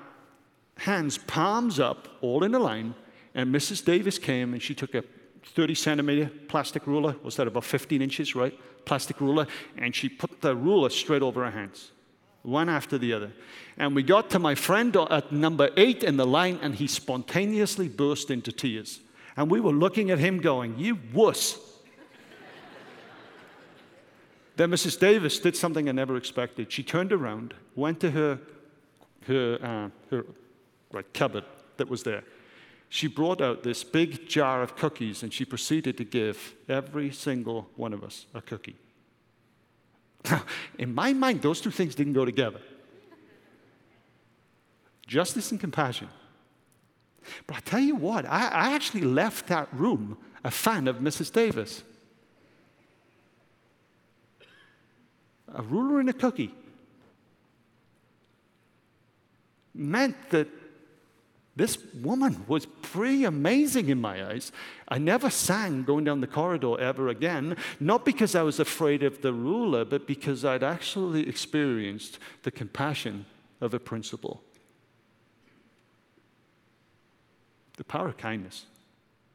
hands 0.81 1.17
palms 1.19 1.79
up, 1.79 2.07
all 2.21 2.43
in 2.43 2.55
a 2.55 2.59
line, 2.59 2.95
and 3.35 3.53
Mrs. 3.53 3.85
Davis 3.85 4.17
came 4.17 4.53
and 4.53 4.61
she 4.61 4.73
took 4.73 4.95
a 4.95 5.03
30 5.43 5.75
centimeter 5.75 6.31
plastic 6.47 6.87
ruler, 6.87 7.15
was 7.23 7.35
that 7.35 7.47
about 7.47 7.63
15 7.63 8.01
inches, 8.01 8.35
right? 8.35 8.57
Plastic 8.85 9.21
ruler, 9.21 9.47
and 9.77 9.95
she 9.95 10.09
put 10.09 10.41
the 10.41 10.55
ruler 10.55 10.89
straight 10.89 11.21
over 11.21 11.45
her 11.45 11.51
hands, 11.51 11.91
one 12.41 12.67
after 12.67 12.97
the 12.97 13.13
other. 13.13 13.31
And 13.77 13.95
we 13.95 14.01
got 14.01 14.31
to 14.31 14.39
my 14.39 14.55
friend 14.55 14.95
at 14.95 15.31
number 15.31 15.69
eight 15.77 16.03
in 16.03 16.17
the 16.17 16.25
line, 16.25 16.59
and 16.61 16.75
he 16.75 16.87
spontaneously 16.87 17.87
burst 17.87 18.31
into 18.31 18.51
tears. 18.51 19.01
And 19.37 19.51
we 19.51 19.59
were 19.59 19.71
looking 19.71 20.09
at 20.09 20.17
him 20.19 20.39
going, 20.39 20.77
You 20.77 20.99
wuss. 21.13 21.59
Then 24.57 24.71
Mrs. 24.71 24.99
Davis 24.99 25.39
did 25.39 25.55
something 25.55 25.87
I 25.87 25.91
never 25.91 26.17
expected. 26.17 26.71
She 26.71 26.83
turned 26.83 27.13
around, 27.13 27.53
went 27.75 27.99
to 28.01 28.11
her, 28.11 28.39
her, 29.27 29.57
uh, 29.61 29.89
her 30.09 30.25
right, 30.91 31.13
cupboard 31.13 31.45
that 31.77 31.89
was 31.89 32.03
there. 32.03 32.23
She 32.89 33.07
brought 33.07 33.41
out 33.41 33.63
this 33.63 33.83
big 33.83 34.27
jar 34.27 34.61
of 34.61 34.75
cookies 34.75 35.23
and 35.23 35.33
she 35.33 35.45
proceeded 35.45 35.97
to 35.97 36.03
give 36.03 36.55
every 36.67 37.11
single 37.11 37.69
one 37.75 37.93
of 37.93 38.03
us 38.03 38.25
a 38.33 38.41
cookie. 38.41 38.75
Now, 40.29 40.43
in 40.77 40.93
my 40.93 41.13
mind, 41.13 41.41
those 41.41 41.61
two 41.61 41.71
things 41.71 41.95
didn't 41.95 42.13
go 42.13 42.25
together 42.25 42.59
justice 45.07 45.51
and 45.51 45.59
compassion. 45.59 46.07
But 47.45 47.57
I 47.57 47.59
tell 47.59 47.81
you 47.81 47.95
what, 47.95 48.25
I, 48.25 48.47
I 48.47 48.71
actually 48.73 49.01
left 49.01 49.47
that 49.47 49.67
room 49.73 50.17
a 50.43 50.49
fan 50.49 50.87
of 50.87 50.97
Mrs. 50.97 51.33
Davis. 51.33 51.83
a 55.53 55.61
ruler 55.61 55.99
and 55.99 56.09
a 56.09 56.13
cookie 56.13 56.53
meant 59.73 60.15
that 60.29 60.47
this 61.55 61.77
woman 61.93 62.45
was 62.47 62.65
pretty 62.65 63.25
amazing 63.25 63.89
in 63.89 63.99
my 63.99 64.25
eyes. 64.25 64.51
I 64.87 64.97
never 64.97 65.29
sang 65.29 65.83
going 65.83 66.05
down 66.05 66.21
the 66.21 66.27
corridor 66.27 66.79
ever 66.79 67.09
again, 67.09 67.57
not 67.79 68.05
because 68.05 68.35
I 68.35 68.41
was 68.41 68.59
afraid 68.59 69.03
of 69.03 69.21
the 69.21 69.33
ruler, 69.33 69.83
but 69.83 70.07
because 70.07 70.45
I'd 70.45 70.63
actually 70.63 71.27
experienced 71.27 72.19
the 72.43 72.51
compassion 72.51 73.25
of 73.59 73.73
a 73.73 73.79
principal. 73.79 74.41
The 77.75 77.83
power 77.83 78.07
of 78.07 78.17
kindness 78.17 78.65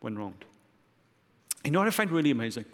when 0.00 0.16
wronged. 0.16 0.44
You 1.64 1.70
know 1.70 1.80
what 1.80 1.88
I 1.88 1.90
find 1.90 2.10
really 2.10 2.30
amazing? 2.30 2.64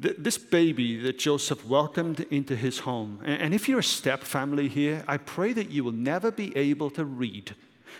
This 0.00 0.38
baby 0.38 0.96
that 1.02 1.18
Joseph 1.18 1.66
welcomed 1.66 2.20
into 2.30 2.56
his 2.56 2.80
home, 2.80 3.20
and 3.24 3.52
if 3.52 3.68
you're 3.68 3.80
a 3.80 3.84
step 3.84 4.22
family 4.22 4.66
here, 4.68 5.04
I 5.06 5.18
pray 5.18 5.52
that 5.52 5.70
you 5.70 5.84
will 5.84 5.92
never 5.92 6.30
be 6.30 6.56
able 6.56 6.90
to 6.92 7.04
read 7.04 7.54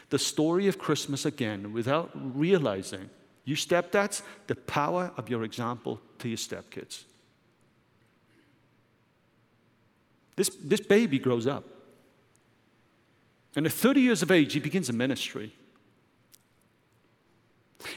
the 0.08 0.18
story 0.18 0.66
of 0.66 0.78
Christmas 0.78 1.26
again 1.26 1.72
without 1.72 2.10
realizing, 2.14 3.10
you 3.44 3.54
stepdads, 3.54 4.22
the 4.46 4.54
power 4.54 5.12
of 5.16 5.28
your 5.28 5.44
example 5.44 6.00
to 6.20 6.28
your 6.28 6.38
stepkids. 6.38 7.04
This, 10.36 10.48
this 10.64 10.80
baby 10.80 11.18
grows 11.18 11.46
up. 11.46 11.64
And 13.56 13.66
at 13.66 13.72
30 13.72 14.00
years 14.00 14.22
of 14.22 14.30
age, 14.30 14.54
he 14.54 14.60
begins 14.60 14.88
a 14.88 14.92
ministry. 14.92 15.52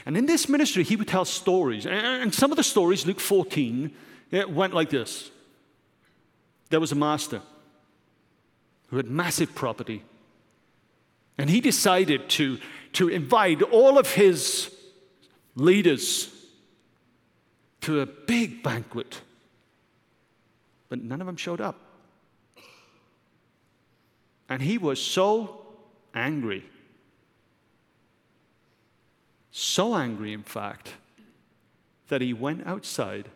And 0.06 0.16
in 0.16 0.26
this 0.26 0.48
ministry, 0.48 0.82
he 0.82 0.96
would 0.96 1.08
tell 1.08 1.24
stories. 1.24 1.86
And 1.86 2.34
some 2.34 2.50
of 2.50 2.56
the 2.56 2.62
stories, 2.62 3.06
Luke 3.06 3.20
14, 3.20 3.94
it 4.30 4.50
went 4.50 4.74
like 4.74 4.90
this 4.90 5.30
There 6.70 6.80
was 6.80 6.92
a 6.92 6.96
master 6.96 7.42
who 8.88 8.96
had 8.96 9.06
massive 9.06 9.54
property. 9.54 10.02
And 11.36 11.50
he 11.50 11.60
decided 11.60 12.28
to, 12.30 12.58
to 12.92 13.08
invite 13.08 13.60
all 13.60 13.98
of 13.98 14.14
his 14.14 14.72
leaders 15.56 16.32
to 17.80 18.00
a 18.00 18.06
big 18.06 18.62
banquet. 18.62 19.20
But 20.88 21.02
none 21.02 21.20
of 21.20 21.26
them 21.26 21.36
showed 21.36 21.60
up. 21.60 21.80
And 24.48 24.62
he 24.62 24.78
was 24.78 25.00
so 25.00 25.66
angry. 26.14 26.64
So 29.56 29.94
angry, 29.94 30.32
in 30.32 30.42
fact, 30.42 30.94
that 32.08 32.20
he 32.20 32.32
went 32.32 32.66
outside 32.66 33.28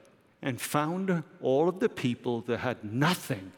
and 0.42 0.60
found 0.60 1.22
all 1.40 1.68
of 1.68 1.78
the 1.78 1.88
people 1.88 2.40
that 2.48 2.58
had 2.58 2.82
nothing 2.82 3.52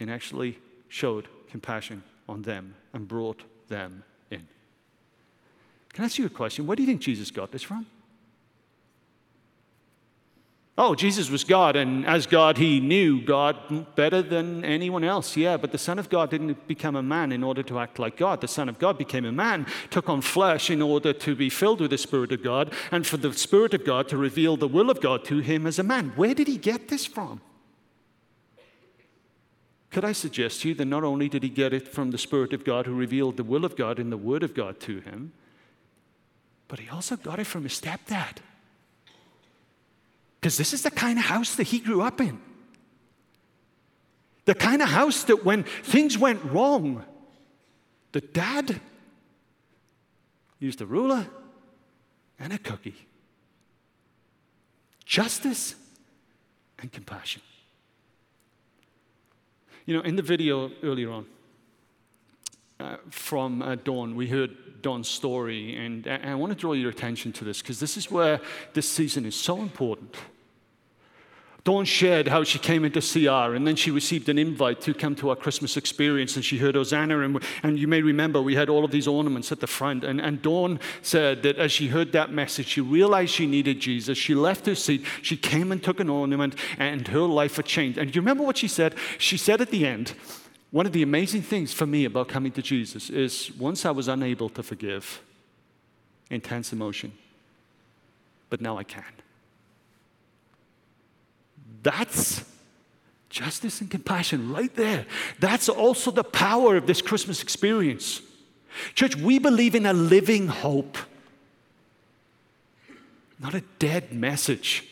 and 0.00 0.10
actually 0.10 0.58
showed 0.88 1.28
compassion 1.48 2.02
on 2.28 2.42
them 2.42 2.74
and 2.92 3.06
brought 3.06 3.44
them 3.68 4.02
in. 4.32 4.48
Can 5.92 6.02
I 6.02 6.06
ask 6.06 6.18
you 6.18 6.26
a 6.26 6.28
question? 6.28 6.66
Where 6.66 6.74
do 6.74 6.82
you 6.82 6.88
think 6.88 7.02
Jesus 7.02 7.30
got 7.30 7.52
this 7.52 7.62
from? 7.62 7.86
Oh, 10.76 10.96
Jesus 10.96 11.30
was 11.30 11.44
God, 11.44 11.76
and 11.76 12.04
as 12.04 12.26
God, 12.26 12.58
he 12.58 12.80
knew 12.80 13.20
God 13.20 13.94
better 13.94 14.22
than 14.22 14.64
anyone 14.64 15.04
else. 15.04 15.36
Yeah, 15.36 15.56
but 15.56 15.70
the 15.70 15.78
Son 15.78 16.00
of 16.00 16.10
God 16.10 16.30
didn't 16.30 16.66
become 16.66 16.96
a 16.96 17.02
man 17.02 17.30
in 17.30 17.44
order 17.44 17.62
to 17.62 17.78
act 17.78 18.00
like 18.00 18.16
God. 18.16 18.40
The 18.40 18.48
Son 18.48 18.68
of 18.68 18.80
God 18.80 18.98
became 18.98 19.24
a 19.24 19.30
man, 19.30 19.66
took 19.90 20.08
on 20.08 20.20
flesh 20.20 20.70
in 20.70 20.82
order 20.82 21.12
to 21.12 21.36
be 21.36 21.48
filled 21.48 21.80
with 21.80 21.92
the 21.92 21.98
Spirit 21.98 22.32
of 22.32 22.42
God, 22.42 22.72
and 22.90 23.06
for 23.06 23.18
the 23.18 23.32
Spirit 23.32 23.72
of 23.72 23.84
God 23.84 24.08
to 24.08 24.16
reveal 24.16 24.56
the 24.56 24.66
will 24.66 24.90
of 24.90 25.00
God 25.00 25.24
to 25.26 25.38
him 25.38 25.64
as 25.64 25.78
a 25.78 25.84
man. 25.84 26.12
Where 26.16 26.34
did 26.34 26.48
he 26.48 26.56
get 26.56 26.88
this 26.88 27.06
from? 27.06 27.40
Could 29.90 30.04
I 30.04 30.10
suggest 30.10 30.62
to 30.62 30.70
you 30.70 30.74
that 30.74 30.86
not 30.86 31.04
only 31.04 31.28
did 31.28 31.44
he 31.44 31.48
get 31.50 31.72
it 31.72 31.86
from 31.86 32.10
the 32.10 32.18
Spirit 32.18 32.52
of 32.52 32.64
God 32.64 32.86
who 32.86 32.94
revealed 32.96 33.36
the 33.36 33.44
will 33.44 33.64
of 33.64 33.76
God 33.76 34.00
in 34.00 34.10
the 34.10 34.16
Word 34.16 34.42
of 34.42 34.54
God 34.54 34.80
to 34.80 34.98
him, 34.98 35.34
but 36.66 36.80
he 36.80 36.88
also 36.88 37.14
got 37.14 37.38
it 37.38 37.46
from 37.46 37.62
his 37.62 37.80
stepdad. 37.80 38.38
Because 40.44 40.58
this 40.58 40.74
is 40.74 40.82
the 40.82 40.90
kind 40.90 41.18
of 41.18 41.24
house 41.24 41.54
that 41.54 41.62
he 41.62 41.78
grew 41.78 42.02
up 42.02 42.20
in. 42.20 42.38
The 44.44 44.54
kind 44.54 44.82
of 44.82 44.90
house 44.90 45.24
that 45.24 45.42
when 45.42 45.62
things 45.62 46.18
went 46.18 46.44
wrong, 46.44 47.02
the 48.12 48.20
dad 48.20 48.78
used 50.58 50.82
a 50.82 50.84
ruler 50.84 51.26
and 52.38 52.52
a 52.52 52.58
cookie. 52.58 53.06
Justice 55.06 55.76
and 56.78 56.92
compassion. 56.92 57.40
You 59.86 59.96
know, 59.96 60.02
in 60.02 60.16
the 60.16 60.22
video 60.22 60.70
earlier 60.82 61.10
on 61.10 61.26
uh, 62.78 62.96
from 63.08 63.62
uh, 63.62 63.76
Dawn, 63.76 64.14
we 64.14 64.26
heard 64.26 64.82
Dawn's 64.82 65.08
story, 65.08 65.74
and, 65.74 66.06
and 66.06 66.28
I 66.28 66.34
want 66.34 66.52
to 66.52 66.58
draw 66.58 66.74
your 66.74 66.90
attention 66.90 67.32
to 67.32 67.44
this 67.44 67.62
because 67.62 67.80
this 67.80 67.96
is 67.96 68.10
where 68.10 68.42
this 68.74 68.86
season 68.86 69.24
is 69.24 69.34
so 69.34 69.62
important. 69.62 70.14
Dawn 71.64 71.86
shared 71.86 72.28
how 72.28 72.44
she 72.44 72.58
came 72.58 72.84
into 72.84 73.00
CR 73.00 73.54
and 73.54 73.66
then 73.66 73.74
she 73.74 73.90
received 73.90 74.28
an 74.28 74.36
invite 74.36 74.82
to 74.82 74.92
come 74.92 75.14
to 75.14 75.30
our 75.30 75.36
Christmas 75.36 75.78
experience 75.78 76.36
and 76.36 76.44
she 76.44 76.58
heard 76.58 76.74
Hosanna. 76.74 77.20
And, 77.20 77.42
and 77.62 77.78
you 77.78 77.88
may 77.88 78.02
remember 78.02 78.42
we 78.42 78.54
had 78.54 78.68
all 78.68 78.84
of 78.84 78.90
these 78.90 79.08
ornaments 79.08 79.50
at 79.50 79.60
the 79.60 79.66
front. 79.66 80.04
And, 80.04 80.20
and 80.20 80.42
Dawn 80.42 80.78
said 81.00 81.42
that 81.42 81.56
as 81.56 81.72
she 81.72 81.88
heard 81.88 82.12
that 82.12 82.30
message, 82.30 82.66
she 82.66 82.82
realized 82.82 83.32
she 83.32 83.46
needed 83.46 83.80
Jesus. 83.80 84.18
She 84.18 84.34
left 84.34 84.66
her 84.66 84.74
seat, 84.74 85.06
she 85.22 85.38
came 85.38 85.72
and 85.72 85.82
took 85.82 86.00
an 86.00 86.10
ornament, 86.10 86.54
and 86.78 87.08
her 87.08 87.20
life 87.20 87.56
had 87.56 87.64
changed. 87.64 87.96
And 87.96 88.12
do 88.12 88.16
you 88.16 88.20
remember 88.20 88.44
what 88.44 88.58
she 88.58 88.68
said? 88.68 88.94
She 89.16 89.38
said 89.38 89.62
at 89.62 89.70
the 89.70 89.86
end, 89.86 90.12
one 90.70 90.84
of 90.84 90.92
the 90.92 91.02
amazing 91.02 91.42
things 91.42 91.72
for 91.72 91.86
me 91.86 92.04
about 92.04 92.28
coming 92.28 92.52
to 92.52 92.60
Jesus 92.60 93.08
is 93.08 93.50
once 93.58 93.86
I 93.86 93.90
was 93.90 94.08
unable 94.08 94.50
to 94.50 94.62
forgive 94.62 95.22
intense 96.28 96.74
emotion, 96.74 97.12
but 98.50 98.60
now 98.60 98.76
I 98.76 98.82
can. 98.82 99.04
That's 101.84 102.42
justice 103.28 103.80
and 103.80 103.90
compassion 103.90 104.52
right 104.52 104.74
there. 104.74 105.06
That's 105.38 105.68
also 105.68 106.10
the 106.10 106.24
power 106.24 106.76
of 106.76 106.86
this 106.86 107.02
Christmas 107.02 107.42
experience. 107.42 108.22
Church, 108.94 109.14
we 109.16 109.38
believe 109.38 109.74
in 109.74 109.86
a 109.86 109.92
living 109.92 110.48
hope, 110.48 110.98
not 113.38 113.54
a 113.54 113.60
dead 113.78 114.12
message. 114.12 114.88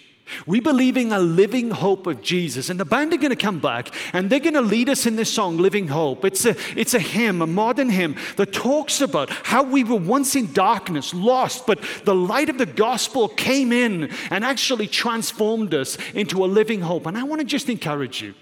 We 0.46 0.60
believe 0.60 0.96
in 0.96 1.12
a 1.12 1.18
living 1.18 1.70
hope 1.70 2.06
of 2.06 2.22
Jesus. 2.22 2.68
And 2.68 2.78
the 2.78 2.84
band 2.84 3.12
are 3.12 3.18
going 3.18 3.30
to 3.30 3.36
come 3.36 3.58
back 3.58 3.94
and 4.12 4.30
they're 4.30 4.40
going 4.40 4.54
to 4.54 4.60
lead 4.60 4.88
us 4.88 5.06
in 5.06 5.16
this 5.16 5.32
song, 5.32 5.58
Living 5.58 5.88
Hope. 5.88 6.24
It's 6.24 6.44
a, 6.44 6.56
it's 6.76 6.94
a 6.94 6.98
hymn, 6.98 7.42
a 7.42 7.46
modern 7.46 7.90
hymn 7.90 8.16
that 8.36 8.52
talks 8.52 9.00
about 9.00 9.30
how 9.30 9.62
we 9.62 9.84
were 9.84 9.96
once 9.96 10.36
in 10.36 10.52
darkness, 10.52 11.14
lost, 11.14 11.66
but 11.66 11.80
the 12.04 12.14
light 12.14 12.48
of 12.48 12.58
the 12.58 12.66
gospel 12.66 13.28
came 13.28 13.72
in 13.72 14.10
and 14.30 14.44
actually 14.44 14.86
transformed 14.86 15.74
us 15.74 15.96
into 16.14 16.44
a 16.44 16.46
living 16.46 16.80
hope. 16.80 17.06
And 17.06 17.16
I 17.16 17.22
want 17.22 17.40
to 17.40 17.46
just 17.46 17.68
encourage 17.68 18.22
you. 18.22 18.34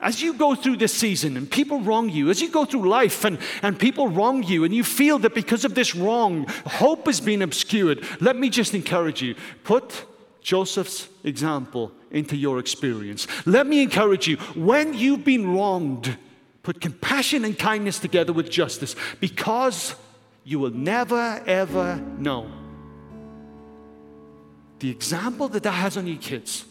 As 0.00 0.22
you 0.22 0.34
go 0.34 0.54
through 0.54 0.78
this 0.78 0.94
season 0.94 1.36
and 1.36 1.50
people 1.50 1.80
wrong 1.80 2.08
you, 2.08 2.30
as 2.30 2.40
you 2.40 2.50
go 2.50 2.64
through 2.64 2.88
life 2.88 3.24
and, 3.24 3.38
and 3.62 3.78
people 3.78 4.08
wrong 4.08 4.42
you, 4.42 4.64
and 4.64 4.74
you 4.74 4.84
feel 4.84 5.18
that 5.20 5.34
because 5.34 5.64
of 5.64 5.74
this 5.74 5.94
wrong, 5.94 6.46
hope 6.66 7.06
has 7.06 7.20
been 7.20 7.42
obscured, 7.42 8.04
let 8.20 8.36
me 8.36 8.48
just 8.48 8.74
encourage 8.74 9.22
you. 9.22 9.34
Put 9.64 10.04
Joseph's 10.40 11.08
example 11.24 11.92
into 12.10 12.36
your 12.36 12.58
experience. 12.58 13.26
Let 13.46 13.66
me 13.66 13.82
encourage 13.82 14.26
you. 14.26 14.36
When 14.54 14.94
you've 14.94 15.24
been 15.24 15.54
wronged, 15.54 16.16
put 16.62 16.80
compassion 16.80 17.44
and 17.44 17.58
kindness 17.58 17.98
together 17.98 18.32
with 18.32 18.50
justice 18.50 18.96
because 19.20 19.94
you 20.44 20.58
will 20.58 20.70
never, 20.70 21.42
ever 21.46 21.96
know. 22.18 22.50
The 24.80 24.90
example 24.90 25.48
that 25.50 25.62
that 25.62 25.70
has 25.70 25.96
on 25.96 26.08
your 26.08 26.18
kids 26.18 26.64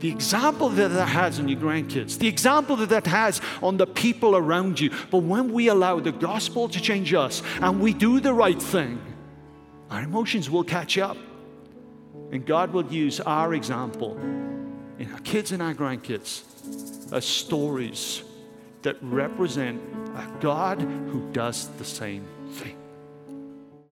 the 0.00 0.08
example 0.08 0.68
that 0.70 0.88
that 0.88 1.08
has 1.08 1.38
on 1.38 1.48
your 1.48 1.60
grandkids, 1.60 2.18
the 2.18 2.28
example 2.28 2.76
that 2.76 2.88
that 2.90 3.06
has 3.06 3.40
on 3.62 3.76
the 3.76 3.86
people 3.86 4.36
around 4.36 4.80
you. 4.80 4.90
But 5.10 5.18
when 5.18 5.52
we 5.52 5.68
allow 5.68 6.00
the 6.00 6.12
gospel 6.12 6.68
to 6.68 6.80
change 6.80 7.14
us 7.14 7.42
and 7.60 7.80
we 7.80 7.92
do 7.92 8.20
the 8.20 8.34
right 8.34 8.60
thing, 8.60 9.00
our 9.90 10.02
emotions 10.02 10.50
will 10.50 10.64
catch 10.64 10.98
up. 10.98 11.16
And 12.30 12.46
God 12.46 12.72
will 12.72 12.86
use 12.86 13.20
our 13.20 13.52
example 13.52 14.16
in 14.98 15.10
our 15.12 15.20
kids 15.20 15.52
and 15.52 15.62
our 15.62 15.74
grandkids 15.74 16.42
as 17.12 17.26
stories 17.26 18.22
that 18.82 18.96
represent 19.02 19.80
a 20.16 20.26
God 20.40 20.80
who 20.80 21.30
does 21.32 21.68
the 21.76 21.84
same. 21.84 22.26